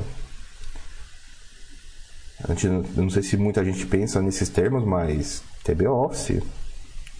Eu 2.46 3.02
não 3.02 3.10
sei 3.10 3.22
se 3.22 3.36
muita 3.36 3.64
gente 3.64 3.84
pensa 3.86 4.22
nesses 4.22 4.48
termos, 4.48 4.84
mas 4.84 5.42
TB 5.64 5.88
Office, 5.88 6.40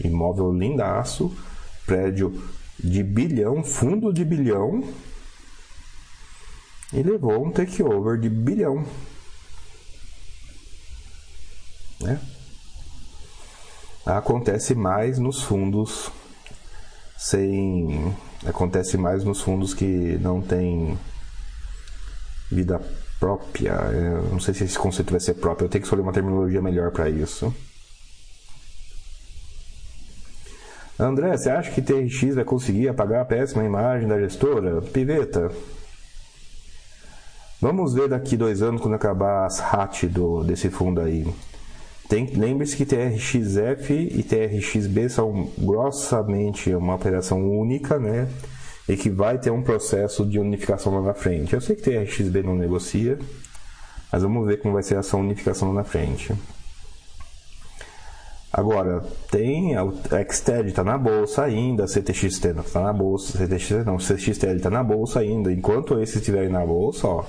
imóvel 0.03 0.53
lindaço, 0.53 1.37
prédio 1.85 2.41
de 2.79 3.03
bilhão, 3.03 3.65
fundo 3.65 4.13
de 4.13 4.25
bilhão, 4.25 4.85
e 6.93 7.03
levou 7.03 7.47
um 7.47 7.51
takeover 7.51 8.19
de 8.19 8.29
bilhão. 8.29 8.85
Né? 12.01 12.21
Acontece 14.07 14.75
mais 14.75 15.19
nos 15.19 15.43
fundos 15.43 16.11
sem. 17.19 18.15
Acontece 18.47 18.97
mais 18.97 19.25
nos 19.25 19.41
fundos 19.41 19.75
que 19.75 20.17
não 20.19 20.41
tem 20.41 20.97
vida 22.51 22.81
própria. 23.19 23.73
Eu 23.73 24.23
não 24.31 24.41
sei 24.41 24.55
se 24.55 24.65
esse 24.65 24.79
conceito 24.79 25.11
vai 25.11 25.21
ser 25.21 25.35
próprio. 25.35 25.67
Eu 25.67 25.69
tenho 25.69 25.83
que 25.83 25.87
escolher 25.87 26.03
uma 26.03 26.13
terminologia 26.13 26.63
melhor 26.63 26.91
para 26.91 27.09
isso. 27.09 27.55
André, 30.99 31.37
você 31.37 31.49
acha 31.49 31.71
que 31.71 31.81
TRX 31.81 32.35
vai 32.35 32.45
conseguir 32.45 32.89
apagar 32.89 33.23
a 33.23 33.25
péssima 33.25 33.65
imagem 33.65 34.09
da 34.09 34.19
gestora? 34.19 34.83
Piveta. 34.83 35.51
Vamos 37.61 37.95
ver 37.95 38.09
daqui 38.09 38.37
dois 38.37 38.63
anos 38.63 38.81
quando 38.81 38.95
acabar 38.95 39.47
as 39.47 39.59
RAT 39.59 40.05
do, 40.05 40.43
desse 40.43 40.71
fundo 40.71 41.01
aí. 41.01 41.27
Lembre-se 42.37 42.77
que 42.77 42.87
TRXF 42.87 43.93
e 43.93 44.23
TRXB 44.23 45.09
são 45.09 45.51
grossamente 45.59 46.75
uma 46.75 46.95
operação 46.95 47.49
única, 47.49 47.99
né? 47.99 48.29
E 48.89 48.97
que 48.97 49.11
vai 49.11 49.39
ter 49.39 49.51
um 49.51 49.63
processo 49.63 50.25
de 50.25 50.39
unificação 50.39 50.95
lá 50.95 51.09
na 51.09 51.15
frente. 51.15 51.55
Eu 51.55 51.61
sei 51.61 51.77
que 51.77 51.95
a 51.95 52.03
RXB 52.03 52.43
não 52.43 52.57
negocia, 52.57 53.19
mas 54.11 54.23
vamos 54.23 54.47
ver 54.47 54.61
como 54.63 54.75
vai 54.75 54.83
ser 54.83 54.97
essa 54.97 55.17
unificação 55.17 55.69
lá 55.69 55.75
na 55.75 55.85
frente. 55.85 56.35
Agora, 58.51 59.05
tem 59.31 59.77
a 59.77 59.85
Xtel 60.33 60.67
está 60.67 60.83
na 60.83 60.97
bolsa 60.97 61.45
ainda, 61.45 61.85
a 61.85 61.87
CTXT 61.87 62.47
está 62.47 62.81
na 62.81 62.93
bolsa, 62.95 63.37
CTX 63.37 63.85
não, 63.85 63.99
CXTL 63.99 64.57
está 64.57 64.71
na 64.71 64.83
bolsa 64.83 65.21
ainda. 65.21 65.53
Enquanto 65.53 66.01
esses 66.01 66.17
estiverem 66.17 66.49
na 66.49 66.65
bolsa, 66.65 67.07
ó, 67.07 67.25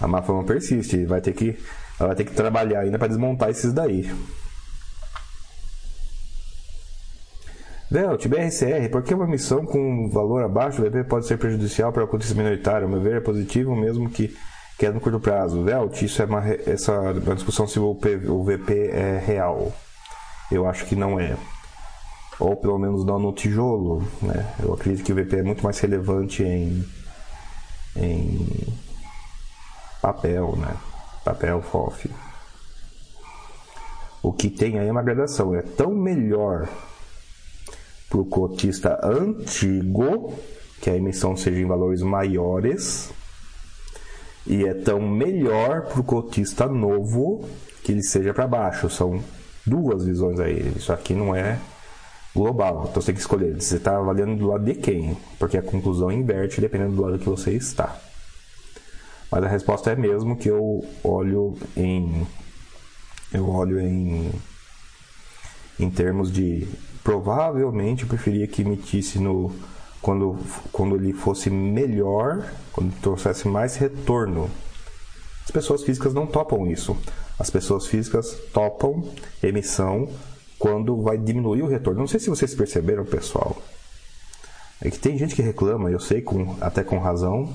a 0.00 0.08
má 0.08 0.22
persiste, 0.22 1.04
vai 1.04 1.20
ter 1.20 1.34
que, 1.34 1.58
ela 1.98 2.08
vai 2.08 2.16
ter 2.16 2.24
que 2.24 2.32
trabalhar 2.32 2.80
ainda 2.80 2.98
para 2.98 3.08
desmontar 3.08 3.50
esses 3.50 3.74
daí. 3.74 4.10
Velt, 7.90 8.28
BRCR, 8.28 8.88
por 8.88 9.02
que 9.02 9.12
uma 9.12 9.24
emissão 9.24 9.66
com 9.66 10.08
valor 10.10 10.44
abaixo 10.44 10.80
do 10.80 10.88
VP 10.88 11.04
pode 11.04 11.26
ser 11.26 11.36
prejudicial 11.38 11.92
para 11.92 12.04
o 12.04 12.06
cotista 12.06 12.36
minoritário? 12.36 12.86
O 12.86 12.90
meu 12.90 13.00
ver 13.00 13.16
é 13.16 13.20
positivo, 13.20 13.74
mesmo 13.74 14.08
que 14.08 14.36
queda 14.78 14.92
no 14.92 15.00
curto 15.00 15.18
prazo. 15.18 15.64
Velt, 15.64 16.00
isso 16.00 16.22
é 16.22 16.24
uma, 16.24 16.48
essa, 16.48 16.92
é 16.92 17.10
uma 17.10 17.34
discussão 17.34 17.66
se 17.66 17.80
o, 17.80 17.92
P, 17.96 18.14
o 18.28 18.44
VP 18.44 18.90
é 18.92 19.18
real. 19.18 19.72
Eu 20.52 20.68
acho 20.68 20.86
que 20.86 20.94
não 20.94 21.18
é. 21.18 21.36
Ou 22.38 22.54
pelo 22.54 22.78
menos 22.78 23.04
não 23.04 23.18
no 23.18 23.32
tijolo. 23.32 24.06
Né? 24.22 24.54
Eu 24.62 24.72
acredito 24.72 25.04
que 25.04 25.12
o 25.12 25.16
VP 25.16 25.38
é 25.38 25.42
muito 25.42 25.64
mais 25.64 25.80
relevante 25.80 26.44
em, 26.44 26.86
em 27.96 28.72
papel, 30.00 30.54
né? 30.56 30.76
papel 31.24 31.60
FOF. 31.60 32.08
O 34.22 34.32
que 34.32 34.48
tem 34.48 34.78
aí 34.78 34.86
é 34.86 34.92
uma 34.92 35.02
gradação. 35.02 35.56
É 35.56 35.62
tão 35.62 35.92
melhor 35.92 36.68
para 38.10 38.20
o 38.20 38.24
cotista 38.26 38.98
antigo, 39.02 40.34
que 40.82 40.90
a 40.90 40.96
emissão 40.96 41.36
seja 41.36 41.60
em 41.60 41.66
valores 41.66 42.02
maiores, 42.02 43.10
e 44.46 44.64
é 44.64 44.74
tão 44.74 45.00
melhor 45.00 45.82
para 45.82 46.00
o 46.00 46.04
cotista 46.04 46.66
novo 46.66 47.48
que 47.84 47.92
ele 47.92 48.02
seja 48.02 48.34
para 48.34 48.48
baixo. 48.48 48.90
São 48.90 49.22
duas 49.64 50.04
visões 50.04 50.40
aí. 50.40 50.72
Isso 50.76 50.92
aqui 50.92 51.14
não 51.14 51.34
é 51.34 51.58
global. 52.34 52.86
Então 52.90 53.00
você 53.00 53.06
tem 53.06 53.14
que 53.14 53.20
escolher. 53.20 53.60
Você 53.60 53.76
está 53.76 53.96
avaliando 53.96 54.36
do 54.36 54.48
lado 54.48 54.64
de 54.64 54.74
quem? 54.74 55.16
Porque 55.38 55.56
a 55.56 55.62
conclusão 55.62 56.10
inverte 56.10 56.60
dependendo 56.60 56.96
do 56.96 57.02
lado 57.02 57.18
que 57.18 57.28
você 57.28 57.52
está. 57.52 57.96
Mas 59.30 59.44
a 59.44 59.48
resposta 59.48 59.92
é 59.92 59.96
mesmo 59.96 60.36
que 60.36 60.48
eu 60.48 60.84
olho 61.04 61.56
em 61.76 62.26
eu 63.32 63.48
olho 63.48 63.78
em 63.78 64.32
em 65.78 65.88
termos 65.88 66.32
de 66.32 66.66
provavelmente 67.02 68.02
eu 68.02 68.08
preferia 68.08 68.46
que 68.46 68.62
emitisse 68.62 69.18
no 69.18 69.52
quando, 70.00 70.38
quando 70.72 70.96
ele 70.96 71.12
fosse 71.12 71.50
melhor, 71.50 72.50
quando 72.72 72.94
trouxesse 73.00 73.46
mais 73.48 73.76
retorno. 73.76 74.50
As 75.44 75.50
pessoas 75.50 75.82
físicas 75.82 76.14
não 76.14 76.26
topam 76.26 76.66
isso. 76.66 76.96
As 77.38 77.50
pessoas 77.50 77.86
físicas 77.86 78.36
topam 78.52 79.02
emissão 79.42 80.08
quando 80.58 81.02
vai 81.02 81.18
diminuir 81.18 81.62
o 81.62 81.66
retorno. 81.66 82.00
Não 82.00 82.06
sei 82.06 82.20
se 82.20 82.30
vocês 82.30 82.54
perceberam, 82.54 83.04
pessoal. 83.04 83.56
É 84.80 84.90
que 84.90 84.98
tem 84.98 85.18
gente 85.18 85.34
que 85.34 85.42
reclama, 85.42 85.90
eu 85.90 86.00
sei, 86.00 86.22
com, 86.22 86.56
até 86.60 86.82
com 86.82 86.98
razão, 86.98 87.52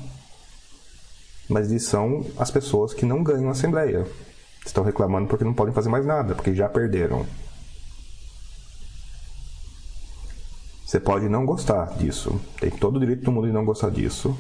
mas 1.49 1.69
são 1.83 2.25
as 2.37 2.51
pessoas 2.51 2.93
que 2.93 3.05
não 3.05 3.23
ganham 3.23 3.49
a 3.49 3.51
Assembleia. 3.51 4.05
Estão 4.65 4.83
reclamando 4.83 5.27
porque 5.27 5.43
não 5.43 5.53
podem 5.53 5.73
fazer 5.73 5.89
mais 5.89 6.05
nada, 6.05 6.35
porque 6.35 6.53
já 6.53 6.67
perderam. 6.67 7.25
Você 10.85 10.99
pode 10.99 11.27
não 11.27 11.47
gostar 11.47 11.97
disso. 11.97 12.39
Tem 12.59 12.69
todo 12.69 12.97
o 12.97 12.99
direito 12.99 13.23
do 13.23 13.31
mundo 13.31 13.47
de 13.47 13.53
não 13.53 13.65
gostar 13.65 13.89
disso. 13.89 14.37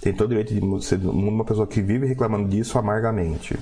Tem 0.00 0.14
todo 0.14 0.26
o 0.26 0.28
direito 0.28 0.54
de 0.54 0.84
ser 0.84 1.00
uma 1.04 1.44
pessoa 1.44 1.66
que 1.66 1.82
vive 1.82 2.06
reclamando 2.06 2.48
disso 2.48 2.78
amargamente. 2.78 3.58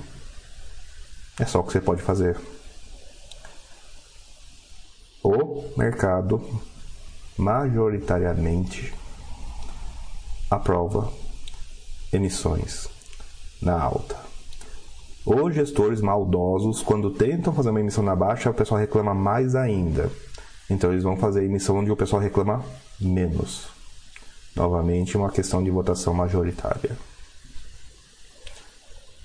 É 1.39 1.45
só 1.45 1.61
o 1.61 1.63
que 1.63 1.71
você 1.71 1.81
pode 1.81 2.03
fazer. 2.03 2.37
O 5.23 5.73
mercado 5.75 6.61
majoritariamente 7.37 8.93
aprova 10.51 11.11
emissões 12.11 12.87
na 13.59 13.81
alta. 13.81 14.15
Os 15.25 15.55
gestores 15.55 16.01
maldosos, 16.01 16.83
quando 16.83 17.09
tentam 17.09 17.53
fazer 17.53 17.71
uma 17.71 17.79
emissão 17.79 18.03
na 18.03 18.15
baixa, 18.15 18.51
o 18.51 18.53
pessoal 18.53 18.79
reclama 18.79 19.13
mais 19.15 19.55
ainda. 19.55 20.11
Então 20.69 20.91
eles 20.91 21.03
vão 21.03 21.17
fazer 21.17 21.43
emissão 21.43 21.77
onde 21.77 21.91
o 21.91 21.95
pessoal 21.95 22.21
reclama 22.21 22.63
menos. 22.99 23.67
Novamente, 24.55 25.17
uma 25.17 25.31
questão 25.31 25.63
de 25.63 25.69
votação 25.69 26.13
majoritária. 26.13 26.97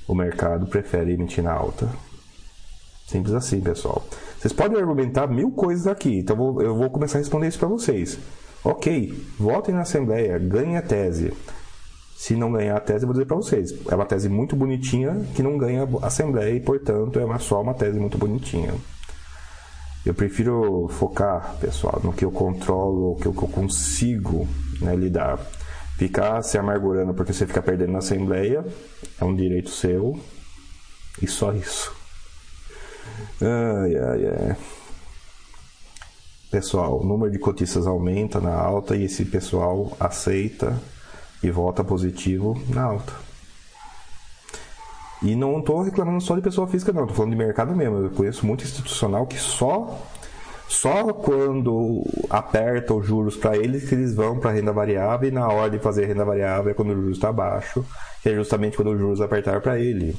O 0.06 0.14
mercado 0.14 0.66
prefere 0.66 1.12
emitir 1.12 1.44
na 1.44 1.52
alta. 1.52 1.88
Simples 3.06 3.34
assim, 3.34 3.60
pessoal. 3.60 4.04
Vocês 4.38 4.52
podem 4.52 4.78
argumentar 4.78 5.26
mil 5.26 5.50
coisas 5.50 5.86
aqui, 5.86 6.18
então 6.18 6.60
eu 6.60 6.76
vou 6.76 6.90
começar 6.90 7.18
a 7.18 7.20
responder 7.20 7.48
isso 7.48 7.58
para 7.58 7.68
vocês. 7.68 8.18
Ok, 8.64 9.14
votem 9.38 9.74
na 9.74 9.82
Assembleia, 9.82 10.38
ganhem 10.38 10.76
a 10.76 10.82
tese. 10.82 11.32
Se 12.16 12.34
não 12.34 12.52
ganhar 12.52 12.76
a 12.76 12.80
tese, 12.80 13.04
eu 13.04 13.06
vou 13.06 13.14
dizer 13.14 13.26
para 13.26 13.36
vocês. 13.36 13.72
É 13.88 13.94
uma 13.94 14.04
tese 14.04 14.28
muito 14.28 14.56
bonitinha 14.56 15.24
que 15.34 15.42
não 15.42 15.56
ganha 15.56 15.88
a 16.02 16.06
Assembleia 16.06 16.54
e, 16.54 16.60
portanto, 16.60 17.18
é 17.18 17.38
só 17.38 17.62
uma 17.62 17.74
tese 17.74 17.98
muito 17.98 18.18
bonitinha. 18.18 18.74
Eu 20.06 20.14
prefiro 20.14 20.88
focar, 20.88 21.56
pessoal, 21.60 22.00
no 22.02 22.12
que 22.12 22.24
eu 22.24 22.30
controlo, 22.30 23.12
o 23.12 23.16
que 23.16 23.26
eu 23.26 23.32
consigo 23.32 24.48
né, 24.80 24.94
lidar. 24.94 25.38
Ficar 25.96 26.42
se 26.42 26.56
amargurando 26.56 27.12
porque 27.12 27.32
você 27.32 27.46
fica 27.46 27.60
perdendo 27.60 27.92
na 27.92 27.98
Assembleia 27.98 28.64
é 29.20 29.24
um 29.24 29.34
direito 29.34 29.68
seu 29.70 30.18
e 31.20 31.26
só 31.26 31.52
isso. 31.52 31.92
Ai, 33.40 33.96
ai, 33.96 34.26
ai. 34.26 34.56
Pessoal, 36.50 37.00
o 37.00 37.04
número 37.04 37.30
de 37.30 37.38
cotistas 37.38 37.86
aumenta 37.86 38.40
na 38.40 38.54
alta 38.54 38.96
e 38.96 39.04
esse 39.04 39.24
pessoal 39.24 39.94
aceita 40.00 40.80
e 41.42 41.50
volta 41.50 41.84
positivo 41.84 42.58
na 42.70 42.84
alta. 42.84 43.27
E 45.22 45.34
não 45.34 45.58
estou 45.58 45.82
reclamando 45.82 46.20
só 46.20 46.36
de 46.36 46.42
pessoa 46.42 46.68
física, 46.68 46.92
não, 46.92 47.02
estou 47.02 47.16
falando 47.16 47.32
de 47.32 47.38
mercado 47.38 47.74
mesmo. 47.74 47.98
Eu 47.98 48.10
conheço 48.10 48.46
muito 48.46 48.64
institucional 48.64 49.26
que 49.26 49.38
só 49.38 49.98
só 50.68 51.14
quando 51.14 52.04
aperta 52.28 52.92
os 52.92 53.06
juros 53.06 53.36
para 53.36 53.56
eles 53.56 53.88
que 53.88 53.94
eles 53.94 54.14
vão 54.14 54.38
para 54.38 54.50
renda 54.50 54.70
variável 54.70 55.26
e 55.26 55.32
na 55.32 55.48
hora 55.48 55.70
de 55.70 55.78
fazer 55.78 56.04
renda 56.04 56.26
variável 56.26 56.70
é 56.70 56.74
quando 56.74 56.90
o 56.90 56.94
juros 56.94 57.16
está 57.16 57.32
baixo, 57.32 57.84
que 58.22 58.28
é 58.28 58.34
justamente 58.34 58.76
quando 58.76 58.92
os 58.92 58.98
juros 58.98 59.20
apertar 59.22 59.62
para 59.62 59.78
ele. 59.78 60.14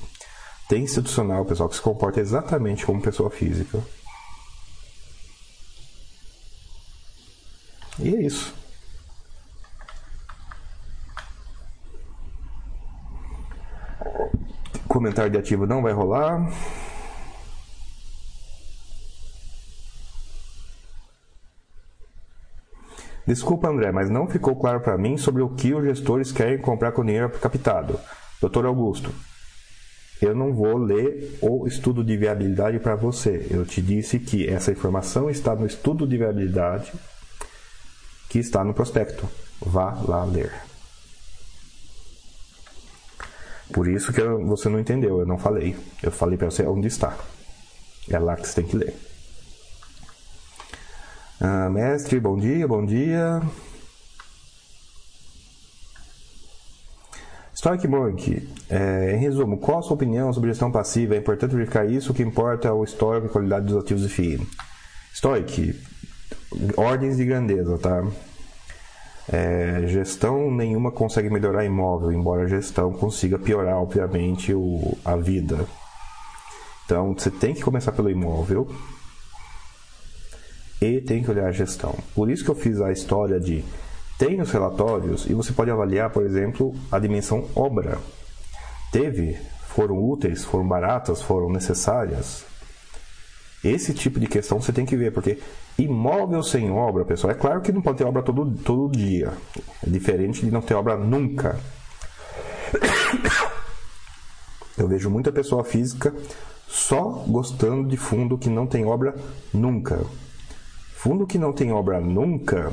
Tem 0.67 0.83
institucional, 0.83 1.45
pessoal, 1.45 1.69
que 1.69 1.75
se 1.75 1.81
comporta 1.81 2.19
exatamente 2.19 2.85
como 2.85 3.01
pessoa 3.01 3.29
física. 3.29 3.79
E 7.99 8.15
é 8.15 8.21
isso. 8.21 8.58
Comentário 14.99 15.31
de 15.31 15.37
ativo 15.37 15.65
não 15.65 15.81
vai 15.81 15.93
rolar. 15.93 16.51
Desculpa, 23.25 23.69
André, 23.69 23.93
mas 23.93 24.09
não 24.09 24.27
ficou 24.27 24.57
claro 24.57 24.81
para 24.81 24.97
mim 24.97 25.15
sobre 25.15 25.41
o 25.41 25.55
que 25.55 25.73
os 25.73 25.85
gestores 25.85 26.33
querem 26.33 26.57
comprar 26.57 26.91
com 26.91 27.05
dinheiro 27.05 27.29
captado. 27.29 27.97
Doutor 28.41 28.65
Augusto, 28.65 29.09
eu 30.21 30.35
não 30.35 30.53
vou 30.53 30.77
ler 30.77 31.39
o 31.41 31.65
estudo 31.65 32.03
de 32.03 32.17
viabilidade 32.17 32.77
para 32.77 32.95
você. 32.95 33.47
Eu 33.49 33.65
te 33.65 33.81
disse 33.81 34.19
que 34.19 34.49
essa 34.49 34.73
informação 34.73 35.29
está 35.29 35.55
no 35.55 35.65
estudo 35.65 36.05
de 36.05 36.17
viabilidade 36.17 36.91
que 38.27 38.37
está 38.37 38.65
no 38.65 38.73
prospecto. 38.73 39.29
Vá 39.61 39.93
lá 40.05 40.25
ler. 40.25 40.68
Por 43.71 43.87
isso 43.87 44.11
que 44.11 44.21
você 44.21 44.67
não 44.67 44.79
entendeu, 44.79 45.19
eu 45.19 45.25
não 45.25 45.37
falei. 45.37 45.75
Eu 46.01 46.11
falei 46.11 46.37
para 46.37 46.49
você 46.49 46.63
onde 46.63 46.87
está. 46.87 47.17
É 48.09 48.17
lá 48.17 48.35
que 48.35 48.47
você 48.47 48.61
tem 48.61 48.65
que 48.65 48.75
ler. 48.75 48.95
Ah, 51.39 51.69
mestre, 51.69 52.19
bom 52.19 52.37
dia, 52.37 52.67
bom 52.67 52.85
dia. 52.85 53.41
Stoic 57.55 57.85
Monk, 57.87 58.49
é, 58.69 59.15
em 59.15 59.19
resumo, 59.19 59.57
qual 59.57 59.79
a 59.79 59.81
sua 59.81 59.93
opinião 59.95 60.31
sobre 60.31 60.49
gestão 60.49 60.71
passiva? 60.71 61.15
É 61.15 61.17
importante 61.17 61.53
verificar 61.53 61.85
isso, 61.85 62.11
o 62.11 62.15
que 62.15 62.23
importa 62.23 62.69
é 62.69 62.71
o 62.71 62.85
histórico 62.85 63.27
e 63.27 63.29
qualidade 63.29 63.65
dos 63.65 63.75
ativos 63.75 64.03
de 64.03 64.09
FII. 64.09 64.47
Stoic, 65.13 65.75
ordens 66.77 67.17
de 67.17 67.25
grandeza, 67.25 67.77
tá? 67.77 68.01
É, 69.31 69.85
gestão 69.85 70.49
nenhuma 70.51 70.91
consegue 70.91 71.29
melhorar 71.29 71.63
imóvel, 71.63 72.11
embora 72.11 72.43
a 72.43 72.47
gestão 72.47 72.91
consiga 72.91 73.37
piorar, 73.37 73.77
obviamente, 73.77 74.53
o, 74.53 74.97
a 75.05 75.15
vida. 75.15 75.67
Então, 76.85 77.13
você 77.13 77.29
tem 77.29 77.53
que 77.53 77.61
começar 77.61 77.91
pelo 77.91 78.09
imóvel 78.09 78.67
e 80.81 80.99
tem 81.01 81.21
que 81.21 81.29
olhar 81.29 81.47
a 81.47 81.51
gestão. 81.51 81.95
Por 82.15 82.31
isso 82.31 82.43
que 82.43 82.49
eu 82.49 82.55
fiz 82.55 82.81
a 82.81 82.91
história 82.91 83.39
de 83.39 83.63
tem 84.17 84.41
os 84.41 84.51
relatórios 84.51 85.27
e 85.29 85.33
você 85.33 85.53
pode 85.53 85.71
avaliar, 85.71 86.09
por 86.09 86.25
exemplo, 86.25 86.75
a 86.91 86.97
dimensão 86.99 87.47
obra. 87.55 87.99
Teve, 88.91 89.37
foram 89.67 90.03
úteis, 90.03 90.43
foram 90.43 90.67
baratas, 90.67 91.21
foram 91.21 91.49
necessárias. 91.49 92.48
Esse 93.63 93.93
tipo 93.93 94.19
de 94.19 94.27
questão 94.27 94.61
você 94.61 94.71
tem 94.71 94.85
que 94.85 94.95
ver, 94.95 95.11
porque 95.11 95.37
Imóvel 95.77 96.43
sem 96.43 96.71
obra, 96.71 97.05
pessoal, 97.05 97.31
é 97.31 97.35
claro 97.35 97.61
que 97.61 97.71
não 97.71 97.81
pode 97.81 97.97
ter 97.97 98.05
obra 98.05 98.21
todo, 98.21 98.51
todo 98.63 98.91
dia. 98.91 99.33
É 99.85 99.89
diferente 99.89 100.45
de 100.45 100.51
não 100.51 100.61
ter 100.61 100.73
obra 100.73 100.97
nunca. 100.97 101.59
Eu 104.77 104.87
vejo 104.87 105.09
muita 105.09 105.31
pessoa 105.31 105.63
física 105.63 106.13
só 106.67 107.23
gostando 107.27 107.87
de 107.87 107.97
fundo 107.97 108.37
que 108.37 108.49
não 108.49 108.67
tem 108.67 108.85
obra 108.85 109.15
nunca. 109.53 109.99
Fundo 110.93 111.27
que 111.27 111.37
não 111.37 111.51
tem 111.51 111.71
obra 111.71 111.99
nunca 111.99 112.71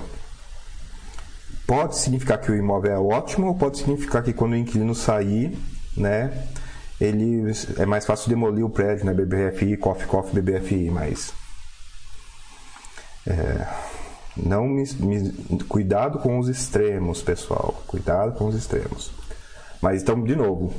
pode 1.66 1.98
significar 1.98 2.40
que 2.40 2.50
o 2.50 2.56
imóvel 2.56 2.92
é 2.92 2.98
ótimo 2.98 3.48
ou 3.48 3.54
pode 3.54 3.78
significar 3.78 4.22
que 4.22 4.32
quando 4.32 4.52
o 4.52 4.56
inquilino 4.56 4.94
sair, 4.94 5.58
né, 5.96 6.46
ele 7.00 7.52
é 7.76 7.86
mais 7.86 8.06
fácil 8.06 8.28
demolir 8.28 8.64
o 8.64 8.70
prédio, 8.70 9.04
né, 9.04 9.12
BBFI, 9.12 9.76
COF, 9.76 10.06
COF, 10.06 10.40
BBFI, 10.40 10.90
mas 10.90 11.32
é, 13.26 13.66
não 14.36 14.66
me, 14.66 14.84
me, 15.00 15.64
cuidado 15.64 16.18
com 16.18 16.38
os 16.38 16.48
extremos, 16.48 17.22
pessoal. 17.22 17.82
Cuidado 17.86 18.36
com 18.36 18.46
os 18.46 18.54
extremos. 18.54 19.10
Mas 19.80 20.02
então, 20.02 20.22
de 20.22 20.36
novo, 20.36 20.72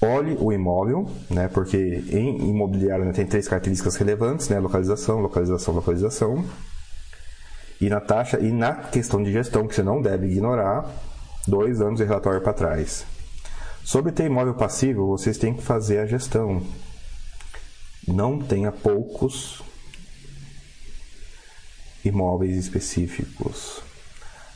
olhe 0.00 0.36
o 0.40 0.52
imóvel, 0.52 1.10
né? 1.28 1.48
Porque 1.48 2.04
em 2.08 2.48
imobiliário 2.48 3.04
né, 3.04 3.12
tem 3.12 3.26
três 3.26 3.46
características 3.46 3.96
relevantes, 3.96 4.48
né? 4.48 4.58
Localização, 4.58 5.20
localização, 5.20 5.74
localização. 5.74 6.44
E 7.80 7.88
na 7.88 8.00
taxa 8.00 8.40
e 8.40 8.50
na 8.50 8.74
questão 8.74 9.22
de 9.22 9.30
gestão 9.30 9.66
que 9.66 9.74
você 9.74 9.82
não 9.82 10.00
deve 10.00 10.26
ignorar, 10.26 10.90
dois 11.46 11.80
anos 11.80 11.98
de 11.98 12.04
relatório 12.04 12.40
para 12.40 12.52
trás. 12.52 13.04
Sobre 13.88 14.12
ter 14.12 14.26
imóvel 14.26 14.52
passivo, 14.52 15.06
vocês 15.06 15.38
têm 15.38 15.54
que 15.54 15.62
fazer 15.62 16.00
a 16.00 16.04
gestão. 16.04 16.60
Não 18.06 18.38
tenha 18.38 18.70
poucos 18.70 19.62
imóveis 22.04 22.54
específicos. 22.58 23.80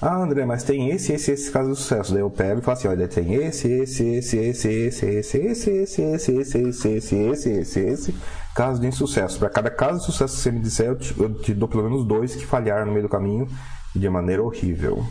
Ah, 0.03 0.19
André, 0.23 0.45
mas 0.45 0.65
tem 0.65 0.91
esse, 0.91 1.15
esse, 1.15 1.31
esse 1.31 1.51
caso 1.51 1.71
de 1.71 1.79
sucesso. 1.79 2.13
Daí 2.13 2.21
eu 2.21 2.29
pego 2.29 2.61
e 2.61 2.63
falo 2.63 2.77
assim, 2.77 2.89
olha, 2.89 3.09
tem 3.09 3.33
esse, 3.37 3.69
esse, 3.69 4.05
esse, 4.05 4.37
esse, 4.37 4.69
esse, 4.69 5.07
esse, 5.07 5.39
esse, 5.39 5.71
esse, 5.71 6.03
esse, 6.03 6.33
esse, 6.33 6.59
esse, 6.59 6.89
esse, 6.89 7.17
esse, 7.17 7.49
esse, 7.49 7.81
esse, 7.81 8.15
caso 8.55 8.83
de 8.83 8.87
insucesso. 8.87 9.39
Para 9.39 9.49
cada 9.49 9.71
caso 9.71 10.01
de 10.01 10.05
sucesso 10.05 10.37
que 10.37 10.43
você 10.43 10.51
me 10.51 10.61
disser, 10.61 10.89
eu 10.89 11.35
te, 11.41 11.55
dou 11.55 11.71
pelo 11.71 11.85
menos 11.85 12.05
dois 12.07 12.37
que 12.37 12.45
falharam 12.45 12.85
no 12.85 12.93
meio 12.93 13.05
do 13.05 13.09
caminho 13.09 13.49
de 13.97 14.11
maneira 14.11 14.43
horrível. 14.43 15.03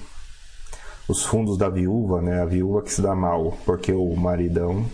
Os 1.12 1.26
fundos 1.26 1.58
da 1.58 1.68
viúva, 1.68 2.22
né? 2.22 2.42
A 2.42 2.46
viúva 2.46 2.82
que 2.82 2.90
se 2.90 3.02
dá 3.02 3.14
mal, 3.14 3.58
porque 3.66 3.92
o 3.92 4.16
maridão 4.16 4.86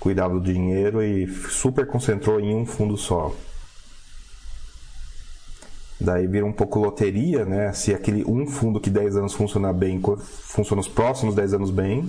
cuidava 0.00 0.32
do 0.32 0.40
dinheiro 0.40 1.02
e 1.02 1.26
super 1.26 1.86
concentrou 1.86 2.40
em 2.40 2.56
um 2.56 2.64
fundo 2.64 2.96
só. 2.96 3.34
Daí 6.00 6.26
vira 6.26 6.46
um 6.46 6.54
pouco 6.54 6.78
loteria, 6.78 7.44
né? 7.44 7.70
Se 7.74 7.92
aquele 7.92 8.24
um 8.24 8.46
fundo 8.46 8.80
que 8.80 8.88
10 8.88 9.16
anos 9.16 9.34
funciona 9.34 9.70
bem, 9.70 10.00
funciona 10.26 10.80
os 10.80 10.88
próximos 10.88 11.34
10 11.34 11.52
anos 11.52 11.70
bem, 11.70 12.08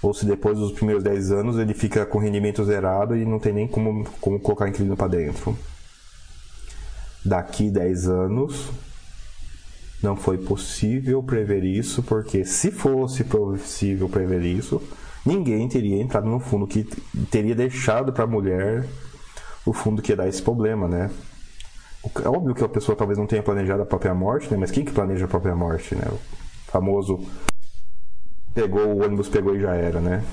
ou 0.00 0.14
se 0.14 0.24
depois 0.24 0.56
dos 0.56 0.72
primeiros 0.72 1.04
10 1.04 1.32
anos 1.32 1.58
ele 1.58 1.74
fica 1.74 2.06
com 2.06 2.18
rendimento 2.18 2.64
zerado 2.64 3.14
e 3.14 3.26
não 3.26 3.38
tem 3.38 3.52
nem 3.52 3.68
como, 3.68 4.08
como 4.22 4.40
colocar 4.40 4.66
inquilino 4.66 4.96
para 4.96 5.08
dentro. 5.08 5.54
Daqui 7.22 7.70
10 7.70 8.08
anos 8.08 8.70
não 10.02 10.16
foi 10.16 10.38
possível 10.38 11.22
prever 11.22 11.64
isso, 11.64 12.02
porque 12.02 12.44
se 12.44 12.70
fosse 12.70 13.24
possível 13.24 14.08
prever 14.08 14.42
isso, 14.42 14.82
ninguém 15.24 15.68
teria 15.68 16.00
entrado 16.00 16.28
no 16.28 16.40
fundo 16.40 16.66
que 16.66 16.84
teria 17.30 17.54
deixado 17.54 18.12
para 18.12 18.24
a 18.24 18.26
mulher 18.26 18.86
o 19.64 19.72
fundo 19.72 20.00
que 20.00 20.16
dar 20.16 20.28
esse 20.28 20.42
problema, 20.42 20.88
né? 20.88 21.10
É 22.24 22.28
óbvio 22.28 22.54
que 22.54 22.64
a 22.64 22.68
pessoa 22.68 22.96
talvez 22.96 23.18
não 23.18 23.26
tenha 23.26 23.42
planejado 23.42 23.82
a 23.82 23.86
própria 23.86 24.14
morte, 24.14 24.50
né? 24.50 24.56
Mas 24.56 24.70
quem 24.70 24.84
que 24.84 24.92
planeja 24.92 25.26
a 25.26 25.28
própria 25.28 25.54
morte, 25.54 25.94
né? 25.94 26.04
O 26.10 26.70
famoso 26.70 27.20
pegou 28.54 28.86
o 28.86 29.04
ônibus, 29.04 29.28
pegou 29.28 29.54
e 29.54 29.60
já 29.60 29.74
era, 29.74 30.00
né? 30.00 30.24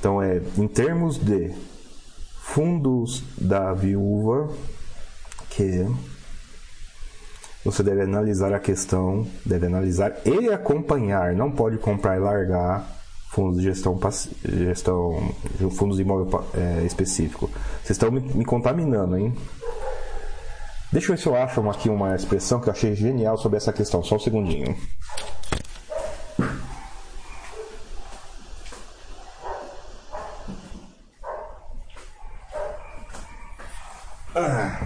Então 0.00 0.20
é 0.20 0.42
em 0.58 0.66
termos 0.66 1.16
de 1.16 1.54
fundos 2.40 3.22
da 3.38 3.72
viúva 3.72 4.52
que 5.48 5.86
você 7.64 7.82
deve 7.82 8.02
analisar 8.02 8.52
a 8.52 8.58
questão, 8.58 9.26
deve 9.44 9.66
analisar 9.66 10.12
e 10.24 10.50
acompanhar. 10.50 11.34
Não 11.34 11.50
pode 11.50 11.78
comprar 11.78 12.16
e 12.16 12.20
largar 12.20 12.86
fundos 13.30 13.60
de 13.60 13.64
gestão, 13.64 13.98
gestão 14.44 15.34
fundos 15.72 15.96
de 15.96 16.02
imóvel 16.02 16.44
é, 16.54 16.84
específico. 16.84 17.50
Vocês 17.82 17.90
estão 17.90 18.10
me, 18.10 18.20
me, 18.20 18.44
contaminando, 18.44 19.16
hein? 19.16 19.34
Deixa 20.92 21.10
eu 21.10 21.16
ver 21.16 21.22
se 21.22 21.28
eu 21.28 21.34
acho 21.34 21.68
aqui 21.68 21.88
uma 21.88 22.14
expressão 22.14 22.60
que 22.60 22.68
eu 22.68 22.72
achei 22.72 22.94
genial 22.94 23.36
sobre 23.36 23.56
essa 23.56 23.72
questão. 23.72 24.02
Só 24.04 24.16
um 24.16 24.20
segundinho. 24.20 24.76
Ah. 34.36 34.80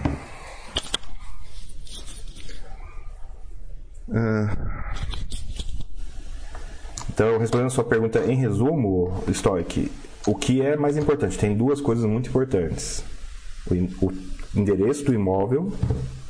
Ah. 4.13 4.69
Então, 7.09 7.37
respondendo 7.69 7.71
sua 7.71 7.83
pergunta 7.83 8.19
em 8.25 8.35
resumo, 8.35 9.23
Stoic, 9.31 9.91
o 10.25 10.35
que 10.35 10.61
é 10.61 10.75
mais 10.75 10.97
importante? 10.97 11.37
Tem 11.37 11.55
duas 11.55 11.79
coisas 11.79 12.05
muito 12.05 12.29
importantes. 12.29 13.03
O, 13.69 14.07
o 14.07 14.13
endereço 14.55 15.05
do 15.05 15.13
imóvel, 15.13 15.71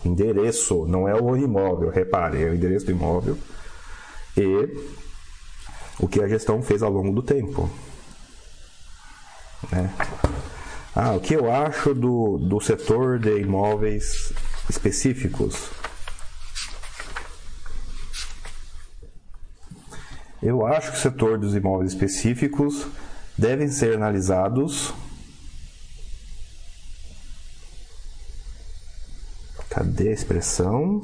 endereço, 0.06 0.86
não 0.86 1.08
é 1.08 1.16
o 1.16 1.36
imóvel, 1.36 1.90
repare, 1.90 2.44
é 2.44 2.50
o 2.50 2.56
endereço 2.56 2.86
do 2.86 2.92
imóvel, 2.92 3.38
e 4.38 4.70
o 6.00 6.08
que 6.08 6.22
a 6.22 6.28
gestão 6.28 6.62
fez 6.62 6.84
ao 6.84 6.92
longo 6.92 7.14
do 7.14 7.24
tempo. 7.24 7.70
Né? 9.72 9.92
Ah, 10.96 11.14
o 11.14 11.20
que 11.20 11.34
eu 11.34 11.52
acho 11.52 11.94
do, 11.94 12.38
do 12.38 12.60
setor 12.60 13.20
de 13.20 13.40
imóveis 13.40 14.34
específicos? 14.70 15.70
Eu 20.42 20.66
acho 20.66 20.92
que 20.92 20.98
o 20.98 21.02
setor 21.02 21.38
dos 21.38 21.54
imóveis 21.54 21.92
específicos 21.92 22.88
devem 23.38 23.68
ser 23.68 23.96
analisados. 23.96 24.94
Cadê 29.70 30.10
a 30.10 30.14
expressão? 30.14 31.02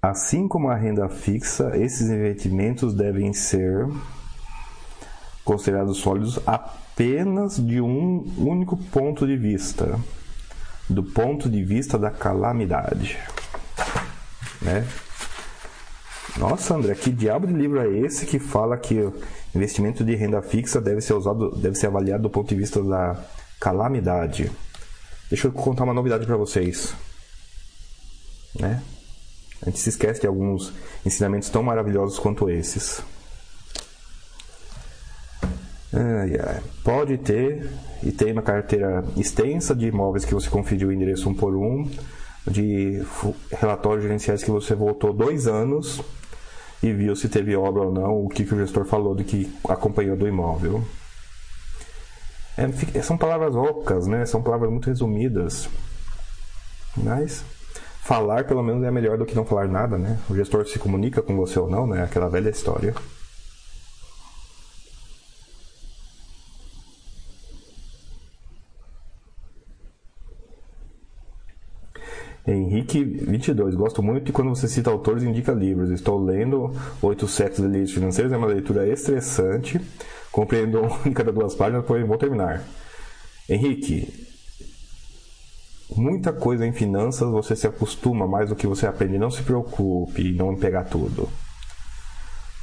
Assim 0.00 0.46
como 0.46 0.68
a 0.68 0.76
renda 0.76 1.08
fixa, 1.08 1.76
esses 1.76 2.08
investimentos 2.08 2.94
devem 2.94 3.32
ser 3.32 3.88
considerados 5.46 5.98
sólidos 5.98 6.40
apenas 6.44 7.56
de 7.56 7.80
um 7.80 8.26
único 8.36 8.76
ponto 8.76 9.24
de 9.24 9.36
vista, 9.36 9.98
do 10.90 11.04
ponto 11.04 11.48
de 11.48 11.62
vista 11.62 11.96
da 11.96 12.10
calamidade, 12.10 13.16
né? 14.60 14.84
Nossa, 16.36 16.74
André, 16.74 16.94
que 16.96 17.10
diabo 17.10 17.46
de 17.46 17.52
livro 17.54 17.80
é 17.80 17.88
esse 18.00 18.26
que 18.26 18.40
fala 18.40 18.76
que 18.76 19.08
investimento 19.54 20.04
de 20.04 20.16
renda 20.16 20.42
fixa 20.42 20.80
deve 20.80 21.00
ser 21.00 21.14
usado, 21.14 21.56
deve 21.56 21.76
ser 21.76 21.86
avaliado 21.86 22.24
do 22.24 22.30
ponto 22.30 22.48
de 22.48 22.56
vista 22.56 22.82
da 22.82 23.16
calamidade? 23.60 24.50
Deixa 25.30 25.46
eu 25.46 25.52
contar 25.52 25.84
uma 25.84 25.94
novidade 25.94 26.26
para 26.26 26.36
vocês, 26.36 26.92
né? 28.58 28.82
A 29.62 29.66
gente 29.66 29.78
se 29.78 29.90
esquece 29.90 30.20
de 30.20 30.26
alguns 30.26 30.72
ensinamentos 31.04 31.48
tão 31.48 31.62
maravilhosos 31.62 32.18
quanto 32.18 32.50
esses. 32.50 33.00
Ai, 35.92 36.38
ai. 36.38 36.62
Pode 36.84 37.18
ter, 37.18 37.70
e 38.02 38.12
tem 38.12 38.32
uma 38.32 38.42
carteira 38.42 39.04
extensa 39.16 39.74
de 39.74 39.86
imóveis 39.86 40.24
que 40.24 40.34
você 40.34 40.48
conferiu 40.48 40.88
o 40.88 40.92
endereço 40.92 41.28
um 41.28 41.34
por 41.34 41.54
um, 41.54 41.88
de 42.46 43.02
relatórios 43.50 44.02
gerenciais 44.02 44.42
que 44.42 44.50
você 44.50 44.74
voltou 44.74 45.12
dois 45.12 45.46
anos 45.46 46.00
e 46.82 46.92
viu 46.92 47.16
se 47.16 47.28
teve 47.28 47.56
obra 47.56 47.82
ou 47.82 47.92
não, 47.92 48.24
o 48.24 48.28
que, 48.28 48.44
que 48.44 48.54
o 48.54 48.58
gestor 48.58 48.84
falou 48.84 49.14
do 49.14 49.24
que 49.24 49.52
acompanhou 49.68 50.16
do 50.16 50.28
imóvel. 50.28 50.82
É, 52.56 53.02
são 53.02 53.18
palavras 53.18 53.54
ocas, 53.54 54.06
né? 54.06 54.24
São 54.24 54.42
palavras 54.42 54.70
muito 54.70 54.86
resumidas. 54.86 55.68
Mas 56.96 57.44
falar 58.02 58.44
pelo 58.44 58.62
menos 58.62 58.82
é 58.84 58.90
melhor 58.90 59.18
do 59.18 59.26
que 59.26 59.34
não 59.34 59.44
falar 59.44 59.68
nada, 59.68 59.98
né? 59.98 60.18
O 60.30 60.34
gestor 60.34 60.66
se 60.66 60.78
comunica 60.78 61.20
com 61.20 61.36
você 61.36 61.58
ou 61.58 61.68
não, 61.68 61.86
né? 61.86 62.02
Aquela 62.02 62.28
velha 62.28 62.48
história. 62.48 62.94
Henrique 72.46 73.02
22. 73.02 73.74
Gosto 73.74 74.02
muito 74.02 74.26
de 74.26 74.32
quando 74.32 74.50
você 74.50 74.68
cita 74.68 74.88
autores 74.88 75.24
e 75.24 75.26
indica 75.26 75.52
livros. 75.52 75.90
Estou 75.90 76.22
lendo 76.22 76.72
Oito 77.02 77.26
Séculos 77.26 77.70
de 77.70 77.76
Leis 77.76 77.90
Financeiras. 77.90 78.32
É 78.32 78.36
uma 78.36 78.46
leitura 78.46 78.86
estressante. 78.86 79.80
Compreendo 80.30 80.82
em 81.04 81.12
cada 81.12 81.32
duas 81.32 81.56
páginas, 81.56 81.82
depois 81.82 82.06
vou 82.06 82.16
terminar. 82.16 82.62
Henrique, 83.48 84.28
muita 85.96 86.32
coisa 86.32 86.64
em 86.64 86.72
finanças 86.72 87.28
você 87.30 87.56
se 87.56 87.66
acostuma 87.66 88.28
mais 88.28 88.48
do 88.48 88.54
que 88.54 88.66
você 88.66 88.86
aprende. 88.86 89.18
Não 89.18 89.30
se 89.30 89.42
preocupe 89.42 90.22
em 90.22 90.34
não 90.34 90.54
pegar 90.54 90.84
tudo. 90.84 91.28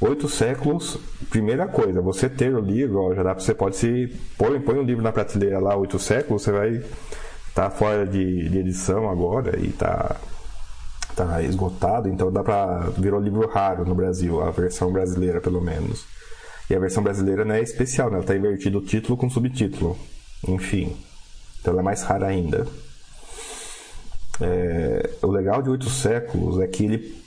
Oito 0.00 0.28
séculos, 0.28 0.98
primeira 1.30 1.68
coisa, 1.68 2.00
você 2.00 2.28
ter 2.28 2.54
o 2.54 2.60
livro, 2.60 3.00
ó, 3.00 3.14
já 3.14 3.22
dá 3.22 3.34
para 3.34 3.42
você 3.42 3.54
pode 3.54 3.76
se 3.76 4.12
põe, 4.36 4.60
põe 4.60 4.78
um 4.78 4.82
livro 4.82 5.02
na 5.02 5.12
prateleira 5.12 5.58
lá, 5.60 5.76
oito 5.76 5.98
séculos, 5.98 6.42
você 6.42 6.52
vai 6.52 6.82
tá 7.54 7.70
fora 7.70 8.04
de, 8.04 8.48
de 8.48 8.58
edição 8.58 9.08
agora 9.08 9.58
e 9.58 9.70
tá, 9.70 10.16
tá 11.14 11.42
esgotado, 11.42 12.08
então 12.08 12.32
dá 12.32 12.42
pra. 12.42 12.90
virou 12.98 13.20
livro 13.20 13.48
raro 13.48 13.84
no 13.84 13.94
Brasil, 13.94 14.42
a 14.42 14.50
versão 14.50 14.92
brasileira 14.92 15.40
pelo 15.40 15.60
menos. 15.60 16.04
E 16.68 16.74
a 16.74 16.78
versão 16.78 17.02
brasileira 17.02 17.44
não 17.44 17.54
é 17.54 17.60
especial, 17.60 18.10
né? 18.10 18.16
Ela 18.16 18.26
tá 18.26 18.34
invertido 18.34 18.78
o 18.78 18.84
título 18.84 19.16
com 19.16 19.28
subtítulo. 19.28 19.96
Enfim. 20.48 20.96
Então 21.60 21.72
ela 21.72 21.82
é 21.82 21.84
mais 21.84 22.02
rara 22.02 22.26
ainda. 22.26 22.66
É, 24.40 25.10
o 25.22 25.28
legal 25.28 25.62
de 25.62 25.70
oito 25.70 25.88
séculos 25.88 26.60
é 26.60 26.66
que 26.66 26.84
ele 26.84 27.24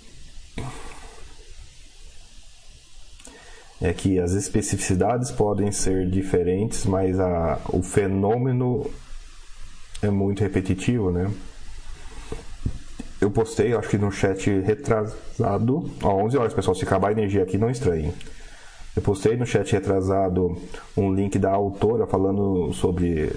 é 3.80 3.94
que 3.94 4.20
as 4.20 4.34
especificidades 4.34 5.32
podem 5.32 5.72
ser 5.72 6.10
diferentes, 6.10 6.84
mas 6.86 7.20
a, 7.20 7.60
o 7.70 7.84
fenômeno 7.84 8.90
é 10.02 10.10
muito 10.10 10.42
repetitivo, 10.42 11.12
né? 11.12 11.32
Eu 13.20 13.32
postei, 13.32 13.74
acho 13.74 13.90
que 13.90 13.98
no 13.98 14.12
chat 14.12 14.50
retrasado, 14.60 15.90
ó, 16.04 16.24
11 16.24 16.38
horas, 16.38 16.54
pessoal, 16.54 16.76
se 16.76 16.84
acabar 16.84 17.10
a 17.10 17.12
energia 17.12 17.44
aqui, 17.44 17.58
não 17.58 17.70
estranhe. 17.70 18.14
Eu 18.96 19.02
postei 19.02 19.36
no 19.36 19.46
chat 19.46 19.72
retrasado 19.72 20.58
um 20.96 21.14
link 21.14 21.38
da 21.40 21.52
autora 21.52 22.06
falando 22.06 22.72
sobre 22.74 23.32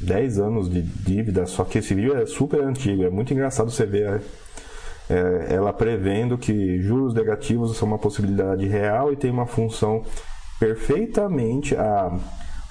10 0.00 0.38
anos 0.38 0.70
de 0.70 0.82
dívida, 0.82 1.46
só 1.46 1.64
que 1.64 1.78
esse 1.78 1.94
vídeo 1.94 2.16
é 2.16 2.26
super 2.26 2.62
antigo, 2.62 3.04
é 3.04 3.10
muito 3.10 3.32
engraçado 3.32 3.70
você 3.70 3.86
ver 3.86 4.20
é, 5.08 5.54
ela 5.54 5.72
prevendo 5.72 6.36
que 6.38 6.80
juros 6.80 7.14
negativos 7.14 7.76
são 7.76 7.88
uma 7.88 7.98
possibilidade 7.98 8.66
real 8.66 9.12
e 9.12 9.16
tem 9.16 9.30
uma 9.30 9.46
função 9.46 10.02
perfeitamente 10.58 11.76
a 11.76 12.18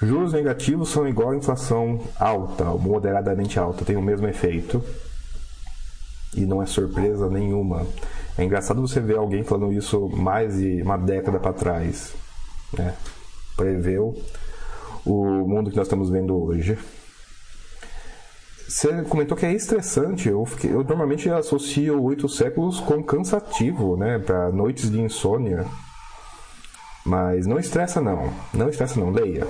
Juros 0.02 0.32
negativos 0.32 0.88
são 0.88 1.06
igual 1.06 1.30
a 1.30 1.36
inflação 1.36 2.00
alta, 2.18 2.64
moderadamente 2.64 3.56
alta, 3.58 3.84
tem 3.84 3.96
o 3.96 4.02
mesmo 4.02 4.26
efeito. 4.26 4.82
E 6.34 6.40
não 6.40 6.60
é 6.60 6.66
surpresa 6.66 7.30
nenhuma. 7.30 7.86
É 8.36 8.42
engraçado 8.42 8.80
você 8.80 8.98
ver 8.98 9.16
alguém 9.16 9.44
falando 9.44 9.72
isso 9.72 10.08
mais 10.08 10.56
de 10.56 10.82
uma 10.82 10.96
década 10.96 11.38
para 11.38 11.52
trás. 11.52 12.14
Né? 12.76 12.94
Preveu 13.56 14.20
o 15.04 15.46
mundo 15.46 15.70
que 15.70 15.76
nós 15.76 15.86
estamos 15.86 16.10
vendo 16.10 16.36
hoje. 16.36 16.76
Você 18.66 19.02
comentou 19.02 19.36
que 19.36 19.46
é 19.46 19.52
estressante. 19.52 20.28
Eu, 20.28 20.44
fiquei, 20.46 20.72
eu 20.72 20.82
normalmente 20.82 21.30
associo 21.30 22.02
oito 22.02 22.28
séculos 22.28 22.80
com 22.80 23.02
cansativo, 23.04 23.96
né? 23.98 24.18
Para 24.18 24.50
noites 24.50 24.90
de 24.90 25.00
insônia. 25.00 25.66
Mas 27.04 27.46
não 27.46 27.58
estressa 27.58 28.00
não. 28.00 28.32
Não 28.54 28.70
estressa 28.70 28.98
não. 28.98 29.10
Leia. 29.10 29.46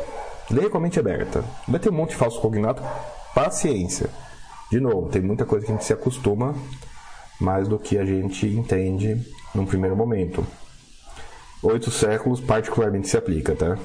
Leia 0.51 0.69
com 0.69 0.79
a 0.79 0.81
mente 0.81 0.99
aberta. 0.99 1.45
Vai 1.67 1.81
ter 1.81 1.91
um 1.91 1.95
monte 1.95 2.11
de 2.11 2.17
falso 2.17 2.41
cognato. 2.41 2.83
Paciência. 3.35 4.11
De 4.71 4.81
novo, 4.81 5.09
tem 5.09 5.23
muita 5.23 5.45
coisa 5.45 5.65
que 5.65 5.73
a 5.73 5.75
gente 5.75 5.85
se 5.85 5.93
acostuma 5.93 6.55
mais 7.41 7.69
do 7.69 7.79
que 7.79 7.99
a 7.99 8.05
gente 8.05 8.47
entende 8.47 9.21
num 9.55 9.67
primeiro 9.67 9.97
momento. 9.97 10.47
Oito 11.63 11.91
séculos 11.91 12.41
particularmente 12.41 13.09
se 13.09 13.17
aplica, 13.17 13.55
tá? 13.55 13.79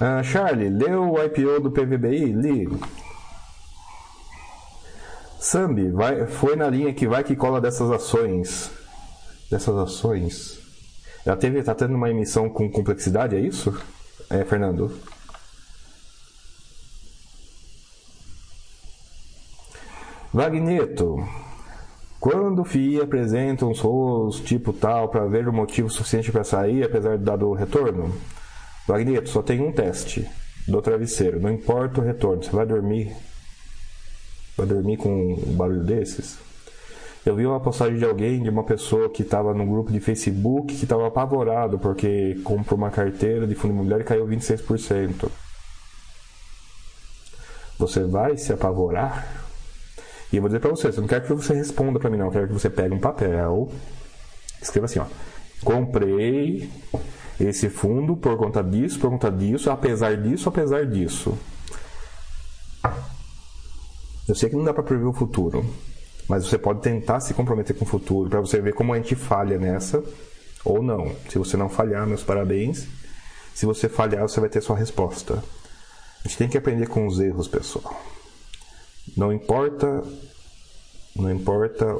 Ah, 0.00 0.22
Charlie, 0.22 0.68
leu 0.68 1.12
o 1.12 1.22
IPO 1.22 1.60
do 1.60 1.70
PVBI? 1.70 2.32
Li. 2.32 2.68
Sambi, 5.38 5.90
vai, 5.90 6.26
foi 6.26 6.56
na 6.56 6.68
linha 6.68 6.92
que 6.92 7.06
vai 7.06 7.22
que 7.22 7.36
cola 7.36 7.60
dessas 7.60 7.90
ações. 7.90 8.70
Dessas 9.50 9.76
ações. 9.76 10.58
A 11.26 11.36
TV 11.36 11.60
está 11.60 11.74
tendo 11.74 11.94
uma 11.94 12.10
emissão 12.10 12.48
com 12.48 12.70
complexidade, 12.70 13.36
é 13.36 13.40
isso? 13.40 13.74
É, 14.30 14.44
Fernando? 14.44 14.90
Vagneto, 20.32 21.16
quando 22.18 22.62
o 22.62 22.64
FII 22.64 23.02
apresenta 23.02 23.66
uns 23.66 23.78
rolos 23.78 24.40
tipo 24.40 24.72
tal 24.72 25.08
para 25.08 25.26
ver 25.26 25.46
o 25.46 25.52
motivo 25.52 25.88
suficiente 25.88 26.32
para 26.32 26.42
sair, 26.42 26.82
apesar 26.82 27.16
de 27.16 27.22
dado 27.22 27.48
o 27.48 27.54
retorno? 27.54 28.12
Vagneto, 28.88 29.28
só 29.28 29.42
tem 29.42 29.60
um 29.60 29.70
teste 29.70 30.28
do 30.66 30.82
travesseiro, 30.82 31.38
não 31.38 31.52
importa 31.52 32.00
o 32.00 32.04
retorno, 32.04 32.42
você 32.42 32.50
vai 32.50 32.66
dormir. 32.66 33.14
Vai 34.56 34.66
dormir 34.66 34.96
com 34.96 35.34
um 35.34 35.54
barulho 35.54 35.84
desses? 35.84 36.38
Eu 37.24 37.34
vi 37.34 37.46
uma 37.46 37.58
postagem 37.58 37.96
de 37.96 38.04
alguém, 38.04 38.42
de 38.42 38.50
uma 38.50 38.64
pessoa 38.64 39.08
que 39.08 39.22
estava 39.22 39.54
no 39.54 39.64
grupo 39.64 39.90
de 39.90 39.98
Facebook, 39.98 40.74
que 40.74 40.84
estava 40.84 41.06
apavorado 41.06 41.78
porque 41.78 42.38
comprou 42.44 42.76
uma 42.76 42.90
carteira 42.90 43.46
de 43.46 43.54
fundo 43.54 43.72
imobiliário 43.72 44.04
e 44.04 44.06
caiu 44.06 44.26
26%. 44.26 45.30
Você 47.78 48.04
vai 48.04 48.36
se 48.36 48.52
apavorar? 48.52 49.26
E 50.30 50.36
eu 50.36 50.42
vou 50.42 50.50
dizer 50.50 50.60
para 50.60 50.70
você, 50.70 50.88
eu 50.88 51.00
não 51.00 51.06
quero 51.06 51.24
que 51.24 51.32
você 51.32 51.54
responda 51.54 51.98
para 51.98 52.10
mim 52.10 52.18
não, 52.18 52.26
eu 52.26 52.32
quero 52.32 52.46
que 52.48 52.52
você 52.52 52.68
pegue 52.68 52.94
um 52.94 53.00
papel, 53.00 53.70
escreva 54.60 54.84
assim, 54.84 54.98
ó. 54.98 55.06
Comprei 55.64 56.70
esse 57.40 57.70
fundo 57.70 58.16
por 58.16 58.36
conta 58.36 58.62
disso, 58.62 58.98
por 58.98 59.10
conta 59.10 59.30
disso, 59.30 59.70
apesar 59.70 60.16
disso, 60.16 60.48
apesar 60.48 60.84
disso. 60.84 61.38
Eu 64.28 64.34
sei 64.34 64.50
que 64.50 64.56
não 64.56 64.64
dá 64.64 64.74
para 64.74 64.82
prever 64.82 65.06
o 65.06 65.12
futuro, 65.12 65.64
mas 66.28 66.46
você 66.46 66.58
pode 66.58 66.80
tentar 66.80 67.20
se 67.20 67.34
comprometer 67.34 67.76
com 67.76 67.84
o 67.84 67.88
futuro 67.88 68.30
para 68.30 68.40
você 68.40 68.60
ver 68.60 68.74
como 68.74 68.92
a 68.92 68.96
gente 68.96 69.14
falha 69.14 69.58
nessa 69.58 70.02
ou 70.64 70.82
não. 70.82 71.14
Se 71.28 71.38
você 71.38 71.56
não 71.56 71.68
falhar, 71.68 72.06
meus 72.06 72.22
parabéns. 72.22 72.86
Se 73.54 73.66
você 73.66 73.88
falhar, 73.88 74.22
você 74.22 74.40
vai 74.40 74.48
ter 74.48 74.62
sua 74.62 74.76
resposta. 74.76 75.42
A 76.24 76.28
gente 76.28 76.38
tem 76.38 76.48
que 76.48 76.58
aprender 76.58 76.86
com 76.88 77.06
os 77.06 77.20
erros, 77.20 77.46
pessoal. 77.46 78.02
Não 79.16 79.32
importa, 79.32 80.02
não 81.14 81.30
importa, 81.30 81.98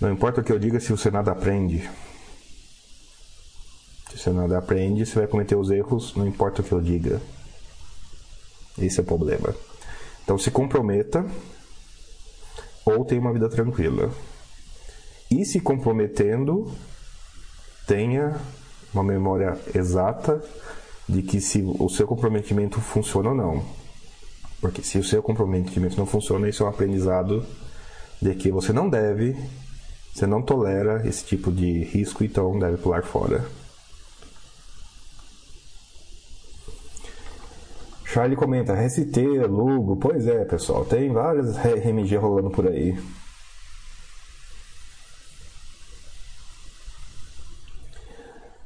não 0.00 0.12
importa 0.12 0.40
o 0.40 0.44
que 0.44 0.52
eu 0.52 0.58
diga 0.58 0.78
se 0.78 0.92
você 0.92 1.10
nada 1.10 1.32
aprende. 1.32 1.90
Se 4.08 4.18
você 4.18 4.30
nada 4.30 4.56
aprende, 4.56 5.04
você 5.04 5.18
vai 5.18 5.26
cometer 5.26 5.56
os 5.56 5.70
erros, 5.70 6.14
não 6.14 6.26
importa 6.26 6.62
o 6.62 6.64
que 6.64 6.72
eu 6.72 6.80
diga. 6.80 7.20
Esse 8.78 9.00
é 9.00 9.02
o 9.02 9.06
problema. 9.06 9.54
Então 10.22 10.38
se 10.38 10.50
comprometa 10.50 11.26
ou 12.86 13.04
tenha 13.04 13.20
uma 13.20 13.32
vida 13.32 13.48
tranquila. 13.48 14.10
E 15.28 15.44
se 15.44 15.60
comprometendo, 15.60 16.70
tenha 17.86 18.36
uma 18.94 19.02
memória 19.02 19.58
exata 19.74 20.40
de 21.08 21.22
que 21.22 21.40
se 21.40 21.62
o 21.62 21.88
seu 21.88 22.06
comprometimento 22.06 22.80
funciona 22.80 23.30
ou 23.30 23.34
não. 23.34 23.64
Porque 24.60 24.82
se 24.82 24.98
o 24.98 25.04
seu 25.04 25.22
comprometimento 25.22 25.96
não 25.96 26.06
funciona, 26.06 26.48
isso 26.48 26.62
é 26.62 26.66
um 26.66 26.70
aprendizado 26.70 27.44
de 28.22 28.34
que 28.34 28.50
você 28.50 28.72
não 28.72 28.88
deve, 28.88 29.36
você 30.14 30.26
não 30.26 30.40
tolera 30.40 31.06
esse 31.06 31.24
tipo 31.24 31.52
de 31.52 31.84
risco, 31.84 32.24
então 32.24 32.58
deve 32.58 32.78
pular 32.78 33.02
fora. 33.02 33.44
Charlie 38.16 38.34
comenta, 38.34 38.72
RST, 38.72 39.46
Lugo, 39.46 39.96
pois 39.96 40.26
é, 40.26 40.42
pessoal, 40.46 40.86
tem 40.86 41.12
várias 41.12 41.54
RMG 41.58 42.16
rolando 42.16 42.48
por 42.48 42.66
aí. 42.66 42.96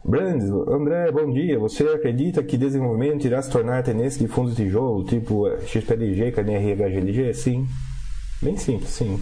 Brandes, 0.05 0.48
André, 0.48 1.11
bom 1.11 1.32
dia. 1.32 1.59
Você 1.59 1.82
acredita 1.82 2.44
que 2.44 2.57
desenvolvimento 2.57 3.24
irá 3.24 3.42
se 3.42 3.51
tornar 3.51 3.82
tendência 3.82 4.24
de 4.24 4.32
fundos 4.32 4.55
de 4.55 4.66
tijolo, 4.66 5.03
tipo 5.03 5.51
XPLG, 5.66 6.30
KNR, 6.30 6.76
HGLG? 6.76 7.34
Sim. 7.34 7.66
Bem 8.40 8.57
simples, 8.57 8.90
sim. 8.90 9.20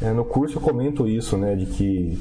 É, 0.00 0.10
no 0.10 0.24
curso 0.24 0.56
eu 0.56 0.62
comento 0.62 1.06
isso, 1.06 1.36
né, 1.36 1.54
de 1.54 1.66
que 1.66 2.18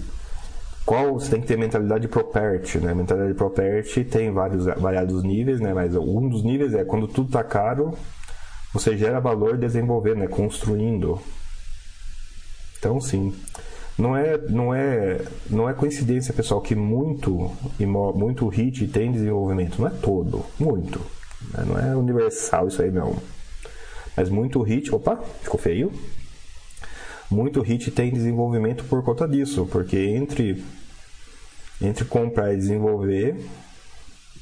qual 0.85 1.13
você 1.13 1.31
tem 1.31 1.41
que 1.41 1.47
ter 1.47 1.57
mentalidade 1.57 2.07
property, 2.07 2.79
né? 2.79 2.93
Mentalidade 2.93 3.33
property 3.33 4.03
tem 4.03 4.31
vários 4.31 4.65
variados 4.65 5.23
níveis, 5.23 5.59
né? 5.59 5.73
Mas 5.73 5.95
um 5.95 6.27
dos 6.27 6.43
níveis 6.43 6.73
é 6.73 6.83
quando 6.83 7.07
tudo 7.07 7.27
está 7.27 7.43
caro, 7.43 7.93
você 8.73 8.97
gera 8.97 9.19
valor 9.19 9.57
desenvolvendo, 9.57 10.19
né? 10.19 10.27
Construindo. 10.27 11.19
Então, 12.77 12.99
sim. 12.99 13.33
Não 13.97 14.15
é, 14.15 14.37
não 14.37 14.73
é, 14.73 15.21
não 15.49 15.69
é 15.69 15.73
coincidência, 15.73 16.33
pessoal, 16.33 16.61
que 16.61 16.73
muito, 16.73 17.51
muito 18.15 18.47
hit 18.47 18.87
tem 18.87 19.11
desenvolvimento. 19.11 19.81
Não 19.81 19.87
é 19.87 19.91
todo, 19.91 20.45
muito. 20.57 21.01
Não 21.67 21.77
é 21.77 21.95
universal 21.95 22.67
isso 22.67 22.81
aí, 22.81 22.91
não. 22.91 23.17
Mas 24.15 24.29
muito 24.29 24.61
hit. 24.61 24.93
Opa, 24.95 25.17
ficou 25.41 25.59
feio. 25.59 25.91
Muito 27.29 27.61
hit 27.61 27.91
tem 27.91 28.11
desenvolvimento 28.11 28.83
por 28.85 29.03
conta 29.03 29.27
disso, 29.27 29.67
porque 29.71 29.97
entre, 29.97 30.63
entre 31.81 32.05
comprar 32.05 32.53
e 32.53 32.57
desenvolver, 32.57 33.35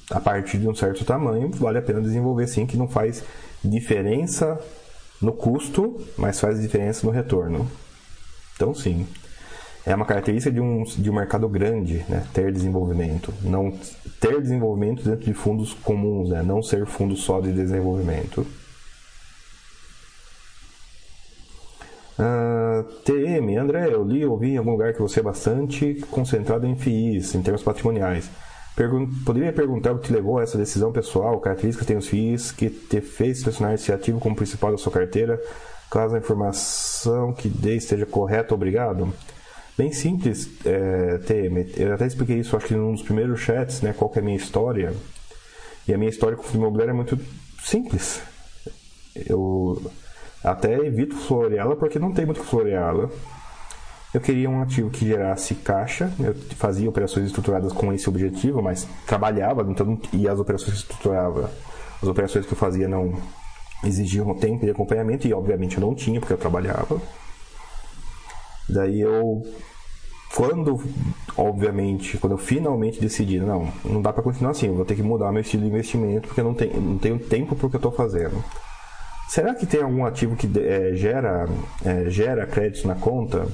a 0.09 0.19
partir 0.19 0.57
de 0.57 0.67
um 0.67 0.75
certo 0.75 1.03
tamanho, 1.03 1.49
vale 1.51 1.77
a 1.77 1.81
pena 1.81 2.01
desenvolver 2.01 2.47
sim, 2.47 2.65
que 2.65 2.77
não 2.77 2.87
faz 2.87 3.23
diferença 3.63 4.59
no 5.21 5.33
custo, 5.33 5.99
mas 6.17 6.39
faz 6.39 6.61
diferença 6.61 7.05
no 7.05 7.11
retorno. 7.11 7.69
Então, 8.55 8.73
sim 8.73 9.05
é 9.87 9.95
uma 9.95 10.05
característica 10.05 10.51
de 10.51 10.59
um, 10.59 10.83
de 10.83 11.09
um 11.09 11.13
mercado 11.13 11.47
grande, 11.47 12.03
né? 12.09 12.27
ter 12.33 12.51
desenvolvimento. 12.51 13.33
Não 13.41 13.71
ter 14.19 14.41
desenvolvimento 14.41 15.01
dentro 15.01 15.25
de 15.25 15.33
fundos 15.33 15.73
comuns, 15.73 16.29
né? 16.29 16.43
não 16.43 16.61
ser 16.61 16.85
fundo 16.85 17.15
só 17.15 17.39
de 17.39 17.53
desenvolvimento. 17.53 18.45
Ah, 22.19 22.56
TM, 22.83 23.57
André, 23.57 23.89
eu 23.91 24.03
li, 24.03 24.25
ouvi 24.25 24.51
em 24.51 24.57
algum 24.57 24.71
lugar 24.71 24.93
que 24.93 25.01
você 25.01 25.19
é 25.19 25.23
bastante 25.23 25.95
concentrado 26.11 26.65
em 26.65 26.75
FIIs, 26.75 27.35
em 27.35 27.41
termos 27.41 27.63
patrimoniais. 27.63 28.29
Pergun 28.75 29.07
poderia 29.25 29.51
perguntar 29.51 29.91
o 29.93 29.99
que 29.99 30.07
te 30.07 30.13
levou 30.13 30.37
a 30.37 30.43
essa 30.43 30.57
decisão 30.57 30.91
pessoal, 30.91 31.39
características 31.39 31.87
tem 31.87 31.97
os 31.97 32.07
FIIs 32.07 32.51
que 32.51 32.69
te 32.69 33.01
fez 33.01 33.39
selecionar 33.39 33.73
esse 33.73 33.91
ativo 33.91 34.19
como 34.19 34.35
principal 34.35 34.71
da 34.71 34.77
sua 34.77 34.91
carteira, 34.91 35.41
caso 35.89 36.15
a 36.15 36.19
informação 36.19 37.33
que 37.33 37.49
dê 37.49 37.75
esteja 37.75 38.05
correta, 38.05 38.53
obrigado. 38.53 39.11
Bem 39.77 39.91
simples, 39.91 40.49
é, 40.65 41.19
TM. 41.19 41.71
Eu 41.77 41.93
até 41.93 42.07
expliquei 42.07 42.39
isso, 42.39 42.57
acho 42.57 42.65
que 42.65 42.73
num 42.73 42.93
dos 42.93 43.03
primeiros 43.03 43.39
chats, 43.39 43.81
né? 43.81 43.93
Qual 43.93 44.11
é 44.15 44.19
a 44.19 44.21
minha 44.23 44.35
história. 44.37 44.91
E 45.87 45.93
a 45.93 45.97
minha 45.97 46.09
história 46.09 46.35
com 46.35 46.43
o 46.43 46.45
fundo 46.45 46.61
imobiliário 46.61 46.91
é 46.91 46.95
muito 46.95 47.19
simples. 47.63 48.21
Eu 49.15 49.79
até 50.43 50.73
evito 50.85 51.15
floreá-la 51.15 51.75
porque 51.75 51.99
não 51.99 52.11
tem 52.11 52.25
muito 52.25 52.41
que 52.41 52.47
floreá-la. 52.47 53.09
Eu 54.13 54.21
queria 54.21 54.49
um 54.49 54.61
ativo 54.61 54.89
que 54.89 55.05
gerasse 55.05 55.55
caixa. 55.55 56.11
Eu 56.19 56.33
fazia 56.55 56.89
operações 56.89 57.27
estruturadas 57.27 57.73
com 57.73 57.91
esse 57.93 58.07
objetivo, 58.07 58.61
mas 58.61 58.87
trabalhava, 59.05 59.61
então, 59.69 59.99
e 60.13 60.27
as 60.27 60.39
operações 60.39 60.73
que 60.73 60.79
estruturava, 60.79 61.51
as 62.01 62.07
operações 62.07 62.45
que 62.45 62.53
eu 62.53 62.57
fazia 62.57 62.87
não 62.87 63.13
exigiam 63.83 64.33
tempo 64.35 64.65
de 64.65 64.71
acompanhamento, 64.71 65.27
e 65.27 65.33
obviamente 65.33 65.77
eu 65.77 65.81
não 65.81 65.93
tinha, 65.93 66.19
porque 66.19 66.33
eu 66.33 66.37
trabalhava. 66.37 66.99
Daí 68.69 69.01
eu 69.01 69.43
quando, 70.35 70.79
obviamente, 71.35 72.17
quando 72.17 72.33
eu 72.33 72.37
finalmente 72.37 72.99
decidi, 72.99 73.39
não, 73.39 73.71
não 73.83 74.01
dá 74.01 74.11
para 74.11 74.21
continuar 74.21 74.51
assim, 74.51 74.69
vou 74.69 74.85
ter 74.85 74.95
que 74.95 75.01
mudar 75.01 75.31
meu 75.31 75.41
estilo 75.41 75.63
de 75.63 75.69
investimento 75.69 76.27
porque 76.27 76.41
eu 76.41 76.45
não 76.45 76.53
tenho, 76.53 76.79
não 76.79 76.97
tenho 76.97 77.17
tempo 77.17 77.55
para 77.55 77.65
o 77.65 77.69
que 77.69 77.75
eu 77.75 77.79
estou 77.79 77.91
fazendo. 77.91 78.43
Será 79.27 79.53
que 79.53 79.65
tem 79.65 79.81
algum 79.81 80.05
ativo 80.05 80.35
que 80.35 80.47
é, 80.59 80.93
gera, 80.95 81.47
é, 81.83 82.09
gera 82.09 82.45
créditos 82.47 82.85
na 82.85 82.95
conta 82.95 83.47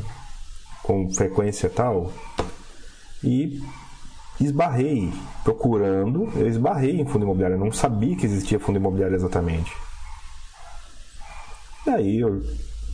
com 0.83 1.11
frequência 1.13 1.69
tal? 1.69 2.11
E 3.23 3.61
esbarrei 4.39 5.11
procurando, 5.43 6.31
eu 6.35 6.47
esbarrei 6.47 6.99
em 6.99 7.05
fundo 7.05 7.23
imobiliário, 7.23 7.55
eu 7.55 7.59
não 7.59 7.71
sabia 7.71 8.15
que 8.15 8.25
existia 8.25 8.59
fundo 8.59 8.77
imobiliário 8.77 9.15
exatamente. 9.15 9.71
Daí 11.85 12.19
eu 12.19 12.41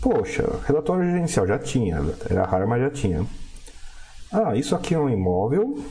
Poxa, 0.02 0.62
relatório 0.66 1.12
gerencial 1.12 1.46
já 1.46 1.60
tinha, 1.60 1.98
era 2.30 2.46
raro, 2.46 2.68
mas 2.70 2.82
já 2.82 2.90
tinha. 2.90 3.26
Ah, 4.32 4.56
isso 4.56 4.74
aqui 4.74 4.96
é 4.96 5.00
um 5.00 5.10
imóvel 5.10 5.84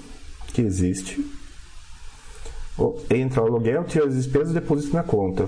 que 0.55 0.63
existe. 0.63 1.23
Entra 3.11 3.43
o 3.43 3.47
aluguel, 3.47 3.85
tira 3.85 4.07
as 4.07 4.15
despesas 4.15 4.51
e 4.51 4.55
deposita 4.55 4.97
na 4.97 5.03
conta. 5.03 5.47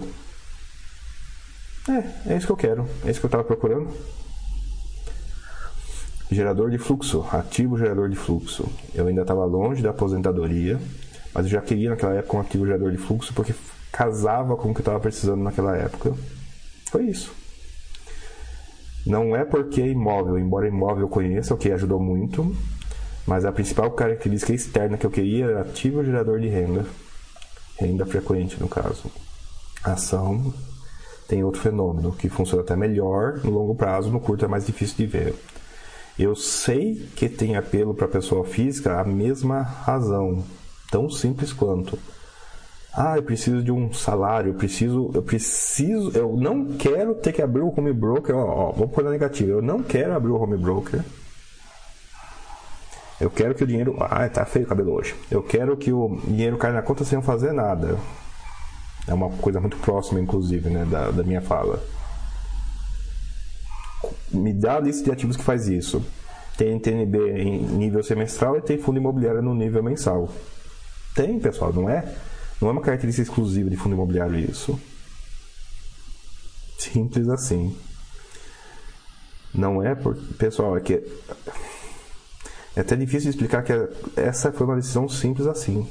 É, 1.89 2.33
é 2.33 2.37
isso 2.37 2.47
que 2.47 2.53
eu 2.53 2.57
quero. 2.57 2.87
É 3.05 3.11
isso 3.11 3.21
que 3.21 3.27
eu 3.27 3.29
estava 3.29 3.45
procurando. 3.45 3.91
Gerador 6.31 6.71
de 6.71 6.79
fluxo, 6.79 7.27
ativo 7.33 7.77
gerador 7.77 8.09
de 8.09 8.17
fluxo. 8.17 8.69
Eu 8.95 9.07
ainda 9.07 9.23
estava 9.23 9.45
longe 9.45 9.83
da 9.83 9.91
aposentadoria, 9.91 10.79
mas 11.35 11.47
eu 11.47 11.51
já 11.51 11.61
queria 11.61 11.91
naquela 11.91 12.15
época 12.15 12.37
um 12.37 12.41
ativo 12.41 12.67
gerador 12.67 12.93
de 12.93 12.99
fluxo 12.99 13.33
porque 13.35 13.55
casava 13.91 14.57
com 14.57 14.71
o 14.71 14.75
que 14.75 14.81
eu 14.81 14.83
estava 14.83 15.01
precisando 15.01 15.43
naquela 15.43 15.77
época. 15.77 16.15
Foi 16.91 17.05
isso. 17.05 17.33
Não 19.07 19.35
é 19.35 19.45
porque 19.45 19.81
é 19.81 19.89
imóvel, 19.89 20.39
embora 20.39 20.69
imóvel 20.69 21.03
eu 21.03 21.09
conheça, 21.09 21.55
o 21.55 21.57
que 21.57 21.73
ajudou 21.73 21.99
muito, 21.99 22.55
Mas 23.27 23.45
a 23.45 23.53
principal 23.53 23.91
característica 23.93 24.53
externa 24.53 24.97
que 24.97 25.07
eu 25.07 25.11
queria 25.11 25.47
era 25.47 25.61
ativo 25.63 26.05
gerador 26.05 26.41
de 26.41 26.49
renda. 26.49 26.85
Renda 27.79 28.05
frequente, 28.05 28.61
no 28.61 28.69
caso. 28.69 29.11
Ação 29.85 30.53
tem 31.31 31.45
outro 31.45 31.63
fenômeno 31.63 32.11
que 32.11 32.29
funciona 32.29 32.65
até 32.65 32.75
melhor 32.75 33.39
no 33.45 33.53
longo 33.53 33.73
prazo, 33.73 34.11
no 34.11 34.19
curto 34.19 34.45
é 34.45 34.49
mais 34.49 34.67
difícil 34.67 34.97
de 34.97 35.07
ver. 35.07 35.35
Eu 36.19 36.35
sei 36.35 37.09
que 37.15 37.29
tem 37.29 37.57
apelo 37.57 37.95
para 37.95 38.07
a 38.07 38.11
pessoa 38.11 38.45
física 38.45 39.01
a 39.01 39.05
mesma 39.05 39.63
razão, 39.63 40.43
tão 40.91 41.09
simples 41.09 41.53
quanto. 41.53 41.97
Ah, 42.93 43.17
eu 43.17 43.23
preciso 43.23 43.63
de 43.63 43.71
um 43.71 43.93
salário, 43.93 44.51
eu 44.51 44.55
preciso, 44.55 45.13
eu 45.15 45.23
preciso, 45.23 46.11
eu 46.19 46.37
não 46.37 46.77
quero 46.77 47.15
ter 47.15 47.33
que 47.33 47.41
abrir 47.41 47.63
o 47.63 47.73
home 47.75 47.93
broker, 47.93 48.35
ó, 48.35 48.71
ó 48.71 48.73
vamos 48.73 48.93
pôr 48.93 49.05
na 49.05 49.11
negativa, 49.11 49.53
eu 49.53 49.63
não 49.63 49.85
quero 49.85 50.13
abrir 50.13 50.33
o 50.33 50.37
home 50.37 50.57
broker. 50.57 51.01
Eu 53.21 53.31
quero 53.31 53.55
que 53.55 53.63
o 53.63 53.67
dinheiro, 53.67 53.97
ah, 54.01 54.29
tá 54.29 54.45
feio 54.45 54.65
o 54.65 54.69
cabelo 54.69 54.95
hoje. 54.95 55.15
Eu 55.31 55.43
quero 55.43 55.77
que 55.77 55.93
o 55.93 56.21
dinheiro 56.27 56.57
caia 56.57 56.75
na 56.75 56.83
conta 56.83 57.05
sem 57.05 57.17
eu 57.19 57.23
fazer 57.23 57.53
nada. 57.53 57.97
É 59.11 59.15
uma 59.15 59.29
coisa 59.29 59.59
muito 59.61 59.77
próxima, 59.79 60.21
inclusive, 60.21 60.71
né, 60.71 60.85
da, 60.85 61.11
da 61.11 61.25
minha 61.25 61.41
fala. 61.41 61.83
Me 64.31 64.53
dá 64.53 64.77
a 64.77 64.81
lista 64.81 65.03
de 65.03 65.11
ativos 65.11 65.37
que 65.37 65.43
faz 65.43 65.67
isso. 65.67 66.01
Tem 66.57 66.79
TNB 66.79 67.19
em 67.41 67.59
nível 67.61 68.05
semestral 68.05 68.57
e 68.57 68.63
tem 68.63 68.79
fundo 68.79 68.99
imobiliário 68.99 69.43
no 69.43 69.53
nível 69.53 69.83
mensal. 69.83 70.33
Tem, 71.13 71.41
pessoal, 71.41 71.73
não 71.73 71.91
é? 71.91 72.05
Não 72.61 72.69
é 72.69 72.73
uma 72.73 72.81
característica 72.81 73.29
exclusiva 73.29 73.69
de 73.69 73.77
fundo 73.77 73.97
imobiliário 73.97 74.39
isso. 74.39 74.81
Simples 76.79 77.29
assim. 77.29 77.77
Não 79.53 79.83
é 79.83 79.97
por. 79.97 80.15
Pessoal, 80.39 80.77
é 80.77 80.81
que. 80.81 81.03
É 82.77 82.83
até 82.83 82.95
difícil 82.95 83.31
explicar 83.31 83.65
que 83.65 83.73
essa 84.15 84.53
foi 84.53 84.65
uma 84.69 84.77
decisão 84.77 85.09
simples 85.09 85.49
assim 85.49 85.89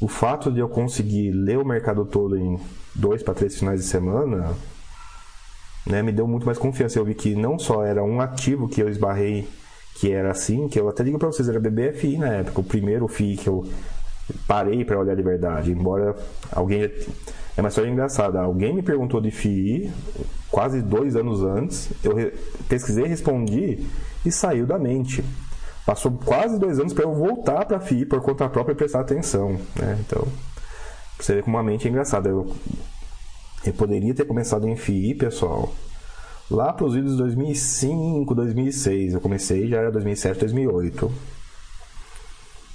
o 0.00 0.08
fato 0.08 0.50
de 0.50 0.60
eu 0.60 0.68
conseguir 0.68 1.30
ler 1.32 1.58
o 1.58 1.64
mercado 1.64 2.04
todo 2.04 2.36
em 2.36 2.58
dois 2.94 3.22
para 3.22 3.34
três 3.34 3.58
finais 3.58 3.80
de 3.80 3.86
semana 3.86 4.54
né, 5.86 6.02
me 6.02 6.12
deu 6.12 6.26
muito 6.26 6.46
mais 6.46 6.58
confiança. 6.58 6.98
Eu 6.98 7.04
vi 7.04 7.14
que 7.14 7.34
não 7.34 7.58
só 7.58 7.84
era 7.84 8.02
um 8.04 8.20
ativo 8.20 8.68
que 8.68 8.80
eu 8.80 8.88
esbarrei 8.88 9.48
que 9.94 10.12
era 10.12 10.30
assim, 10.30 10.68
que 10.68 10.78
eu 10.78 10.88
até 10.88 11.02
digo 11.02 11.18
para 11.18 11.26
vocês, 11.26 11.48
era 11.48 11.58
BBFI 11.58 12.18
na 12.18 12.28
época, 12.28 12.60
o 12.60 12.64
primeiro 12.64 13.08
FI 13.08 13.36
que 13.36 13.48
eu 13.48 13.66
parei 14.46 14.84
para 14.84 14.98
olhar 14.98 15.16
de 15.16 15.22
verdade. 15.22 15.72
Embora 15.72 16.14
alguém. 16.52 16.90
É 17.56 17.60
uma 17.60 17.68
história 17.68 17.90
engraçada. 17.90 18.40
Alguém 18.40 18.72
me 18.72 18.82
perguntou 18.82 19.20
de 19.20 19.32
FI 19.32 19.92
quase 20.48 20.80
dois 20.80 21.16
anos 21.16 21.42
antes, 21.42 21.90
eu 22.04 22.32
pesquisei, 22.68 23.04
respondi 23.06 23.84
e 24.24 24.30
saiu 24.30 24.64
da 24.64 24.78
mente. 24.78 25.24
Passou 25.88 26.12
quase 26.22 26.58
dois 26.58 26.78
anos 26.78 26.92
para 26.92 27.04
eu 27.04 27.14
voltar 27.14 27.64
para 27.64 27.78
a 27.78 27.80
FI 27.80 28.04
por 28.04 28.20
conta 28.20 28.46
própria 28.46 28.74
e 28.74 28.76
prestar 28.76 29.00
atenção. 29.00 29.58
Né? 29.74 29.96
Então, 30.00 30.28
você 31.18 31.36
vê 31.36 31.42
como 31.42 31.56
a 31.56 31.62
mente 31.62 31.88
é 31.88 31.90
engraçada. 31.90 32.28
Eu, 32.28 32.54
eu 33.64 33.72
poderia 33.72 34.12
ter 34.12 34.26
começado 34.26 34.68
em 34.68 34.76
FI, 34.76 35.14
pessoal, 35.14 35.72
lá 36.50 36.74
para 36.74 36.84
os 36.84 36.92
vídeos 36.92 37.12
de 37.12 37.18
2005, 37.22 38.34
2006. 38.34 39.14
Eu 39.14 39.20
comecei 39.22 39.66
já 39.66 39.78
era 39.78 39.90
2007, 39.90 40.40
2008. 40.40 41.10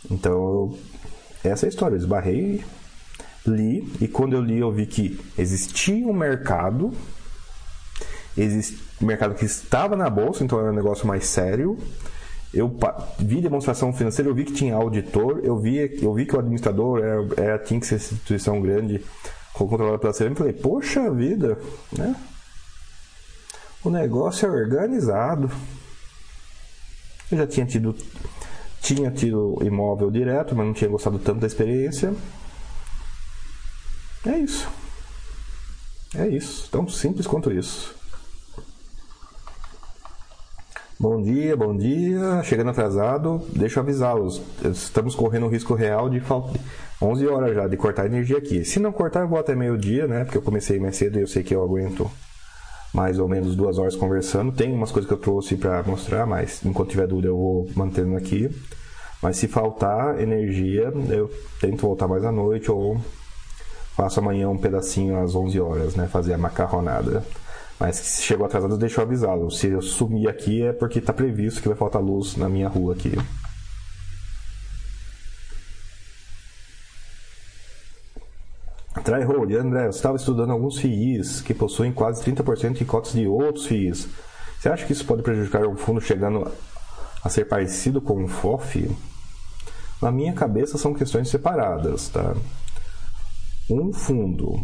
Então, 0.09 0.75
essa 1.43 1.67
é 1.67 1.67
a 1.67 1.69
história. 1.69 1.93
Eu 1.93 1.99
esbarrei, 1.99 2.65
li, 3.45 3.93
e 4.01 4.07
quando 4.07 4.33
eu 4.33 4.41
li, 4.41 4.57
eu 4.57 4.71
vi 4.71 4.87
que 4.87 5.23
existia 5.37 6.07
um 6.07 6.13
mercado, 6.13 6.91
exist... 8.35 8.75
um 8.99 9.05
mercado 9.05 9.35
que 9.35 9.45
estava 9.45 9.95
na 9.95 10.09
bolsa, 10.09 10.43
então 10.43 10.59
era 10.59 10.71
um 10.71 10.75
negócio 10.75 11.05
mais 11.05 11.27
sério 11.27 11.77
eu 12.53 12.71
vi 13.17 13.41
demonstração 13.41 13.91
financeira, 13.91 14.29
eu 14.29 14.35
vi 14.35 14.45
que 14.45 14.53
tinha 14.53 14.75
auditor, 14.75 15.41
eu 15.43 15.57
vi, 15.57 15.77
eu 16.01 16.13
vi 16.13 16.25
que 16.25 16.35
o 16.35 16.39
administrador 16.39 16.99
era, 16.99 17.27
era 17.37 17.59
tinha 17.59 17.79
que 17.79 17.87
ser 17.87 17.95
instituição 17.95 18.61
grande, 18.61 19.03
controlada 19.53 19.97
pela 19.97 20.13
CVM, 20.13 20.35
falei, 20.35 20.53
poxa 20.53 21.09
vida, 21.11 21.57
né? 21.97 22.15
O 23.83 23.89
negócio 23.89 24.47
é 24.47 24.51
organizado. 24.51 25.51
Eu 27.31 27.37
já 27.39 27.47
tinha 27.47 27.65
tido 27.65 27.95
tinha 28.81 29.09
tido 29.09 29.57
imóvel 29.63 30.11
direto, 30.11 30.53
mas 30.55 30.65
não 30.65 30.73
tinha 30.73 30.89
gostado 30.89 31.17
tanto 31.17 31.39
da 31.39 31.47
experiência. 31.47 32.13
É 34.25 34.37
isso. 34.37 34.67
É 36.15 36.27
isso. 36.27 36.69
Tão 36.69 36.87
simples 36.87 37.25
quanto 37.25 37.51
isso. 37.51 37.95
Bom 41.03 41.21
dia, 41.21 41.53
bom 41.57 41.75
dia. 41.75 42.41
Chegando 42.45 42.69
atrasado, 42.69 43.41
deixa 43.53 43.77
eu 43.77 43.83
avisá-los. 43.83 44.41
Estamos 44.63 45.13
correndo 45.13 45.47
o 45.47 45.49
risco 45.49 45.73
real 45.73 46.09
de 46.09 46.21
faltar 46.21 46.53
11 47.01 47.27
horas 47.27 47.53
já 47.53 47.67
de 47.67 47.75
cortar 47.75 48.05
energia 48.05 48.37
aqui. 48.37 48.63
Se 48.63 48.79
não 48.79 48.93
cortar, 48.93 49.19
eu 49.19 49.27
vou 49.27 49.37
até 49.37 49.53
meio-dia, 49.53 50.07
né? 50.07 50.23
Porque 50.23 50.37
eu 50.37 50.41
comecei 50.41 50.79
mais 50.79 50.95
cedo 50.95 51.19
e 51.19 51.23
eu 51.23 51.27
sei 51.27 51.43
que 51.43 51.53
eu 51.53 51.61
aguento 51.61 52.09
mais 52.93 53.19
ou 53.19 53.27
menos 53.27 53.53
duas 53.53 53.77
horas 53.79 53.97
conversando. 53.97 54.53
Tem 54.53 54.73
umas 54.73 54.93
coisas 54.93 55.05
que 55.05 55.13
eu 55.13 55.19
trouxe 55.19 55.57
para 55.57 55.83
mostrar, 55.83 56.25
mas 56.25 56.63
enquanto 56.63 56.91
tiver 56.91 57.05
dúvida 57.05 57.27
eu 57.27 57.37
vou 57.37 57.69
mantendo 57.75 58.15
aqui. 58.15 58.49
Mas 59.21 59.35
se 59.35 59.49
faltar 59.49 60.21
energia, 60.21 60.93
eu 61.09 61.29
tento 61.59 61.81
voltar 61.81 62.07
mais 62.07 62.23
à 62.23 62.31
noite 62.31 62.71
ou 62.71 62.95
faço 63.93 64.21
amanhã 64.21 64.47
um 64.47 64.57
pedacinho 64.57 65.21
às 65.21 65.35
11 65.35 65.59
horas, 65.59 65.95
né? 65.97 66.07
Fazer 66.07 66.33
a 66.33 66.37
macarronada. 66.37 67.25
Mas 67.83 67.97
se 67.97 68.21
chegou 68.21 68.45
atrasado, 68.45 68.77
deixa 68.77 69.01
eu 69.01 69.05
avisá-lo. 69.05 69.51
Se 69.51 69.67
eu 69.67 69.81
sumir 69.81 70.29
aqui 70.29 70.63
é 70.63 70.71
porque 70.71 70.99
está 70.99 71.11
previsto 71.11 71.61
que 71.61 71.67
vai 71.67 71.75
faltar 71.75 72.01
luz 72.01 72.37
na 72.37 72.47
minha 72.47 72.69
rua 72.69 72.93
aqui. 72.93 73.11
Tryhold, 79.03 79.53
André, 79.57 79.87
eu 79.87 79.89
estava 79.89 80.15
estudando 80.15 80.51
alguns 80.51 80.77
FIIs 80.79 81.41
que 81.41 81.53
possuem 81.53 81.91
quase 81.91 82.23
30% 82.23 82.77
de 82.77 82.85
cotas 82.85 83.11
de 83.11 83.27
outros 83.27 83.65
FIIs. 83.65 84.07
Você 84.57 84.69
acha 84.69 84.85
que 84.85 84.93
isso 84.93 85.05
pode 85.05 85.21
prejudicar 85.21 85.67
um 85.67 85.75
fundo 85.75 85.99
chegando 85.99 86.49
a 87.21 87.27
ser 87.27 87.43
parecido 87.49 87.99
com 87.99 88.23
um 88.23 88.29
FOF? 88.29 88.89
Na 90.01 90.09
minha 90.09 90.31
cabeça 90.31 90.77
são 90.77 90.93
questões 90.93 91.27
separadas, 91.27 92.07
tá? 92.07 92.33
Um 93.69 93.91
fundo 93.91 94.63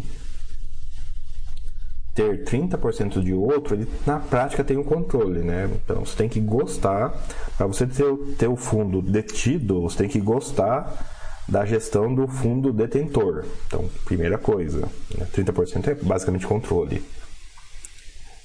ter 2.14 2.44
30% 2.44 3.22
de 3.22 3.32
outro, 3.32 3.74
ele 3.74 3.88
na 4.06 4.18
prática 4.18 4.64
tem 4.64 4.76
um 4.76 4.82
controle, 4.82 5.40
né? 5.40 5.70
Então 5.84 6.04
você 6.04 6.16
tem 6.16 6.28
que 6.28 6.40
gostar, 6.40 7.14
para 7.56 7.66
você 7.66 7.86
ter, 7.86 8.48
o 8.48 8.56
fundo 8.56 9.00
detido, 9.00 9.82
você 9.82 9.98
tem 9.98 10.08
que 10.08 10.20
gostar 10.20 11.06
da 11.48 11.64
gestão 11.64 12.14
do 12.14 12.26
fundo 12.28 12.72
detentor. 12.72 13.44
Então, 13.66 13.88
primeira 14.04 14.38
coisa, 14.38 14.88
né? 15.16 15.26
30% 15.34 15.88
é 15.88 15.94
basicamente 15.94 16.46
controle. 16.46 17.02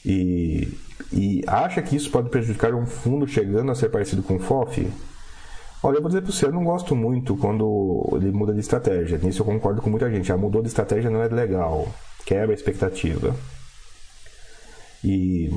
E, 0.05 0.78
e 1.11 1.43
acha 1.47 1.82
que 1.82 1.95
isso 1.95 2.11
pode 2.11 2.30
prejudicar 2.30 2.74
um 2.76 2.86
fundo 2.86 3.28
chegando 3.28 3.72
a 3.72 3.76
ser 3.76 3.89
parecido 3.89 4.22
com 4.22 4.36
o 4.36 4.39
FOF? 4.39 4.88
Olha, 5.82 5.97
eu 5.97 6.01
vou 6.01 6.09
dizer 6.09 6.22
para 6.22 6.32
você, 6.32 6.45
eu 6.45 6.51
não 6.51 6.63
gosto 6.63 6.95
muito 6.95 7.36
quando 7.38 8.09
ele 8.13 8.32
muda 8.32 8.53
de 8.53 8.59
estratégia. 8.59 9.18
Nisso 9.18 9.41
eu 9.41 9.45
concordo 9.45 9.82
com 9.82 9.89
muita 9.89 10.09
gente. 10.09 10.28
Já 10.28 10.38
mudou 10.38 10.61
de 10.61 10.68
estratégia 10.68 11.09
não 11.09 11.22
é 11.22 11.28
legal. 11.28 11.88
Quebra 12.26 12.51
a 12.51 12.55
expectativa. 12.55 13.36
E. 15.03 15.51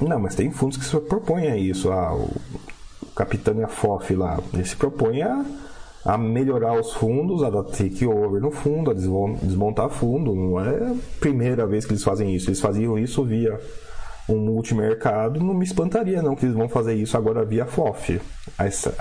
Não, 0.00 0.18
mas 0.18 0.34
tem 0.34 0.50
fundos 0.50 0.76
que 0.76 0.84
se 0.84 0.98
propõem 1.00 1.48
a 1.48 1.56
isso. 1.56 1.90
Ah, 1.90 2.14
o 2.14 2.30
Capitão 3.14 3.58
e 3.58 3.62
a 3.62 3.68
FOF 3.68 4.14
lá, 4.14 4.38
ele 4.52 4.64
se 4.64 4.76
propõe 4.76 5.22
a, 5.22 5.44
a 6.04 6.18
melhorar 6.18 6.78
os 6.78 6.92
fundos, 6.92 7.42
a 7.42 7.48
dar 7.48 7.62
takeover 7.62 8.40
no 8.40 8.50
fundo, 8.50 8.90
a 8.90 8.94
desmontar 8.94 9.88
fundo. 9.88 10.34
Não 10.34 10.60
é 10.60 10.90
a 10.90 10.96
primeira 11.18 11.66
vez 11.66 11.86
que 11.86 11.92
eles 11.92 12.04
fazem 12.04 12.34
isso. 12.34 12.50
Eles 12.50 12.60
faziam 12.60 12.98
isso 12.98 13.24
via 13.24 13.58
um 14.28 14.38
multimercado. 14.38 15.40
Não 15.40 15.54
me 15.54 15.64
espantaria, 15.64 16.20
não, 16.20 16.34
que 16.34 16.44
eles 16.44 16.56
vão 16.56 16.68
fazer 16.68 16.94
isso 16.94 17.16
agora 17.16 17.44
via 17.44 17.64
FOF. 17.64 18.20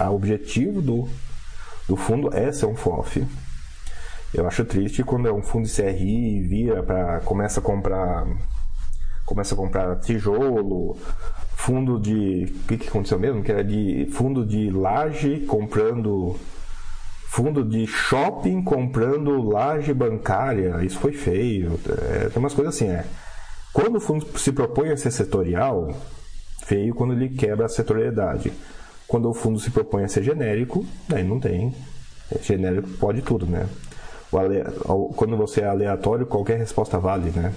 O 0.09 0.15
objetivo 0.15 0.81
do, 0.81 1.07
do 1.89 1.95
fundo 1.95 2.33
é 2.33 2.51
ser 2.51 2.67
um 2.67 2.75
FOF. 2.75 3.25
Eu 4.36 4.47
acho 4.47 4.65
triste 4.65 5.03
quando 5.03 5.27
é 5.27 5.33
um 5.33 5.41
fundo 5.41 5.65
de 5.65 5.73
CRI 5.73 6.41
vira 6.41 6.83
para 6.83 7.21
começa 7.21 7.59
a 7.59 7.63
comprar 7.63 8.27
começa 9.25 9.55
a 9.55 9.57
comprar 9.57 9.95
tijolo, 9.99 10.97
fundo 11.55 11.99
de. 11.99 12.45
O 12.45 12.67
que, 12.67 12.77
que 12.77 12.88
aconteceu 12.89 13.17
mesmo? 13.17 13.41
Que 13.41 13.51
era 13.51 13.63
de 13.63 14.07
fundo 14.11 14.45
de 14.45 14.69
laje 14.69 15.41
comprando. 15.47 16.36
Fundo 17.27 17.65
de 17.65 17.86
shopping 17.86 18.63
comprando 18.63 19.41
laje 19.41 19.93
bancária. 19.93 20.81
Isso 20.86 20.99
foi 20.99 21.11
feio. 21.11 21.77
É, 22.09 22.29
tem 22.29 22.39
umas 22.39 22.53
coisas 22.53 22.75
assim, 22.75 22.88
é. 22.88 23.03
Quando 23.73 23.97
o 23.97 23.99
fundo 23.99 24.25
se 24.39 24.53
propõe 24.53 24.91
a 24.91 24.95
ser 24.95 25.11
setorial, 25.11 25.93
feio 26.63 26.95
quando 26.95 27.11
ele 27.11 27.29
quebra 27.29 27.65
a 27.65 27.69
setorialidade. 27.69 28.53
Quando 29.05 29.29
o 29.29 29.33
fundo 29.33 29.59
se 29.59 29.69
propõe 29.69 30.05
a 30.05 30.07
ser 30.07 30.23
genérico, 30.23 30.86
aí 31.13 31.23
não 31.23 31.39
tem. 31.39 31.75
É 32.31 32.41
genérico 32.41 32.88
pode 32.99 33.21
tudo, 33.21 33.45
né? 33.45 33.67
Quando 35.15 35.38
você 35.38 35.61
é 35.61 35.65
aleatório, 35.65 36.25
qualquer 36.25 36.57
resposta 36.57 36.99
vale, 36.99 37.29
né? 37.31 37.53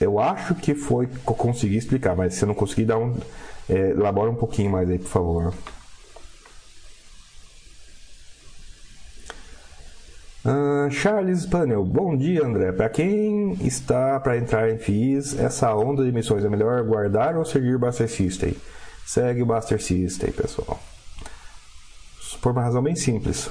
Eu 0.00 0.18
acho 0.20 0.54
que 0.54 0.74
foi 0.74 1.06
que 1.06 1.16
eu 1.16 1.34
consegui 1.34 1.76
explicar, 1.76 2.14
mas 2.14 2.34
se 2.34 2.44
eu 2.44 2.46
não 2.46 2.54
conseguir, 2.54 2.84
dá 2.84 2.96
um, 2.96 3.16
é, 3.68 3.90
elabora 3.90 4.30
um 4.30 4.34
pouquinho 4.34 4.70
mais 4.70 4.88
aí, 4.88 4.98
por 4.98 5.08
favor. 5.08 5.54
Uh, 10.44 10.90
Charles 10.90 11.44
Panel, 11.46 11.84
bom 11.84 12.16
dia 12.16 12.46
André. 12.46 12.70
Para 12.72 12.88
quem 12.88 13.54
está 13.54 14.20
para 14.20 14.38
entrar 14.38 14.70
em 14.70 14.78
FIIs, 14.78 15.38
essa 15.38 15.74
onda 15.74 16.02
de 16.02 16.10
emissões 16.10 16.44
é 16.44 16.48
melhor 16.48 16.82
guardar 16.84 17.36
ou 17.36 17.44
seguir 17.44 17.76
Buster 17.76 18.08
System? 18.08 18.54
Segue 19.04 19.42
o 19.42 19.46
Buster 19.46 19.82
System, 19.82 20.30
pessoal. 20.30 20.78
Por 22.40 22.52
uma 22.52 22.62
razão 22.62 22.82
bem 22.82 22.94
simples. 22.94 23.50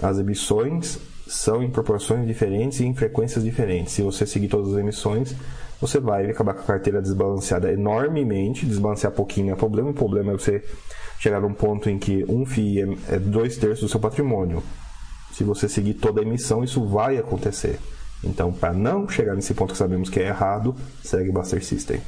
As 0.00 0.18
emissões 0.18 0.98
são 1.26 1.62
em 1.62 1.70
proporções 1.70 2.26
diferentes 2.26 2.80
e 2.80 2.84
em 2.84 2.94
frequências 2.94 3.44
diferentes. 3.44 3.92
Se 3.92 4.02
você 4.02 4.26
seguir 4.26 4.48
todas 4.48 4.72
as 4.72 4.78
emissões, 4.78 5.34
você 5.80 5.98
vai 5.98 6.30
acabar 6.30 6.54
com 6.54 6.60
a 6.60 6.64
carteira 6.64 7.02
desbalanceada 7.02 7.72
enormemente. 7.72 8.66
Desbalancear 8.66 9.12
pouquinho 9.12 9.52
é 9.52 9.56
problema. 9.56 9.90
O 9.90 9.94
problema 9.94 10.32
é 10.32 10.34
você 10.34 10.62
chegar 11.18 11.40
num 11.40 11.54
ponto 11.54 11.88
em 11.88 11.98
que 11.98 12.24
um 12.28 12.44
FII 12.44 12.98
é 13.08 13.18
dois 13.18 13.56
terços 13.56 13.82
do 13.82 13.88
seu 13.88 14.00
patrimônio. 14.00 14.62
Se 15.32 15.44
você 15.44 15.68
seguir 15.68 15.94
toda 15.94 16.20
a 16.20 16.24
emissão, 16.24 16.62
isso 16.62 16.84
vai 16.84 17.16
acontecer. 17.16 17.78
Então, 18.22 18.52
para 18.52 18.72
não 18.72 19.08
chegar 19.08 19.34
nesse 19.34 19.54
ponto 19.54 19.72
que 19.72 19.78
sabemos 19.78 20.10
que 20.10 20.20
é 20.20 20.28
errado, 20.28 20.74
segue 21.02 21.30
o 21.30 21.32
Buster 21.32 21.64
System. 21.64 22.00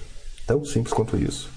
Tão 0.46 0.64
simples 0.64 0.92
quanto 0.92 1.16
isso. 1.16 1.53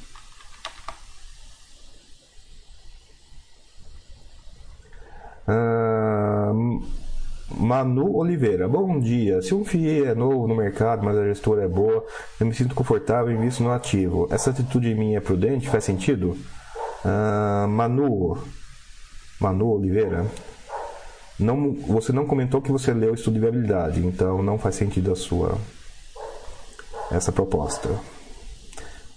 Manu 7.60 8.16
Oliveira, 8.16 8.68
bom 8.68 9.00
dia. 9.00 9.42
Se 9.42 9.54
um 9.54 9.66
FIE 9.66 10.04
é 10.04 10.14
novo 10.14 10.48
no 10.48 10.56
mercado, 10.56 11.04
mas 11.04 11.18
a 11.18 11.26
gestora 11.26 11.64
é 11.64 11.68
boa, 11.68 12.06
eu 12.40 12.46
me 12.46 12.54
sinto 12.54 12.76
confortável 12.76 13.34
em 13.34 13.40
visto 13.40 13.64
no 13.64 13.72
ativo. 13.72 14.28
Essa 14.30 14.52
atitude 14.52 14.94
minha 14.94 15.18
é 15.18 15.22
prudente? 15.22 15.68
Faz 15.68 15.84
sentido? 15.84 16.38
Uh, 17.04 17.68
Manu, 17.68 18.38
Manu 19.40 19.72
Oliveira, 19.72 20.26
não, 21.40 21.74
você 21.74 22.12
não 22.12 22.28
comentou 22.28 22.62
que 22.62 22.72
você 22.72 22.94
leu 22.94 23.12
o 23.12 23.16
estudo 23.16 23.36
de 23.36 23.40
viabilidade, 23.40 24.06
então 24.06 24.44
não 24.44 24.60
faz 24.60 24.76
sentido 24.76 25.12
a 25.12 25.16
sua 25.16 25.58
essa 27.10 27.32
proposta. 27.32 27.90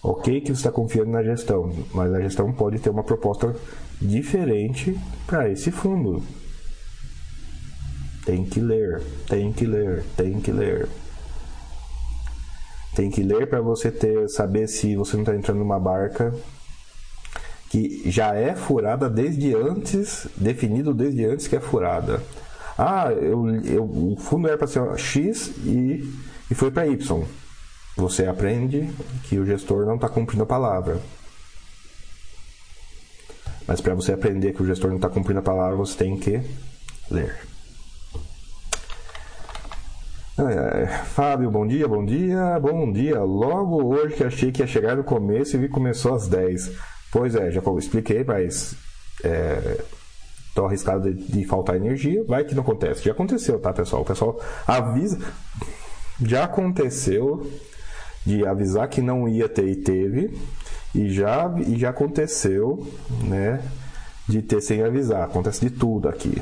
Ok 0.03 0.41
que 0.41 0.47
você 0.47 0.61
está 0.61 0.73
confiando 0.73 1.11
na 1.11 1.23
gestão, 1.23 1.71
mas 1.93 2.13
a 2.15 2.21
gestão 2.21 2.51
pode 2.53 2.79
ter 2.79 2.89
uma 2.89 3.03
proposta 3.05 3.55
diferente 4.01 4.99
para 5.27 5.51
esse 5.51 5.71
fundo. 5.71 6.23
Tem 8.31 8.45
que 8.45 8.61
ler, 8.61 9.03
tem 9.29 9.53
que 9.53 9.67
ler, 9.67 10.05
tem 10.17 10.41
que 10.41 10.53
ler. 10.53 10.89
Tem 12.95 13.11
que 13.11 13.25
ler 13.25 13.49
para 13.49 13.61
você 13.61 13.91
ter 13.91 14.29
saber 14.29 14.69
se 14.69 14.95
você 14.95 15.17
não 15.17 15.25
está 15.25 15.35
entrando 15.35 15.59
numa 15.59 15.81
barca 15.81 16.33
que 17.69 18.09
já 18.09 18.33
é 18.37 18.55
furada 18.55 19.11
desde 19.11 19.53
antes, 19.53 20.29
definido 20.37 20.95
desde 20.95 21.25
antes 21.25 21.49
que 21.49 21.57
é 21.57 21.61
furada. 21.61 22.23
Ah, 22.79 23.11
eu, 23.11 23.49
eu, 23.65 23.83
o 23.83 24.17
fundo 24.17 24.47
era 24.47 24.57
para 24.57 24.69
ser 24.69 24.97
X 24.97 25.49
e, 25.65 26.09
e 26.49 26.55
foi 26.55 26.71
para 26.71 26.87
Y. 26.87 27.25
Você 27.97 28.27
aprende 28.27 28.89
que 29.25 29.41
o 29.41 29.45
gestor 29.45 29.85
não 29.87 29.97
está 29.97 30.09
cumprindo 30.09 30.45
a 30.45 30.47
palavra. 30.47 31.01
Mas 33.67 33.81
para 33.81 33.97
você 33.97 34.13
aprender 34.13 34.53
que 34.53 34.63
o 34.63 34.67
gestor 34.67 34.91
não 34.91 34.99
está 34.99 35.09
cumprindo 35.09 35.41
a 35.41 35.43
palavra, 35.43 35.75
você 35.75 35.99
tem 35.99 36.17
que 36.17 36.41
ler. 37.11 37.50
Fábio, 41.15 41.51
bom 41.51 41.67
dia, 41.67 41.87
bom 41.87 42.05
dia, 42.05 42.59
bom 42.61 42.91
dia. 42.91 43.23
Logo 43.23 43.95
hoje 43.95 44.15
que 44.15 44.25
achei 44.25 44.51
que 44.51 44.63
ia 44.63 44.67
chegar 44.67 44.97
no 44.97 45.05
começo 45.05 45.57
e 45.57 45.59
vi 45.59 45.67
que 45.67 45.75
começou 45.75 46.15
às 46.15 46.29
10. 46.29 46.73
Pois 47.13 47.35
é, 47.35 47.51
já 47.51 47.61
expliquei, 47.79 48.25
mas 48.25 48.75
é, 49.23 49.83
arriscado 50.65 51.13
de, 51.13 51.23
de, 51.25 51.45
faltar 51.45 51.77
energia. 51.77 52.25
Vai 52.25 52.45
que 52.45 52.55
não 52.55 52.63
acontece. 52.63 53.05
Já 53.05 53.13
aconteceu, 53.13 53.59
tá, 53.59 53.73
pessoal? 53.73 54.03
O 54.03 54.05
pessoal 54.05 54.41
avisa. 54.67 55.19
Já 56.23 56.45
aconteceu 56.45 57.51
de 58.25 58.47
avisar 58.47 58.89
que 58.89 59.01
não 59.01 59.29
ia 59.29 59.49
ter 59.49 59.67
e 59.67 59.77
teve. 59.77 60.39
E 60.95 61.11
já, 61.11 61.53
e 61.67 61.79
já 61.79 61.91
aconteceu, 61.91 62.87
né? 63.25 63.61
De 64.29 64.43
ter 64.43 64.61
sem 64.61 64.83
avisar. 64.83 65.25
Acontece 65.25 65.61
de 65.61 65.71
tudo 65.71 66.09
aqui. 66.09 66.41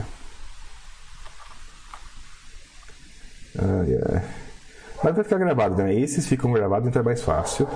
Ai, 3.68 3.98
ai. 4.10 4.24
Mas 5.02 5.14
vai 5.14 5.24
ficar 5.24 5.38
gravado, 5.38 5.76
né? 5.76 5.94
Esses 5.94 6.26
ficam 6.26 6.52
gravados, 6.52 6.88
então 6.88 7.02
é 7.02 7.04
mais 7.04 7.22
fácil. 7.22 7.68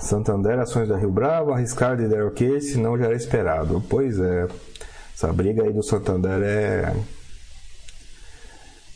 Santander, 0.00 0.58
ações 0.58 0.88
da 0.88 0.96
Rio 0.96 1.10
Bravo, 1.10 1.52
arriscar 1.52 1.96
de 1.96 2.08
der 2.08 2.24
ok, 2.24 2.60
senão 2.60 2.98
já 2.98 3.04
era 3.04 3.14
esperado. 3.14 3.82
Pois 3.88 4.18
é, 4.18 4.48
essa 5.14 5.32
briga 5.32 5.62
aí 5.62 5.72
do 5.72 5.82
Santander 5.82 6.42
é 6.42 6.92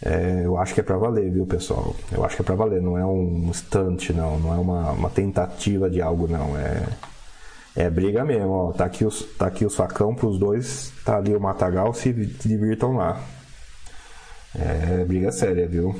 é, 0.02 0.42
eu 0.44 0.58
acho 0.58 0.74
que 0.74 0.80
é 0.80 0.82
para 0.82 0.96
valer, 0.98 1.30
viu, 1.30 1.46
pessoal? 1.46 1.94
Eu 2.12 2.24
acho 2.24 2.36
que 2.36 2.42
é 2.42 2.44
para 2.44 2.54
valer, 2.54 2.82
não 2.82 2.98
é 2.98 3.04
um 3.04 3.48
instante, 3.48 4.12
não, 4.12 4.38
não 4.38 4.54
é 4.54 4.58
uma, 4.58 4.92
uma 4.92 5.10
tentativa 5.10 5.88
de 5.88 6.02
algo, 6.02 6.28
não. 6.28 6.56
É, 6.56 6.86
é 7.76 7.90
briga 7.90 8.24
mesmo, 8.24 8.50
ó. 8.50 8.72
Tá 8.72 8.86
aqui 8.86 9.04
os, 9.04 9.22
tá 9.36 9.46
aqui 9.46 9.64
os 9.64 9.76
facão 9.76 10.14
pros 10.14 10.38
dois, 10.38 10.92
tá 11.04 11.18
ali 11.18 11.34
o 11.34 11.40
matagal, 11.40 11.92
se 11.94 12.12
divirtam 12.12 12.96
lá. 12.96 13.22
É 14.54 15.04
briga 15.04 15.30
séria, 15.30 15.68
viu? 15.68 15.94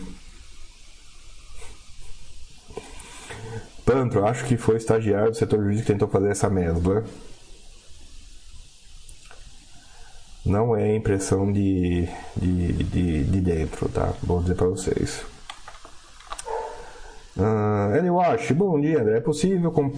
Pantro, 3.85 4.27
acho 4.27 4.45
que 4.47 4.57
foi 4.57 4.75
o 4.75 4.79
estagiário 4.79 5.31
do 5.31 5.37
setor 5.37 5.61
jurídico 5.61 5.87
que 5.87 5.93
tentou 5.93 6.09
fazer 6.09 6.31
essa 6.31 6.51
mescla. 6.51 7.05
não 10.47 10.77
é 10.77 10.95
impressão 10.95 11.53
de, 11.53 12.09
de, 12.37 12.73
de, 12.85 13.25
de 13.25 13.41
dentro, 13.41 13.89
tá? 13.89 14.15
Vou 14.23 14.41
dizer 14.41 14.55
para 14.55 14.69
vocês. 14.69 15.25
Uh, 17.37 17.95
Eli 17.97 18.09
Wash, 18.09 18.53
bom 18.53 18.81
dia, 18.81 19.03
André. 19.03 19.19
É 19.19 19.21
possível 19.21 19.73
com, 19.73 19.93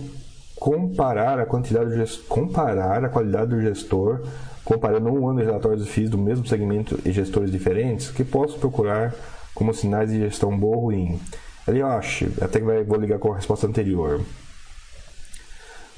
comparar 0.58 1.38
a 1.38 1.46
quantidade 1.46 1.90
de 1.94 2.18
comparar 2.22 3.04
a 3.04 3.08
qualidade 3.08 3.50
do 3.50 3.60
gestor 3.60 4.22
comparando 4.64 5.08
um 5.08 5.28
ano 5.28 5.38
de 5.38 5.46
relatórios 5.46 5.88
FIIs 5.88 6.10
do 6.10 6.18
mesmo 6.18 6.46
segmento 6.46 6.98
e 7.04 7.10
gestores 7.10 7.50
diferentes? 7.50 8.10
que 8.10 8.24
posso 8.24 8.58
procurar 8.58 9.14
como 9.54 9.72
sinais 9.72 10.10
de 10.10 10.18
gestão 10.18 10.56
boa 10.56 10.76
ou 10.76 10.82
ruim? 10.82 11.20
Eli 11.66 11.82
Wash, 11.82 12.24
até 12.40 12.60
que 12.60 12.66
vai, 12.66 12.84
vou 12.84 12.98
ligar 12.98 13.18
com 13.18 13.32
a 13.32 13.36
resposta 13.36 13.66
anterior. 13.66 14.20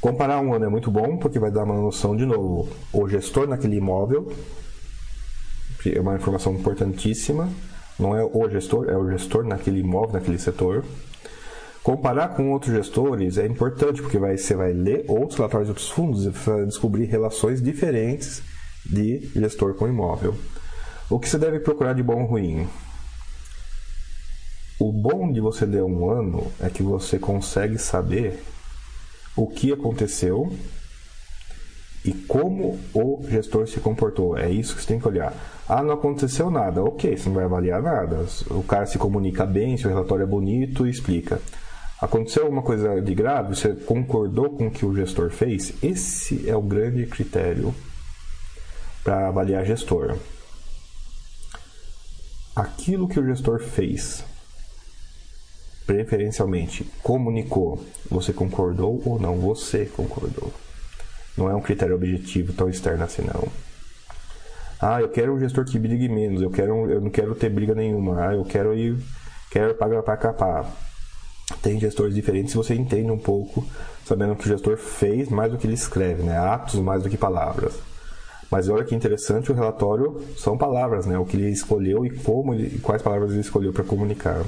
Comparar 0.01 0.41
um 0.41 0.55
ano 0.55 0.65
é 0.65 0.69
muito 0.69 0.91
bom 0.91 1.17
porque 1.19 1.39
vai 1.39 1.51
dar 1.51 1.65
uma 1.65 1.75
noção 1.75 2.17
de 2.17 2.25
novo. 2.25 2.69
O 2.93 3.09
gestor 3.09 3.47
naquele 3.47 3.77
imóvel 3.77 4.33
é 5.85 6.01
uma 6.01 6.17
informação 6.17 6.55
importantíssima. 6.55 7.49
Não 7.99 8.17
é 8.17 8.25
o 8.25 8.49
gestor, 8.49 8.89
é 8.89 8.97
o 8.97 9.11
gestor 9.11 9.45
naquele 9.45 9.81
imóvel, 9.81 10.13
naquele 10.15 10.39
setor. 10.39 10.85
Comparar 11.91 12.37
com 12.37 12.53
outros 12.53 12.73
gestores 12.73 13.37
é 13.37 13.45
importante 13.45 14.01
porque 14.01 14.17
vai, 14.17 14.37
você 14.37 14.55
vai 14.55 14.73
ler 14.73 15.05
outros 15.09 15.37
relatórios 15.37 15.67
de 15.67 15.71
outros 15.73 15.91
fundos 15.91 16.25
e 16.25 16.65
descobrir 16.65 17.07
relações 17.07 17.61
diferentes 17.61 18.45
de 18.87 19.29
gestor 19.35 19.75
com 19.75 19.89
imóvel. 19.89 20.37
O 21.11 21.19
que 21.19 21.29
você 21.29 21.37
deve 21.37 21.59
procurar 21.59 21.95
de 21.95 22.03
bom 22.05 22.23
ou 22.23 22.29
ruim? 22.29 22.69
O 24.79 24.93
bom 24.93 25.33
de 25.33 25.41
você 25.41 25.67
ler 25.67 25.83
um 25.83 26.09
ano 26.09 26.47
é 26.61 26.71
que 26.71 26.81
você 26.81 27.19
consegue 27.19 27.77
saber 27.77 28.41
o 29.35 29.49
que 29.49 29.73
aconteceu 29.73 30.49
e 32.05 32.13
como 32.13 32.79
o 32.95 33.21
gestor 33.29 33.67
se 33.67 33.81
comportou. 33.81 34.39
É 34.39 34.49
isso 34.49 34.77
que 34.77 34.83
você 34.83 34.87
tem 34.87 35.01
que 35.01 35.09
olhar. 35.09 35.35
Ah, 35.69 35.83
não 35.83 35.95
aconteceu 35.95 36.53
nada. 36.53 36.85
Ok, 36.85 37.17
você 37.17 37.29
não 37.29 37.35
vai 37.35 37.47
avaliar 37.47 37.83
nada. 37.83 38.25
O 38.49 38.63
cara 38.63 38.87
se 38.87 38.97
comunica 38.97 39.45
bem, 39.45 39.77
seu 39.77 39.91
relatório 39.91 40.23
é 40.23 40.27
bonito 40.27 40.87
e 40.87 40.91
explica. 40.91 41.41
Aconteceu 42.01 42.45
alguma 42.45 42.63
coisa 42.63 43.01
de 43.01 43.15
grave? 43.15 43.55
Você 43.55 43.75
concordou 43.75 44.51
com 44.51 44.69
o 44.69 44.71
que 44.71 44.87
o 44.87 44.95
gestor 44.97 45.31
fez? 45.31 45.75
Esse 45.83 46.49
é 46.49 46.57
o 46.57 46.63
grande 46.63 47.07
critério 47.07 47.75
para 49.05 49.29
avaliar 49.29 49.67
gestor. 49.67 50.17
Aquilo 52.57 53.07
que 53.07 53.21
o 53.21 53.27
gestor 53.27 53.61
fez 53.61 54.25
preferencialmente 55.87 56.85
comunicou, 57.03 57.85
você 58.09 58.33
concordou 58.33 59.03
ou 59.05 59.19
não, 59.19 59.37
você 59.39 59.85
concordou. 59.85 60.53
Não 61.37 61.51
é 61.51 61.55
um 61.55 61.61
critério 61.61 61.97
objetivo 61.97 62.53
tão 62.53 62.71
externo 62.71 63.05
assim, 63.05 63.23
não. 63.23 63.49
Ah, 64.81 65.01
eu 65.03 65.11
quero 65.11 65.35
um 65.35 65.41
gestor 65.41 65.65
que 65.67 65.79
brigue 65.79 66.09
menos, 66.09 66.41
eu, 66.41 66.51
quero, 66.51 66.91
eu 66.91 67.01
não 67.01 67.11
quero 67.11 67.35
ter 67.35 67.51
briga 67.51 67.75
nenhuma, 67.75 68.29
ah, 68.29 68.35
eu 68.35 68.45
quero 68.45 68.75
ir, 68.75 68.97
quero 69.51 69.75
pagar 69.75 70.03
para 70.03 70.17
capar. 70.17 70.90
Tem 71.63 71.79
gestores 71.79 72.15
diferentes, 72.15 72.55
você 72.55 72.75
entende 72.75 73.11
um 73.11 73.19
pouco, 73.19 73.67
sabendo 74.05 74.35
que 74.35 74.45
o 74.45 74.49
gestor 74.49 74.77
fez 74.77 75.29
mais 75.29 75.53
do 75.53 75.59
que 75.59 75.67
ele 75.67 75.75
escreve, 75.75 76.23
né? 76.23 76.39
atos 76.39 76.77
mais 76.77 77.03
do 77.03 77.11
que 77.11 77.17
palavras. 77.17 77.75
Mas 78.51 78.69
olha 78.69 78.85
que 78.85 78.95
interessante, 78.95 79.53
o 79.53 79.55
relatório 79.55 80.21
são 80.37 80.59
palavras, 80.59 81.07
né? 81.07 81.17
O 81.17 81.25
que 81.25 81.37
ele 81.37 81.51
escolheu 81.51 82.05
e 82.05 82.11
como 82.11 82.53
ele, 82.53 82.81
quais 82.81 83.01
palavras 83.01 83.31
ele 83.31 83.41
escolheu 83.41 83.73
para 83.73 83.85
comunicar. 83.85 84.43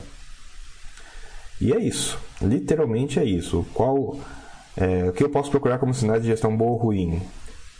E 1.60 1.72
é 1.72 1.78
isso, 1.78 2.18
literalmente 2.40 3.20
é 3.20 3.24
isso. 3.24 3.64
Qual 3.72 4.18
é, 4.76 5.08
o 5.08 5.12
que 5.12 5.22
eu 5.22 5.28
posso 5.28 5.50
procurar 5.50 5.78
como 5.78 5.94
sinais 5.94 6.22
de 6.22 6.28
gestão 6.28 6.56
boa 6.56 6.72
ou 6.72 6.78
ruim? 6.78 7.22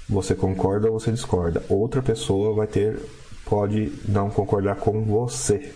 Você 0.09 0.35
concorda 0.37 0.89
ou 0.89 1.01
você 1.01 1.11
discorda? 1.11 1.65
Outra 1.69 2.01
pessoa 2.01 2.55
vai 2.55 2.69
ter 2.69 3.01
pode 3.45 3.93
não 4.09 4.31
concordar 4.31 4.77
com 4.77 5.03
você. 5.03 5.75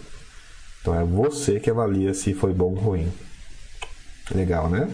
Então 0.81 0.95
é 0.95 1.05
você 1.05 1.59
que 1.59 1.71
avalia 1.71 2.15
se 2.15 2.33
foi 2.33 2.53
bom 2.53 2.71
ou 2.71 2.75
ruim. 2.75 3.13
Legal, 4.35 4.69
né? 4.69 4.91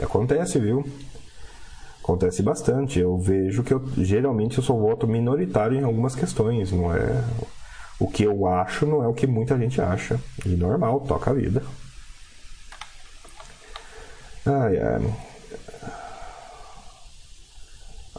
Acontece, 0.00 0.58
viu? 0.58 0.84
Acontece 2.02 2.42
bastante. 2.42 3.00
Eu 3.00 3.18
vejo 3.18 3.62
que 3.62 3.72
eu 3.72 3.82
geralmente 3.98 4.58
eu 4.58 4.64
sou 4.64 4.80
voto 4.80 5.06
minoritário 5.06 5.78
em 5.78 5.82
algumas 5.82 6.14
questões, 6.14 6.70
não 6.70 6.94
é 6.94 7.24
o 7.98 8.06
que 8.06 8.24
eu 8.24 8.46
acho 8.46 8.84
não 8.84 9.02
é 9.02 9.08
o 9.08 9.14
que 9.14 9.26
muita 9.26 9.58
gente 9.58 9.80
acha. 9.80 10.20
E 10.44 10.50
normal, 10.50 11.00
toca 11.00 11.30
a 11.30 11.34
vida. 11.34 11.62
Ai, 14.44 14.78
ai. 14.78 15.14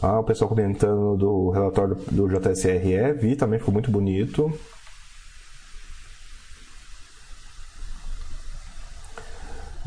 Ah, 0.02 0.20
o 0.20 0.24
pessoal 0.24 0.50
comentando 0.50 1.16
do 1.16 1.50
relatório 1.50 1.96
do 2.12 2.28
JSRE, 2.28 3.14
vi 3.14 3.36
também, 3.36 3.58
ficou 3.58 3.74
muito 3.74 3.90
bonito. 3.90 4.52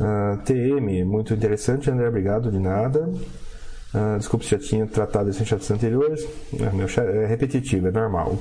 Ah, 0.00 0.38
TM, 0.44 1.04
muito 1.04 1.34
interessante, 1.34 1.90
André, 1.90 2.08
obrigado, 2.08 2.50
de 2.50 2.58
nada. 2.58 3.06
Uh, 3.92 4.16
desculpe 4.18 4.44
se 4.44 4.52
já 4.52 4.58
tinha 4.58 4.86
tratado 4.86 5.28
isso 5.28 5.42
em 5.42 5.46
chats 5.46 5.70
anteriores. 5.70 6.26
É, 6.58 6.70
meu 6.72 6.88
chat 6.88 7.06
é 7.06 7.26
repetitivo, 7.26 7.88
é 7.88 7.90
normal. 7.90 8.38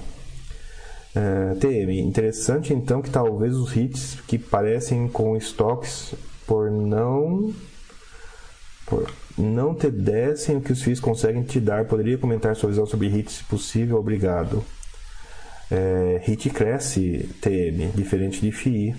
Uh, 1.15 1.55
TM, 1.59 1.99
interessante 1.99 2.71
então 2.71 3.01
que 3.01 3.09
talvez 3.09 3.55
os 3.55 3.75
hits 3.75 4.19
que 4.27 4.37
parecem 4.37 5.07
com 5.07 5.35
estoques 5.35 6.13
por 6.45 6.69
não 6.69 7.51
por 8.85 9.11
não 9.37 9.73
te 9.73 9.89
dessem 9.89 10.57
o 10.57 10.61
que 10.61 10.71
os 10.71 10.81
FIIs 10.81 10.99
conseguem 10.99 11.43
te 11.43 11.59
dar. 11.59 11.85
Poderia 11.85 12.17
comentar 12.17 12.55
sua 12.55 12.69
visão 12.69 12.85
sobre 12.85 13.07
hits, 13.07 13.37
se 13.37 13.43
possível? 13.43 13.97
Obrigado. 13.97 14.63
É, 15.71 16.21
HIT 16.25 16.49
cresce 16.49 17.29
TM, 17.41 17.91
diferente 17.95 18.41
de 18.41 18.51
FII. 18.51 18.95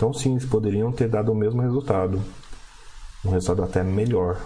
Então 0.00 0.14
sim, 0.14 0.30
eles 0.30 0.46
poderiam 0.46 0.90
ter 0.90 1.10
dado 1.10 1.30
o 1.30 1.34
mesmo 1.34 1.60
resultado. 1.60 2.22
Um 3.22 3.32
resultado 3.32 3.62
até 3.62 3.84
melhor. 3.84 4.40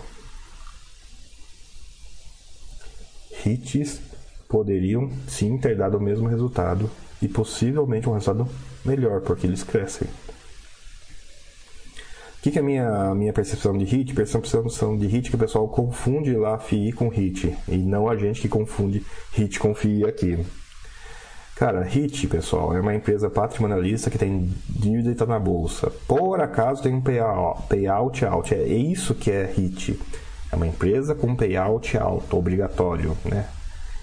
Hits 3.47 4.01
poderiam 4.49 5.09
sim 5.29 5.57
ter 5.57 5.77
dado 5.77 5.97
o 5.97 6.01
mesmo 6.01 6.27
resultado 6.27 6.91
e 7.23 7.29
possivelmente 7.29 8.09
um 8.09 8.15
resultado 8.15 8.51
melhor, 8.85 9.21
porque 9.21 9.47
eles 9.47 9.63
crescem 9.63 10.09
que, 12.45 12.51
que 12.51 12.59
é 12.59 12.61
a 12.61 12.65
minha, 12.65 13.15
minha 13.15 13.33
percepção 13.33 13.75
de 13.75 13.87
hit? 13.87 14.13
Percepção 14.13 14.99
de 14.99 15.07
hit 15.07 15.31
que 15.31 15.37
o 15.37 15.39
pessoal 15.39 15.67
confunde 15.67 16.37
lá 16.37 16.59
FII 16.59 16.93
com 16.93 17.09
hit. 17.09 17.57
E 17.67 17.79
não 17.79 18.07
a 18.07 18.17
gente 18.17 18.43
que 18.43 18.51
confunde 18.51 19.03
hit 19.33 19.59
com 19.59 19.75
FII 19.75 20.05
aqui. 20.05 20.45
Cara, 21.57 21.83
HIT, 21.85 22.27
pessoal, 22.27 22.77
é 22.77 22.81
uma 22.81 22.95
empresa 22.97 23.31
patrimonialista 23.31 24.11
que 24.11 24.19
tem 24.19 24.53
dívida 24.69 25.13
está 25.13 25.25
na 25.25 25.39
bolsa. 25.39 25.89
Por 26.09 26.41
acaso 26.41 26.83
tem 26.83 26.93
um 26.93 27.01
payout, 27.01 27.69
payout 27.69 28.25
alto. 28.25 28.53
É 28.53 28.67
isso 28.67 29.15
que 29.15 29.31
é 29.31 29.45
HIT. 29.45 30.01
É 30.51 30.57
uma 30.57 30.67
empresa 30.67 31.15
com 31.15 31.37
payout 31.37 31.97
alto, 31.97 32.37
obrigatório, 32.37 33.17
né? 33.25 33.47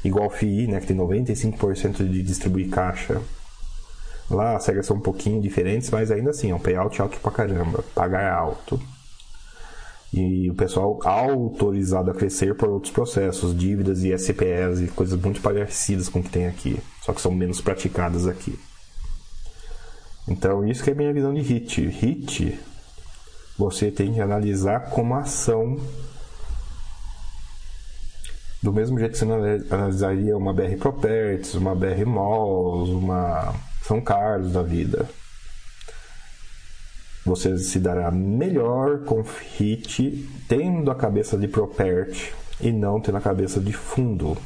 Igual 0.03 0.29
FII, 0.29 0.67
né, 0.67 0.79
que 0.79 0.87
tem 0.87 0.97
95% 0.97 2.07
de 2.09 2.23
distribuir 2.23 2.69
caixa. 2.69 3.21
Lá 4.29 4.55
as 4.55 4.65
regras 4.65 4.85
são 4.85 4.95
um 4.95 5.01
pouquinho 5.01 5.41
diferentes, 5.41 5.89
mas 5.89 6.09
ainda 6.09 6.29
assim, 6.29 6.51
é 6.51 6.55
um 6.55 6.59
payout 6.59 7.01
alto 7.01 7.19
pra 7.19 7.31
caramba. 7.31 7.83
Pagar 7.93 8.33
alto. 8.33 8.81
E 10.13 10.49
o 10.49 10.55
pessoal 10.55 10.99
autorizado 11.03 12.11
a 12.11 12.13
crescer 12.13 12.55
por 12.55 12.69
outros 12.69 12.91
processos, 12.91 13.57
dívidas 13.57 14.03
e 14.03 14.17
SPEs 14.17 14.81
e 14.81 14.87
coisas 14.87 15.19
muito 15.19 15.41
parecidas 15.41 16.09
com 16.09 16.19
o 16.19 16.23
que 16.23 16.29
tem 16.29 16.47
aqui. 16.47 16.77
Só 17.01 17.13
que 17.13 17.21
são 17.21 17.31
menos 17.31 17.59
praticadas 17.59 18.27
aqui. 18.27 18.57
Então, 20.27 20.67
isso 20.67 20.83
que 20.83 20.91
é 20.91 20.93
a 20.93 20.95
minha 20.95 21.13
visão 21.13 21.33
de 21.33 21.41
HIT. 21.41 21.87
HIT, 21.87 22.59
você 23.57 23.91
tem 23.91 24.13
que 24.13 24.21
analisar 24.21 24.91
como 24.91 25.15
ação 25.15 25.77
do 28.61 28.71
mesmo 28.71 28.99
jeito 28.99 29.13
que 29.13 29.17
você 29.17 29.25
analisaria 29.73 30.37
uma 30.37 30.53
BR 30.53 30.77
Properties, 30.79 31.55
uma 31.55 31.73
BR 31.73 32.05
Malls, 32.05 32.91
uma 32.91 33.55
são 33.81 33.99
Carlos 33.99 34.53
da 34.53 34.61
vida. 34.61 35.09
Você 37.25 37.57
se 37.57 37.79
dará 37.79 38.11
melhor 38.11 38.99
com 38.99 39.21
HIT 39.21 40.29
tendo 40.47 40.89
a 40.91 40.95
cabeça 40.95 41.37
de 41.37 41.47
property 41.47 42.33
e 42.59 42.71
não 42.71 43.01
tendo 43.01 43.17
a 43.17 43.21
cabeça 43.21 43.59
de 43.59 43.73
fundo. 43.73 44.37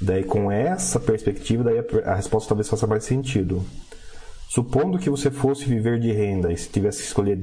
Daí, 0.00 0.24
com 0.24 0.50
essa 0.50 0.98
perspectiva, 0.98 1.62
daí 1.62 1.78
a 2.04 2.14
resposta 2.14 2.48
talvez 2.48 2.68
faça 2.68 2.86
mais 2.86 3.04
sentido. 3.04 3.64
Supondo 4.48 4.98
que 4.98 5.10
você 5.10 5.30
fosse 5.30 5.64
viver 5.64 6.00
de 6.00 6.10
renda 6.10 6.52
e 6.52 6.56
se 6.56 6.68
tivesse 6.68 6.98
que 6.98 7.06
escolher 7.06 7.38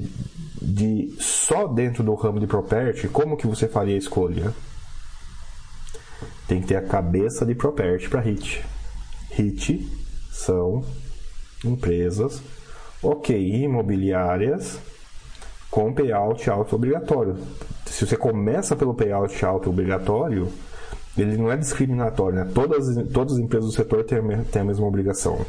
de 0.61 1.15
só 1.19 1.67
dentro 1.67 2.03
do 2.03 2.13
ramo 2.15 2.39
de 2.39 2.47
property, 2.47 3.07
como 3.07 3.37
que 3.37 3.47
você 3.47 3.67
faria 3.67 3.95
a 3.95 3.97
escolha? 3.97 4.53
Tem 6.47 6.61
que 6.61 6.67
ter 6.67 6.75
a 6.75 6.81
cabeça 6.81 7.45
de 7.45 7.55
property 7.55 8.09
para 8.09 8.21
HIT. 8.21 8.65
HIT 9.31 9.89
são 10.31 10.83
empresas, 11.63 12.41
ok, 13.01 13.37
imobiliárias 13.63 14.79
com 15.69 15.93
payout 15.93 16.49
alto 16.49 16.75
obrigatório. 16.75 17.37
Se 17.85 18.05
você 18.05 18.17
começa 18.17 18.75
pelo 18.75 18.93
payout 18.93 19.45
alto 19.45 19.69
obrigatório, 19.69 20.51
ele 21.21 21.37
não 21.37 21.51
é 21.51 21.57
discriminatório, 21.57 22.39
né? 22.39 22.51
Todas, 22.53 22.85
todas 23.11 23.33
as 23.33 23.39
empresas 23.39 23.69
do 23.69 23.75
setor 23.75 24.03
têm 24.03 24.19
a, 24.19 24.43
têm 24.43 24.61
a 24.61 24.65
mesma 24.65 24.85
obrigação. 24.85 25.45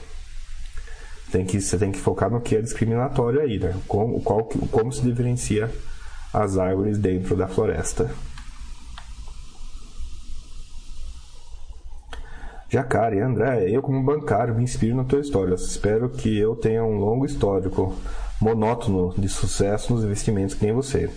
Tem 1.31 1.45
que, 1.45 1.61
você 1.61 1.77
tem 1.77 1.93
que 1.93 1.99
focar 1.99 2.31
no 2.31 2.41
que 2.41 2.57
é 2.57 2.63
discriminatório 2.63 3.41
aí, 3.41 3.59
né? 3.59 3.75
Como, 3.87 4.21
qual, 4.23 4.45
como 4.45 4.93
se 4.93 5.03
diferencia 5.03 5.71
as 6.33 6.59
árvores 6.59 6.99
dentro 6.99 7.37
da 7.37 7.47
floresta. 7.47 8.11
Jacare, 12.71 13.21
André, 13.21 13.71
eu 13.71 13.81
como 13.81 14.03
bancário 14.03 14.55
me 14.55 14.63
inspiro 14.63 14.97
na 14.97 15.05
tua 15.05 15.21
história. 15.21 15.55
Espero 15.55 16.11
que 16.11 16.39
eu 16.39 16.55
tenha 16.55 16.85
um 16.85 16.99
longo 16.99 17.25
histórico 17.25 17.95
monótono 18.41 19.15
de 19.17 19.29
sucesso 19.29 19.95
nos 19.95 20.05
investimentos 20.05 20.55
que 20.55 20.65
nem 20.67 20.75
você. 20.75 21.11